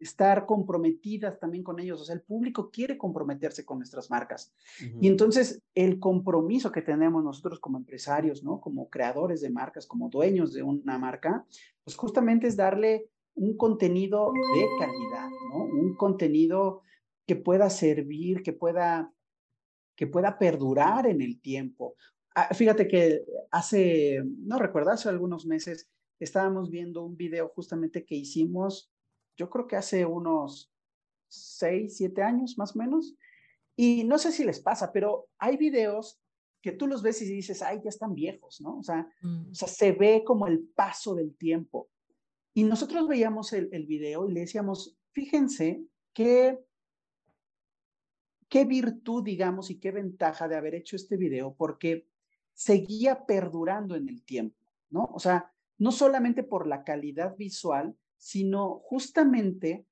estar 0.00 0.46
comprometidas 0.46 1.38
también 1.38 1.64
con 1.64 1.80
ellos. 1.80 2.00
O 2.00 2.04
sea, 2.04 2.14
el 2.14 2.22
público 2.22 2.70
quiere 2.70 2.96
comprometerse 2.96 3.64
con 3.64 3.78
nuestras 3.78 4.10
marcas. 4.10 4.52
Y 5.00 5.08
entonces 5.08 5.62
el 5.74 5.98
compromiso 5.98 6.70
que 6.70 6.82
tenemos 6.82 7.24
nosotros 7.24 7.58
como 7.58 7.78
empresarios, 7.78 8.44
¿no? 8.44 8.60
Como 8.60 8.88
creadores 8.88 9.40
de 9.40 9.50
marcas, 9.50 9.86
como 9.86 10.08
dueños 10.08 10.52
de 10.52 10.62
una 10.62 10.98
marca, 10.98 11.44
pues 11.84 11.96
justamente 11.96 12.46
es 12.46 12.56
darle 12.56 13.08
un 13.34 13.56
contenido 13.56 14.32
de 14.54 14.66
calidad, 14.78 15.28
¿no? 15.50 15.64
Un 15.64 15.94
contenido 15.96 16.82
que 17.26 17.36
pueda 17.36 17.68
servir, 17.70 18.42
que 18.42 18.52
pueda, 18.52 19.12
que 19.96 20.06
pueda 20.06 20.38
perdurar 20.38 21.06
en 21.06 21.20
el 21.20 21.40
tiempo. 21.40 21.94
Ah, 22.34 22.54
fíjate 22.54 22.88
que 22.88 23.24
hace, 23.50 24.22
no 24.24 24.58
recuerdo, 24.58 24.90
hace 24.90 25.08
algunos 25.08 25.44
meses 25.44 25.88
estábamos 26.20 26.70
viendo 26.70 27.04
un 27.04 27.16
video 27.16 27.48
justamente 27.48 28.04
que 28.04 28.14
hicimos 28.14 28.90
yo 29.38 29.48
creo 29.48 29.66
que 29.66 29.76
hace 29.76 30.04
unos 30.04 30.70
seis, 31.28 31.96
siete 31.96 32.22
años 32.22 32.58
más 32.58 32.74
o 32.74 32.80
menos. 32.80 33.14
Y 33.76 34.04
no 34.04 34.18
sé 34.18 34.32
si 34.32 34.44
les 34.44 34.60
pasa, 34.60 34.92
pero 34.92 35.28
hay 35.38 35.56
videos 35.56 36.20
que 36.60 36.72
tú 36.72 36.88
los 36.88 37.02
ves 37.02 37.22
y 37.22 37.26
dices, 37.26 37.62
ay, 37.62 37.80
ya 37.82 37.88
están 37.88 38.14
viejos, 38.14 38.60
¿no? 38.60 38.78
O 38.78 38.82
sea, 38.82 39.08
mm. 39.22 39.52
o 39.52 39.54
sea 39.54 39.68
se 39.68 39.92
ve 39.92 40.24
como 40.26 40.48
el 40.48 40.68
paso 40.74 41.14
del 41.14 41.36
tiempo. 41.36 41.88
Y 42.52 42.64
nosotros 42.64 43.06
veíamos 43.06 43.52
el, 43.52 43.68
el 43.72 43.86
video 43.86 44.28
y 44.28 44.32
le 44.32 44.40
decíamos, 44.40 44.98
fíjense 45.12 45.84
qué, 46.12 46.58
qué 48.48 48.64
virtud, 48.64 49.22
digamos, 49.22 49.70
y 49.70 49.78
qué 49.78 49.92
ventaja 49.92 50.48
de 50.48 50.56
haber 50.56 50.74
hecho 50.74 50.96
este 50.96 51.16
video, 51.16 51.54
porque 51.54 52.08
seguía 52.54 53.24
perdurando 53.26 53.94
en 53.94 54.08
el 54.08 54.24
tiempo, 54.24 54.66
¿no? 54.90 55.04
O 55.14 55.20
sea, 55.20 55.52
no 55.78 55.92
solamente 55.92 56.42
por 56.42 56.66
la 56.66 56.82
calidad 56.82 57.36
visual, 57.36 57.96
sino 58.18 58.80
justamente 58.84 59.86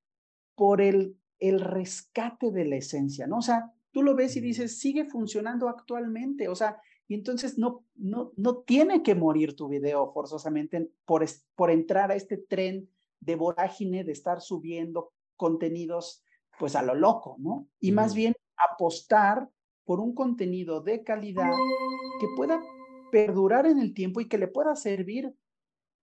por 0.55 0.81
el, 0.81 1.17
el 1.39 1.61
rescate 1.61 2.51
de 2.51 2.65
la 2.65 2.77
esencia, 2.77 3.27
¿no? 3.27 3.39
O 3.39 3.43
sea, 3.43 3.73
tú 3.93 4.03
lo 4.03 4.15
ves 4.15 4.37
y 4.37 4.41
dices, 4.41 4.79
sigue 4.79 5.07
funcionando 5.07 5.69
actualmente, 5.69 6.49
o 6.49 6.55
sea, 6.55 6.81
y 7.09 7.15
entonces 7.15 7.57
no, 7.57 7.85
no, 7.95 8.33
no 8.37 8.59
tiene 8.59 9.03
que 9.03 9.15
morir 9.15 9.55
tu 9.55 9.69
video 9.69 10.13
forzosamente 10.13 10.91
por, 11.05 11.25
por 11.55 11.71
entrar 11.71 12.11
a 12.11 12.17
este 12.17 12.37
tren 12.37 12.91
de 13.21 13.37
vorágine 13.37 14.05
de 14.05 14.13
estar 14.13 14.41
subiendo 14.41 15.13
contenidos 15.37 16.25
pues 16.59 16.75
a 16.75 16.83
lo 16.83 16.95
loco, 16.95 17.37
¿no? 17.39 17.69
Y 17.81 17.93
más 17.93 18.15
bien 18.15 18.35
apostar 18.57 19.49
por 19.85 20.01
un 20.01 20.15
contenido 20.15 20.81
de 20.81 21.05
calidad 21.05 21.53
que 22.21 22.27
pueda 22.37 22.61
perdurar 23.13 23.67
en 23.67 23.79
el 23.79 23.95
tiempo 23.95 24.21
y 24.21 24.29
que 24.29 24.39
le 24.39 24.49
pueda 24.49 24.75
servir 24.75 25.33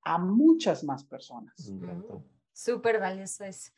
a 0.04 0.18
muchas 0.18 0.84
más 0.84 1.04
personas. 1.04 1.72
Súper 2.51 2.99
valioso 2.99 3.43
eso. 3.43 3.72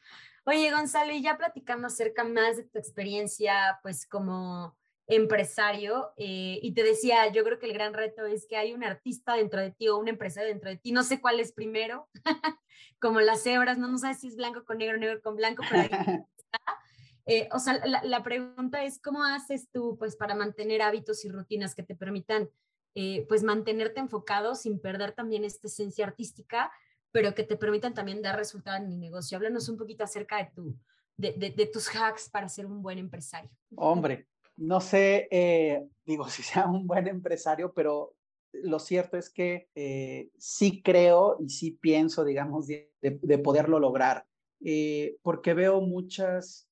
Oye, 0.45 0.71
Gonzalo, 0.71 1.11
y 1.11 1.21
ya 1.21 1.37
platicando 1.37 1.87
acerca 1.87 2.23
más 2.23 2.57
de 2.57 2.63
tu 2.63 2.77
experiencia, 2.77 3.79
pues 3.81 4.05
como 4.05 4.77
empresario, 5.07 6.13
eh, 6.17 6.59
y 6.61 6.73
te 6.73 6.83
decía, 6.83 7.31
yo 7.31 7.43
creo 7.43 7.59
que 7.59 7.67
el 7.67 7.73
gran 7.73 7.93
reto 7.93 8.25
es 8.25 8.47
que 8.47 8.57
hay 8.57 8.73
un 8.73 8.83
artista 8.83 9.35
dentro 9.35 9.61
de 9.61 9.71
ti 9.71 9.87
o 9.87 9.97
un 9.97 10.07
empresario 10.07 10.49
dentro 10.49 10.69
de 10.69 10.77
ti, 10.77 10.91
no 10.91 11.03
sé 11.03 11.21
cuál 11.21 11.39
es 11.39 11.51
primero, 11.51 12.09
como 12.99 13.21
las 13.21 13.43
cebras, 13.43 13.77
no, 13.77 13.87
no 13.87 13.97
sabes 13.97 14.19
si 14.19 14.27
es 14.27 14.35
blanco 14.35 14.65
con 14.65 14.79
negro, 14.79 14.97
negro 14.97 15.21
con 15.21 15.35
blanco, 15.35 15.63
pero 15.69 15.81
ahí 15.81 15.89
está. 16.37 16.59
Eh, 17.27 17.49
o 17.51 17.59
sea, 17.59 17.83
la, 17.85 18.03
la, 18.03 18.23
pregunta 18.23 18.83
es, 18.83 18.99
¿cómo 18.99 19.23
haces 19.23 19.69
tú, 19.71 19.95
pues, 19.97 20.15
para 20.15 20.35
mantener 20.35 20.83
hábitos 20.83 21.25
y 21.25 21.29
rutinas 21.29 21.73
que 21.73 21.81
te 21.81 21.95
permitan 21.95 22.49
eh, 22.97 23.25
pues 23.27 23.43
mantenerte 23.43 23.99
enfocado 23.99 24.55
sin 24.55 24.79
perder 24.79 25.11
también 25.11 25.43
esta 25.43 25.67
esencia 25.67 26.05
artística, 26.05 26.71
pero 27.11 27.35
que 27.35 27.43
te 27.43 27.57
permitan 27.57 27.93
también 27.93 28.21
dar 28.21 28.37
resultado 28.37 28.77
en 28.77 28.89
el 28.89 28.99
negocio. 29.01 29.37
Háblanos 29.37 29.67
un 29.67 29.75
poquito 29.75 30.05
acerca 30.05 30.37
de, 30.37 30.51
tu, 30.55 30.77
de, 31.17 31.69
tus 31.73 31.89
hacks 31.93 32.29
para 32.29 32.47
ser 32.47 32.65
un 32.65 32.81
buen 32.81 32.97
empresario. 32.97 33.51
Hombre, 33.75 34.27
no 34.55 34.79
sé, 34.79 35.27
eh, 35.29 35.85
digo, 36.05 36.27
si 36.29 36.41
sea 36.41 36.67
un 36.67 36.87
buen 36.87 37.07
empresario, 37.07 37.73
pero 37.73 38.13
lo 38.53 38.79
cierto 38.79 39.17
es 39.17 39.29
que 39.29 39.67
eh, 39.75 40.29
sí 40.37 40.81
creo 40.81 41.35
y 41.41 41.49
sí 41.49 41.71
pienso, 41.71 42.23
digamos, 42.23 42.67
de, 42.67 42.89
poderlo 43.43 43.77
lograr, 43.77 44.25
porque 45.21 45.53
veo 45.53 45.81
muchas 45.81 46.69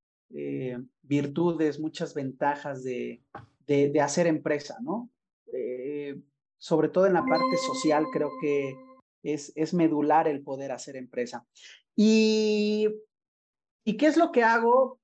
virtudes, 1.01 1.81
muchas 1.81 2.13
ventajas 2.13 2.83
de, 2.85 3.21
de, 3.67 4.01
hacer 4.01 4.27
empresa, 4.27 4.77
¿no? 4.81 5.09
Eh, 5.53 6.19
sobre 6.57 6.89
todo 6.89 7.05
en 7.05 7.13
la 7.13 7.25
parte 7.25 7.57
social, 7.57 8.05
creo 8.11 8.29
que 8.41 8.75
es, 9.21 9.51
es 9.55 9.73
medular 9.73 10.27
el 10.27 10.43
poder 10.43 10.71
hacer 10.71 10.95
empresa. 10.95 11.45
Y, 11.95 12.87
¿Y 13.83 13.97
qué 13.97 14.07
es 14.07 14.17
lo 14.17 14.31
que 14.31 14.43
hago? 14.43 14.99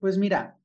Pues 0.00 0.18
mira, 0.18 0.58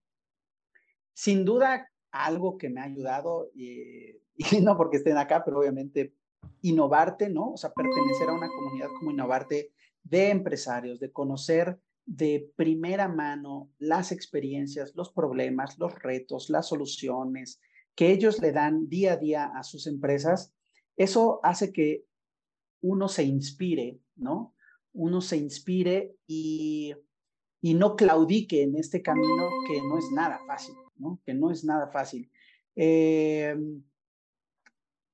sin 1.14 1.46
duda 1.46 1.90
algo 2.12 2.58
que 2.58 2.70
me 2.70 2.82
ha 2.82 2.86
ayudado, 2.86 3.52
y, 3.56 4.22
no 4.62 4.78
porque 4.78 4.98
estén 4.98 5.18
acá, 5.18 5.44
pero 5.44 5.60
obviamente 5.60 6.14
innovarte, 6.62 7.30
¿no? 7.30 7.52
O 7.52 7.58
sea, 7.58 7.74
pertenecer 7.74 8.30
a 8.30 8.34
una 8.34 8.48
comunidad 8.48 8.88
como 8.98 9.12
innovarte 9.12 9.72
de 10.04 10.30
empresarios, 10.30 11.00
de 11.00 11.12
conocer 11.12 11.80
de 12.06 12.52
primera 12.56 13.08
mano 13.08 13.70
las 13.78 14.12
experiencias, 14.12 14.96
los 14.96 15.12
problemas, 15.12 15.78
los 15.78 15.94
retos, 16.00 16.50
las 16.50 16.68
soluciones, 16.68 17.62
que 18.00 18.14
ellos 18.14 18.39
le 18.39 18.54
dan 18.54 18.88
día 18.88 19.12
a 19.12 19.18
día 19.18 19.52
a 19.54 19.62
sus 19.62 19.86
empresas, 19.86 20.54
eso 20.95 21.41
hace 21.43 21.74
que 21.74 22.06
uno 22.80 23.10
se 23.10 23.24
inspire, 23.26 24.00
¿no? 24.16 24.56
Uno 24.93 25.20
se 25.20 25.36
inspire 25.36 26.16
y, 26.26 26.95
y 27.60 27.74
no 27.74 27.97
claudique 27.97 28.64
en 28.64 28.78
este 28.78 29.02
camino 29.02 29.50
que 29.68 29.82
no 29.82 29.97
es 29.97 30.06
nada 30.14 30.39
fácil, 30.47 30.76
¿no? 30.95 31.20
Que 31.26 31.34
no 31.34 31.52
es 31.52 31.66
nada 31.66 31.91
fácil. 31.91 32.32
Em, 32.74 33.84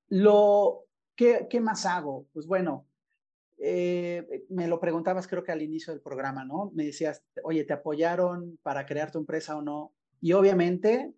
lo, 0.10 0.86
¿qué, 1.16 1.48
¿qué, 1.50 1.60
más 1.60 1.88
hago? 1.88 2.28
Pues 2.34 2.46
bueno, 2.46 2.88
eh, 3.58 4.46
me 4.50 4.68
lo 4.68 4.80
preguntabas 4.80 5.28
creo 5.28 5.44
que 5.44 5.52
al 5.52 5.64
inicio 5.64 5.92
del 5.92 6.04
programa, 6.04 6.46
¿no? 6.46 6.70
Me 6.76 6.86
decías, 6.86 7.24
oye, 7.44 7.64
¿te 7.64 7.74
apoyaron 7.74 8.60
para 8.62 8.86
crear 8.86 9.12
tu 9.12 9.18
empresa 9.18 9.58
o 9.58 9.64
no? 9.64 9.92
Y 10.22 10.34
obviamente 10.34 11.16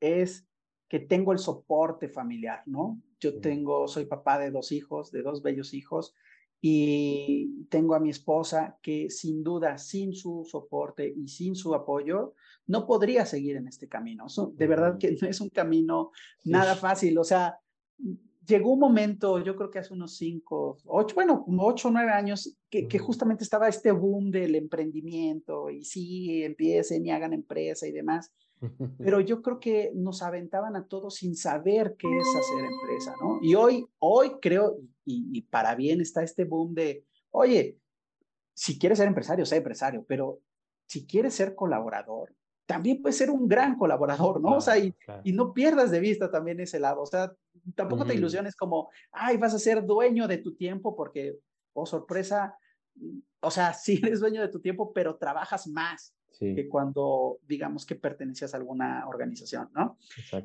es 0.00 0.46
que 0.94 1.00
tengo 1.00 1.32
el 1.32 1.40
soporte 1.40 2.08
familiar, 2.08 2.62
¿no? 2.66 3.02
Yo 3.18 3.40
tengo, 3.40 3.88
soy 3.88 4.06
papá 4.06 4.38
de 4.38 4.52
dos 4.52 4.70
hijos, 4.70 5.10
de 5.10 5.22
dos 5.22 5.42
bellos 5.42 5.74
hijos, 5.74 6.14
y 6.60 7.66
tengo 7.68 7.96
a 7.96 7.98
mi 7.98 8.10
esposa 8.10 8.78
que 8.80 9.10
sin 9.10 9.42
duda, 9.42 9.76
sin 9.76 10.14
su 10.14 10.46
soporte 10.48 11.12
y 11.12 11.26
sin 11.26 11.56
su 11.56 11.74
apoyo, 11.74 12.34
no 12.68 12.86
podría 12.86 13.26
seguir 13.26 13.56
en 13.56 13.66
este 13.66 13.88
camino. 13.88 14.26
De 14.52 14.68
verdad 14.68 14.96
que 14.96 15.16
no 15.20 15.26
es 15.26 15.40
un 15.40 15.48
camino 15.48 16.12
nada 16.44 16.76
fácil. 16.76 17.18
O 17.18 17.24
sea, 17.24 17.58
llegó 18.46 18.74
un 18.74 18.78
momento, 18.78 19.40
yo 19.40 19.56
creo 19.56 19.72
que 19.72 19.80
hace 19.80 19.92
unos 19.92 20.16
cinco, 20.16 20.78
ocho, 20.86 21.16
bueno, 21.16 21.44
ocho 21.58 21.88
o 21.88 21.90
nueve 21.90 22.12
años, 22.12 22.56
que, 22.70 22.86
que, 22.86 23.00
justamente 23.00 23.42
estaba 23.42 23.66
este 23.66 23.90
boom 23.90 24.30
del 24.30 24.54
emprendimiento 24.54 25.70
y 25.70 25.84
sí, 25.84 26.44
empiecen 26.44 27.04
y 27.04 27.10
hagan 27.10 27.32
empresa 27.32 27.84
y 27.88 27.90
demás. 27.90 28.32
Pero 28.98 29.20
yo 29.20 29.42
creo 29.42 29.60
que 29.60 29.92
nos 29.94 30.22
aventaban 30.22 30.76
a 30.76 30.86
todos 30.86 31.16
sin 31.16 31.36
saber 31.36 31.96
qué 31.98 32.08
es 32.08 32.28
hacer 32.36 32.64
empresa, 32.64 33.14
¿no? 33.20 33.38
Y 33.42 33.54
hoy, 33.54 33.86
hoy 33.98 34.32
creo, 34.40 34.78
y, 35.04 35.28
y 35.32 35.42
para 35.42 35.74
bien 35.74 36.00
está 36.00 36.22
este 36.22 36.44
boom 36.44 36.74
de, 36.74 37.04
oye, 37.30 37.78
si 38.54 38.78
quieres 38.78 38.98
ser 38.98 39.08
empresario, 39.08 39.44
sé 39.44 39.56
empresario, 39.56 40.04
pero 40.06 40.40
si 40.86 41.06
quieres 41.06 41.34
ser 41.34 41.54
colaborador, 41.54 42.34
también 42.66 43.02
puedes 43.02 43.16
ser 43.16 43.30
un 43.30 43.46
gran 43.46 43.76
colaborador, 43.76 44.40
¿no? 44.40 44.56
o 44.56 44.60
sea, 44.60 44.78
y, 44.78 44.94
y, 45.22 45.32
no 45.32 45.52
pierdas 45.52 45.90
de 45.90 46.00
vista 46.00 46.30
también 46.30 46.60
ese 46.60 46.80
lado. 46.80 47.02
O 47.02 47.06
sea, 47.06 47.32
tampoco 47.74 48.06
te 48.06 48.14
ilusiones 48.14 48.56
como, 48.56 48.90
ay, 49.12 49.36
vas 49.36 49.54
a 49.54 49.58
ser 49.58 49.84
dueño 49.84 50.26
de 50.26 50.38
tu 50.38 50.54
tiempo 50.54 50.96
porque, 50.96 51.36
oh, 51.74 51.84
sorpresa, 51.84 52.56
o 53.40 53.50
sea, 53.50 53.74
sí 53.74 54.00
eres 54.02 54.20
dueño 54.20 54.40
de 54.40 54.48
tu 54.48 54.60
tiempo, 54.60 54.92
pero 54.92 55.16
trabajas 55.16 55.66
más 55.66 56.14
que 56.38 56.68
cuando, 56.68 57.38
digamos, 57.46 57.86
que 57.86 57.94
pertenecías 57.94 58.54
a 58.54 58.56
alguna 58.56 59.06
organización, 59.08 59.70
¿no? 59.74 59.98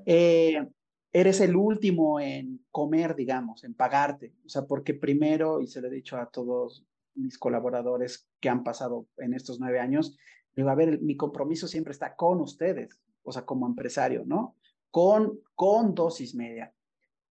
Eh, 0.06 0.66
eres 1.12 1.42
el 1.42 1.56
último 1.56 2.20
en 2.20 2.66
comer, 2.72 3.16
digamos, 3.16 3.64
en 3.64 3.74
pagarte. 3.74 4.34
O 4.46 4.50
sea, 4.50 4.66
porque 4.66 4.94
primero, 4.94 5.62
y 5.62 5.68
se 5.68 5.82
lo 5.82 5.88
he 5.88 5.92
dicho 5.92 6.18
a 6.18 6.30
todos 6.30 6.86
mis 7.16 7.38
colaboradores 7.38 8.30
que 8.40 8.50
han 8.50 8.64
pasado 8.64 9.08
en 9.18 9.34
estos 9.34 9.60
nueve 9.60 9.80
años, 9.80 10.18
digo, 10.56 10.70
a 10.70 10.76
ver, 10.76 11.02
mi 11.02 11.16
compromiso 11.18 11.68
siempre 11.68 11.92
está 11.92 12.16
con 12.16 12.40
ustedes, 12.42 13.00
o 13.24 13.32
sea, 13.32 13.46
como 13.46 13.68
empresario, 13.68 14.24
¿no? 14.26 14.56
Con, 14.92 15.40
con 15.56 15.94
dosis 15.94 16.36
media. 16.36 16.74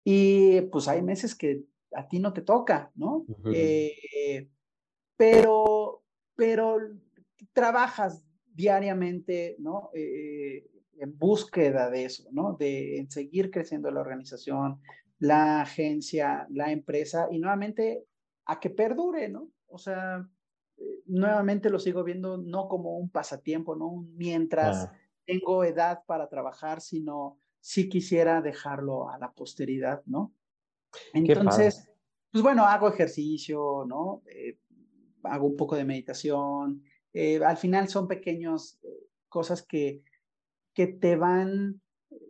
Y 0.03 0.61
pues 0.61 0.87
hay 0.87 1.01
meses 1.01 1.35
que 1.35 1.63
a 1.93 2.07
ti 2.07 2.19
no 2.19 2.33
te 2.33 2.41
toca, 2.41 2.91
¿no? 2.95 3.25
Eh, 3.53 4.49
pero, 5.17 6.03
pero 6.35 6.77
trabajas 7.53 8.24
diariamente, 8.55 9.55
¿no? 9.59 9.89
Eh, 9.93 10.65
en 10.97 11.17
búsqueda 11.17 11.89
de 11.89 12.05
eso, 12.05 12.23
¿no? 12.31 12.53
De 12.53 13.05
seguir 13.09 13.51
creciendo 13.51 13.91
la 13.91 14.01
organización, 14.01 14.79
la 15.19 15.61
agencia, 15.61 16.47
la 16.49 16.71
empresa 16.71 17.27
y 17.31 17.39
nuevamente 17.39 18.05
a 18.45 18.59
que 18.59 18.69
perdure, 18.69 19.27
¿no? 19.27 19.49
O 19.67 19.77
sea, 19.77 20.25
eh, 20.77 21.01
nuevamente 21.07 21.69
lo 21.69 21.79
sigo 21.79 22.03
viendo 22.03 22.37
no 22.37 22.67
como 22.67 22.97
un 22.97 23.09
pasatiempo, 23.09 23.75
¿no? 23.75 24.05
Mientras 24.13 24.89
tengo 25.25 25.63
edad 25.63 26.03
para 26.05 26.29
trabajar, 26.29 26.81
sino 26.81 27.37
si 27.59 27.89
quisiera 27.89 28.41
dejarlo 28.41 29.09
a 29.09 29.17
la 29.17 29.33
posteridad, 29.33 30.03
¿no? 30.05 30.33
Entonces, 31.13 31.89
pues 32.31 32.43
bueno, 32.43 32.65
hago 32.65 32.87
ejercicio, 32.87 33.85
¿no? 33.87 34.21
Eh, 34.27 34.59
hago 35.23 35.47
un 35.47 35.57
poco 35.57 35.75
de 35.75 35.85
meditación. 35.85 36.83
Eh, 37.17 37.41
al 37.43 37.55
final 37.55 37.87
son 37.87 38.09
pequeños 38.09 38.77
cosas 39.29 39.65
que, 39.65 40.03
que 40.73 40.87
te 40.87 41.15
van 41.15 41.81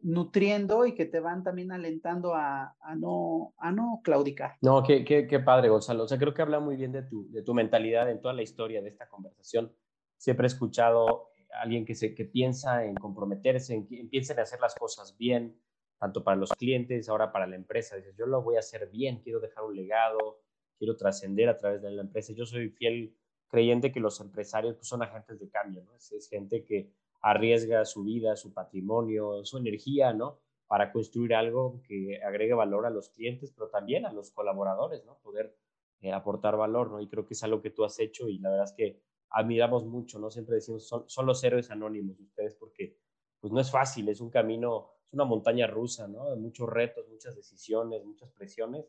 nutriendo 0.04 0.86
y 0.86 0.94
que 0.94 1.08
te 1.08 1.20
van 1.20 1.44
también 1.44 1.72
alentando 1.72 2.36
a, 2.36 2.76
a, 2.80 2.96
no, 2.96 3.56
a 3.58 3.72
no 3.72 4.02
claudicar. 4.04 4.58
No, 4.62 4.84
qué, 4.84 5.04
qué, 5.04 5.40
padre, 5.40 5.70
Gonzalo. 5.70 6.04
O 6.04 6.08
sea, 6.08 6.20
creo 6.20 6.36
que 6.36 6.44
habla 6.44 6.60
muy 6.60 6.76
bien 6.76 6.92
de 6.92 7.02
tu, 7.02 7.28
de 7.32 7.42
tu 7.42 7.56
mentalidad 7.56 8.12
en 8.12 8.22
toda 8.22 8.36
la 8.36 8.44
historia 8.44 8.80
de 8.84 8.90
esta 8.90 9.10
conversación. 9.10 9.74
Siempre 10.18 10.46
he 10.46 10.48
escuchado 10.54 11.30
a 11.52 11.62
alguien 11.62 11.84
que, 11.84 11.96
se, 11.96 12.14
que 12.14 12.26
piensa 12.26 12.86
en 12.86 12.94
comprometerse, 12.94 13.74
en, 13.74 13.88
que 13.88 14.06
piensa 14.06 14.34
en 14.34 14.40
hacer 14.40 14.60
las 14.60 14.76
cosas 14.76 15.18
bien, 15.18 15.60
tanto 16.00 16.24
para 16.24 16.38
los 16.38 16.52
clientes, 16.52 17.10
ahora 17.10 17.32
para 17.32 17.48
la 17.48 17.56
empresa. 17.56 17.96
Dices, 17.96 18.16
yo 18.16 18.28
lo 18.28 18.44
voy 18.44 18.58
a 18.58 18.60
hacer 18.60 18.88
bien, 18.92 19.22
quiero 19.24 19.40
dejar 19.40 19.64
un 19.64 19.76
legado, 19.76 20.44
quiero 20.78 20.96
trascender 20.96 21.50
a 21.50 21.58
través 21.58 21.82
de 21.82 21.90
la 21.90 22.04
empresa. 22.04 22.34
Yo 22.34 22.46
soy 22.46 22.70
fiel 22.70 23.18
creyente 23.48 23.92
que 23.92 24.00
los 24.00 24.20
empresarios 24.20 24.76
pues, 24.76 24.88
son 24.88 25.04
agentes 25.04 25.40
de 25.40 25.50
cambio, 25.50 25.84
¿no? 25.84 25.96
es 25.96 26.28
gente 26.30 26.64
que 26.64 26.92
arriesga 27.22 27.86
su 27.86 28.04
vida, 28.04 28.36
su 28.36 28.54
patrimonio, 28.54 29.44
su 29.46 29.58
energía, 29.58 30.14
¿no? 30.14 30.40
Para 30.68 30.92
construir 30.92 31.34
algo 31.34 31.82
que 31.88 32.22
agregue 32.24 32.54
valor 32.54 32.86
a 32.86 32.92
los 32.92 33.10
clientes, 33.10 33.52
pero 33.52 33.68
también 33.70 34.06
a 34.06 34.14
los 34.14 34.30
colaboradores, 34.30 35.04
¿no? 35.06 35.18
Poder 35.24 35.58
eh, 36.02 36.12
aportar 36.12 36.56
valor, 36.56 36.92
¿no? 36.92 37.02
Y 37.02 37.08
creo 37.08 37.26
que 37.26 37.34
es 37.34 37.44
algo 37.44 37.64
que 37.64 37.72
tú 37.72 37.84
has 37.84 38.00
hecho 38.00 38.30
y 38.30 38.38
la 38.38 38.52
verdad 38.52 38.66
es 38.66 38.74
que 38.74 39.02
admiramos 39.32 39.86
mucho, 39.86 40.20
¿no? 40.20 40.30
Siempre 40.30 40.54
decimos, 40.54 40.88
son, 40.88 41.10
son 41.10 41.26
los 41.26 41.44
héroes 41.44 41.72
anónimos 41.72 42.20
ustedes 42.20 42.54
porque 42.54 42.96
pues 43.40 43.52
no 43.52 43.60
es 43.60 43.72
fácil, 43.72 44.08
es 44.10 44.22
un 44.22 44.30
camino, 44.30 44.92
es 45.08 45.14
una 45.14 45.26
montaña 45.26 45.66
rusa, 45.66 46.08
¿no? 46.08 46.36
Muchos 46.36 46.70
retos, 46.70 47.08
muchas 47.10 47.36
decisiones, 47.36 48.06
muchas 48.06 48.32
presiones. 48.34 48.86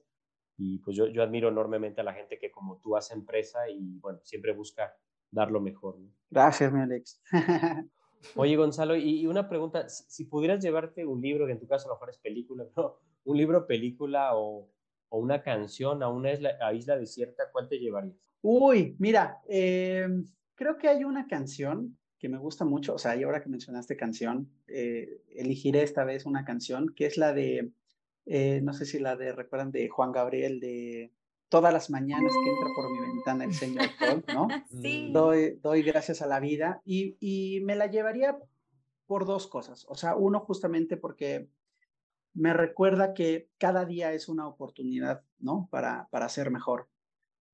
Y 0.58 0.78
pues 0.78 0.96
yo, 0.96 1.06
yo 1.08 1.22
admiro 1.22 1.48
enormemente 1.48 2.00
a 2.00 2.04
la 2.04 2.14
gente 2.14 2.38
que 2.38 2.50
como 2.50 2.78
tú 2.78 2.96
hace 2.96 3.14
empresa 3.14 3.68
y 3.68 3.98
bueno, 3.98 4.20
siempre 4.22 4.52
busca 4.52 4.94
dar 5.30 5.50
lo 5.50 5.60
mejor. 5.60 5.98
¿no? 5.98 6.10
Gracias, 6.30 6.72
mi 6.72 6.80
Alex. 6.80 7.22
Oye, 8.34 8.56
Gonzalo, 8.56 8.96
y 8.96 9.26
una 9.26 9.48
pregunta, 9.48 9.88
si 9.88 10.24
pudieras 10.24 10.62
llevarte 10.62 11.04
un 11.06 11.20
libro, 11.20 11.46
que 11.46 11.52
en 11.52 11.60
tu 11.60 11.66
caso 11.66 11.86
a 11.86 11.90
lo 11.90 11.94
mejor 11.94 12.10
es 12.10 12.18
película, 12.18 12.64
¿no? 12.76 12.96
un 13.24 13.36
libro, 13.36 13.66
película 13.66 14.34
o, 14.34 14.70
o 15.08 15.18
una 15.18 15.42
canción 15.42 16.02
a 16.02 16.08
una 16.08 16.32
isla, 16.32 16.50
a 16.60 16.72
isla, 16.72 16.96
desierta, 16.96 17.44
¿cuál 17.52 17.68
te 17.68 17.78
llevarías? 17.78 18.16
Uy, 18.42 18.96
mira, 18.98 19.40
em, 19.48 20.24
creo 20.54 20.78
que 20.78 20.88
hay 20.88 21.04
una 21.04 21.26
canción 21.26 21.98
que 22.18 22.28
me 22.28 22.38
gusta 22.38 22.64
mucho, 22.64 22.94
o 22.94 22.98
sea, 22.98 23.16
y 23.16 23.24
ahora 23.24 23.42
que 23.42 23.48
mencionaste 23.48 23.96
canción, 23.96 24.48
eh, 24.68 25.22
elegiré 25.34 25.82
esta 25.82 26.04
vez 26.04 26.24
una 26.24 26.44
canción 26.44 26.94
que 26.94 27.06
es 27.06 27.18
la 27.18 27.32
de, 27.32 27.72
eh, 28.26 28.60
no 28.62 28.72
sé 28.74 28.84
si 28.84 28.98
la 28.98 29.16
de, 29.16 29.32
recuerdan, 29.32 29.70
de 29.70 29.88
Juan 29.88 30.12
Gabriel, 30.12 30.60
de 30.60 31.12
todas 31.48 31.72
las 31.72 31.90
mañanas 31.90 32.32
que 32.32 32.50
entra 32.50 32.68
por 32.74 32.90
mi 32.90 33.14
ventana 33.14 33.44
el 33.44 33.54
señor 33.54 33.88
Paul, 33.98 34.24
¿no? 34.34 34.48
Sí. 34.82 35.10
Doy, 35.12 35.58
doy 35.62 35.82
gracias 35.82 36.22
a 36.22 36.26
la 36.26 36.40
vida 36.40 36.82
y, 36.84 37.16
y 37.20 37.60
me 37.60 37.76
la 37.76 37.86
llevaría 37.86 38.36
por 39.06 39.26
dos 39.26 39.46
cosas. 39.46 39.86
O 39.88 39.94
sea, 39.94 40.16
uno 40.16 40.40
justamente 40.40 40.96
porque 40.96 41.48
me 42.34 42.52
recuerda 42.52 43.14
que 43.14 43.48
cada 43.58 43.84
día 43.84 44.12
es 44.12 44.28
una 44.28 44.48
oportunidad, 44.48 45.22
¿no? 45.38 45.68
Para, 45.70 46.08
para 46.10 46.28
ser 46.28 46.50
mejor. 46.50 46.88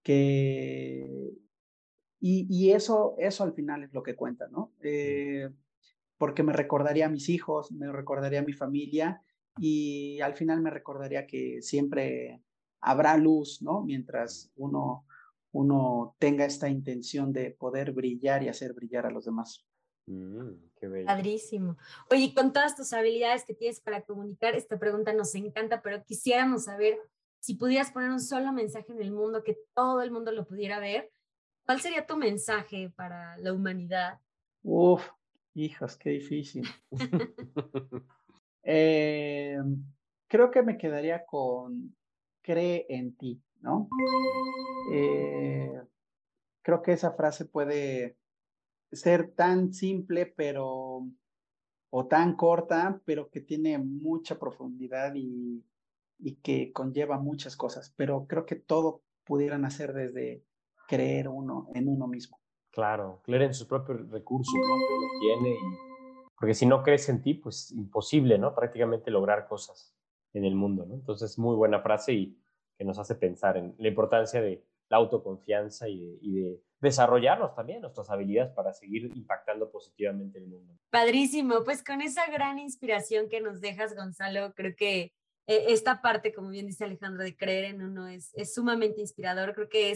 Que, 0.02 1.34
y, 2.18 2.46
y 2.48 2.72
eso, 2.72 3.14
eso 3.18 3.44
al 3.44 3.52
final 3.52 3.84
es 3.84 3.92
lo 3.92 4.02
que 4.02 4.16
cuenta, 4.16 4.48
¿no? 4.48 4.72
Eh, 4.80 5.50
porque 6.16 6.42
me 6.42 6.52
recordaría 6.52 7.06
a 7.06 7.10
mis 7.10 7.28
hijos, 7.28 7.70
me 7.72 7.92
recordaría 7.92 8.40
a 8.40 8.44
mi 8.44 8.54
familia 8.54 9.22
y 9.58 10.20
al 10.20 10.34
final 10.34 10.60
me 10.60 10.70
recordaría 10.70 11.26
que 11.26 11.62
siempre 11.62 12.42
habrá 12.80 13.16
luz, 13.16 13.62
¿no? 13.62 13.82
Mientras 13.82 14.50
uno, 14.56 15.06
uno 15.52 16.16
tenga 16.18 16.44
esta 16.44 16.68
intención 16.68 17.32
de 17.32 17.50
poder 17.50 17.92
brillar 17.92 18.42
y 18.42 18.48
hacer 18.48 18.72
brillar 18.72 19.06
a 19.06 19.10
los 19.10 19.24
demás. 19.24 19.66
Mm, 20.06 20.52
qué 20.76 20.88
bello. 20.88 21.06
Padrísimo. 21.06 21.76
Oye, 22.10 22.34
con 22.34 22.52
todas 22.52 22.76
tus 22.76 22.92
habilidades 22.92 23.44
que 23.44 23.54
tienes 23.54 23.80
para 23.80 24.02
comunicar, 24.02 24.54
esta 24.54 24.78
pregunta 24.78 25.12
nos 25.12 25.34
encanta, 25.34 25.80
pero 25.82 26.02
quisiéramos 26.04 26.64
saber 26.64 26.98
si 27.38 27.54
pudieras 27.54 27.90
poner 27.90 28.10
un 28.10 28.20
solo 28.20 28.52
mensaje 28.52 28.92
en 28.92 29.00
el 29.00 29.12
mundo, 29.12 29.42
que 29.42 29.58
todo 29.74 30.02
el 30.02 30.10
mundo 30.10 30.32
lo 30.32 30.46
pudiera 30.46 30.78
ver, 30.78 31.10
¿cuál 31.66 31.80
sería 31.80 32.06
tu 32.06 32.16
mensaje 32.16 32.90
para 32.94 33.36
la 33.38 33.52
humanidad? 33.52 34.20
Uf, 34.62 35.04
hijas, 35.54 35.96
qué 35.96 36.10
difícil. 36.10 36.68
eh, 38.62 39.58
creo 40.28 40.50
que 40.50 40.62
me 40.62 40.78
quedaría 40.78 41.24
con 41.24 41.94
cree 42.42 42.86
en 42.88 43.16
ti, 43.16 43.40
¿no? 43.60 43.88
Eh, 44.92 45.80
creo 46.62 46.82
que 46.82 46.92
esa 46.92 47.12
frase 47.12 47.44
puede 47.44 48.16
ser 48.90 49.32
tan 49.32 49.72
simple, 49.72 50.26
pero, 50.26 51.06
o 51.90 52.06
tan 52.06 52.36
corta, 52.36 53.00
pero 53.04 53.30
que 53.30 53.40
tiene 53.40 53.78
mucha 53.78 54.38
profundidad 54.38 55.14
y, 55.14 55.64
y 56.18 56.36
que 56.36 56.72
conlleva 56.72 57.18
muchas 57.18 57.56
cosas, 57.56 57.92
pero 57.96 58.26
creo 58.26 58.44
que 58.44 58.56
todo 58.56 59.02
pudieran 59.24 59.64
hacer 59.64 59.92
desde 59.92 60.44
creer 60.88 61.28
uno 61.28 61.68
en 61.74 61.88
uno 61.88 62.06
mismo. 62.06 62.38
Claro, 62.70 63.20
creer 63.24 63.42
en 63.42 63.54
sus 63.54 63.66
propios 63.66 64.10
recursos, 64.10 64.54
¿no? 64.54 64.60
Que 64.60 64.94
uno 64.94 65.08
tiene 65.20 65.50
y 65.50 65.91
porque 66.42 66.54
si 66.54 66.66
no 66.66 66.82
crees 66.82 67.08
en 67.08 67.22
ti, 67.22 67.34
pues 67.34 67.70
imposible, 67.70 68.36
¿no? 68.36 68.52
Prácticamente 68.52 69.12
lograr 69.12 69.46
cosas 69.46 69.94
en 70.32 70.44
el 70.44 70.56
mundo, 70.56 70.84
¿no? 70.84 70.94
Entonces, 70.94 71.38
muy 71.38 71.54
buena 71.54 71.82
frase 71.82 72.14
y 72.14 72.36
que 72.76 72.84
nos 72.84 72.98
hace 72.98 73.14
pensar 73.14 73.56
en 73.56 73.76
la 73.78 73.86
importancia 73.86 74.42
de 74.42 74.66
la 74.88 74.96
autoconfianza 74.96 75.88
y 75.88 76.18
de, 76.32 76.60
desarrollarnos 76.80 77.54
también 77.54 77.80
nuestras 77.80 78.10
habilidades 78.10 78.52
para 78.54 78.72
seguir 78.72 79.04
impactando 79.14 79.70
positivamente 79.70 80.40
el 80.40 80.48
mundo. 80.48 80.74
Padrísimo, 80.90 81.62
pues 81.62 81.84
con 81.84 82.02
esa 82.02 82.26
gran 82.26 82.58
inspiración 82.58 83.28
que 83.28 83.40
nos 83.40 83.60
dejas, 83.60 83.94
Gonzalo, 83.94 84.52
creo 84.54 84.74
que 84.74 85.12
eh, 85.46 85.66
esta 85.68 86.02
parte, 86.02 86.34
como 86.34 86.48
bien 86.48 86.66
dice 86.66 86.82
Alejandro, 86.82 87.22
de 87.22 87.36
creer 87.36 87.66
en 87.66 87.82
uno 87.82 88.08
es, 88.08 88.32
sumamente 88.52 89.00
inspirador, 89.00 89.54
creo 89.54 89.68
que 89.68 89.92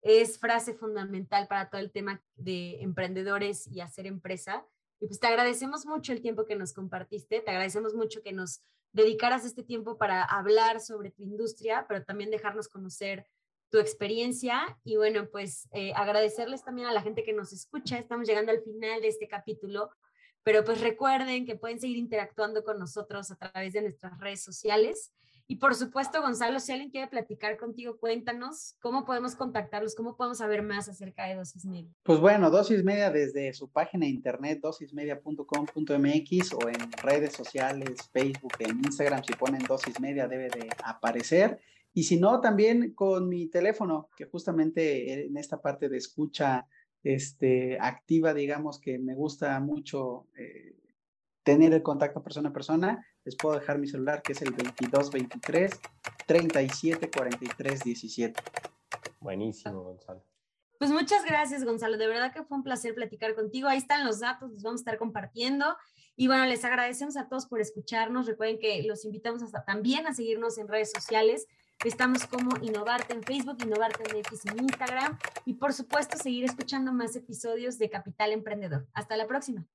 es 0.00 0.38
frase 0.38 0.72
fundamental 0.72 1.48
para 1.48 1.68
todo 1.68 1.82
el 1.82 1.92
tema 1.92 2.22
de 2.34 2.80
emprendedores 2.80 3.66
y 3.66 3.82
hacer 3.82 4.06
empresa. 4.06 4.66
Y 5.00 5.06
pues 5.06 5.20
te 5.20 5.26
agradecemos 5.26 5.86
mucho 5.86 6.12
el 6.12 6.22
tiempo 6.22 6.46
que 6.46 6.56
nos 6.56 6.72
compartiste, 6.72 7.40
te 7.40 7.50
agradecemos 7.50 7.94
mucho 7.94 8.22
que 8.22 8.32
nos 8.32 8.62
dedicaras 8.92 9.44
este 9.44 9.62
tiempo 9.62 9.98
para 9.98 10.22
hablar 10.22 10.80
sobre 10.80 11.10
tu 11.10 11.22
industria, 11.22 11.84
pero 11.86 12.04
también 12.04 12.30
dejarnos 12.30 12.68
conocer 12.68 13.26
tu 13.70 13.78
experiencia 13.78 14.78
y 14.84 14.96
bueno, 14.96 15.28
pues 15.30 15.68
eh, 15.72 15.92
agradecerles 15.94 16.64
también 16.64 16.88
a 16.88 16.92
la 16.92 17.02
gente 17.02 17.24
que 17.24 17.32
nos 17.32 17.52
escucha. 17.52 17.98
Estamos 17.98 18.26
llegando 18.26 18.52
al 18.52 18.62
final 18.62 19.00
de 19.00 19.08
este 19.08 19.28
capítulo, 19.28 19.90
pero 20.42 20.64
pues 20.64 20.80
recuerden 20.80 21.44
que 21.44 21.56
pueden 21.56 21.80
seguir 21.80 21.98
interactuando 21.98 22.64
con 22.64 22.78
nosotros 22.78 23.30
a 23.30 23.36
través 23.36 23.72
de 23.72 23.82
nuestras 23.82 24.18
redes 24.18 24.42
sociales. 24.42 25.12
Y 25.48 25.56
por 25.56 25.76
supuesto, 25.76 26.20
Gonzalo, 26.22 26.58
si 26.58 26.72
alguien 26.72 26.90
quiere 26.90 27.06
platicar 27.06 27.56
contigo, 27.56 27.98
cuéntanos 27.98 28.74
cómo 28.80 29.04
podemos 29.04 29.36
contactarlos, 29.36 29.94
cómo 29.94 30.16
podemos 30.16 30.38
saber 30.38 30.62
más 30.62 30.88
acerca 30.88 31.26
de 31.26 31.36
Dosis 31.36 31.64
Media. 31.64 31.90
Pues 32.02 32.18
bueno, 32.18 32.50
Dosis 32.50 32.82
Media 32.82 33.10
desde 33.10 33.52
su 33.52 33.70
página 33.70 34.06
de 34.06 34.10
internet 34.10 34.58
dosismedia.com.mx 34.60 36.52
o 36.54 36.68
en 36.68 36.92
redes 37.02 37.32
sociales, 37.32 38.10
Facebook, 38.12 38.54
en 38.58 38.78
Instagram, 38.78 39.22
si 39.22 39.34
ponen 39.34 39.62
Dosis 39.62 40.00
Media 40.00 40.26
debe 40.26 40.48
de 40.48 40.68
aparecer. 40.84 41.60
Y 41.94 42.02
si 42.02 42.18
no, 42.18 42.40
también 42.40 42.92
con 42.92 43.28
mi 43.28 43.46
teléfono, 43.46 44.10
que 44.16 44.26
justamente 44.26 45.26
en 45.26 45.36
esta 45.36 45.62
parte 45.62 45.88
de 45.88 45.96
escucha 45.96 46.66
este, 47.04 47.78
activa, 47.80 48.34
digamos 48.34 48.80
que 48.80 48.98
me 48.98 49.14
gusta 49.14 49.58
mucho 49.60 50.26
eh, 50.36 50.74
tener 51.44 51.72
el 51.72 51.82
contacto 51.82 52.20
persona 52.20 52.48
a 52.48 52.52
persona, 52.52 53.06
les 53.26 53.36
puedo 53.36 53.58
dejar 53.58 53.76
mi 53.78 53.88
celular 53.88 54.22
que 54.22 54.32
es 54.32 54.40
el 54.40 54.50
2223 54.50 55.72
37 56.26 57.10
43 57.10 57.84
17. 57.84 58.40
Buenísimo, 59.20 59.82
Gonzalo. 59.82 60.22
Pues 60.78 60.92
muchas 60.92 61.24
gracias, 61.24 61.64
Gonzalo. 61.64 61.98
De 61.98 62.06
verdad 62.06 62.32
que 62.32 62.44
fue 62.44 62.56
un 62.56 62.62
placer 62.62 62.94
platicar 62.94 63.34
contigo. 63.34 63.68
Ahí 63.68 63.78
están 63.78 64.04
los 64.04 64.20
datos, 64.20 64.52
los 64.52 64.62
vamos 64.62 64.80
a 64.80 64.82
estar 64.82 64.98
compartiendo. 64.98 65.76
Y 66.14 66.28
bueno, 66.28 66.46
les 66.46 66.64
agradecemos 66.64 67.16
a 67.16 67.28
todos 67.28 67.46
por 67.46 67.60
escucharnos. 67.60 68.26
Recuerden 68.26 68.58
que 68.60 68.82
los 68.84 69.04
invitamos 69.04 69.42
hasta 69.42 69.64
también 69.64 70.06
a 70.06 70.14
seguirnos 70.14 70.56
en 70.58 70.68
redes 70.68 70.92
sociales. 70.92 71.48
Estamos 71.84 72.26
como 72.26 72.56
Innovarte 72.62 73.12
en 73.12 73.22
Facebook, 73.24 73.56
Innovarte 73.62 74.04
en 74.08 74.18
X 74.18 74.46
en 74.46 74.62
Instagram 74.62 75.18
y 75.44 75.54
por 75.54 75.72
supuesto 75.72 76.16
seguir 76.16 76.44
escuchando 76.44 76.92
más 76.92 77.16
episodios 77.16 77.76
de 77.78 77.90
Capital 77.90 78.32
Emprendedor. 78.32 78.86
Hasta 78.94 79.16
la 79.16 79.26
próxima. 79.26 79.66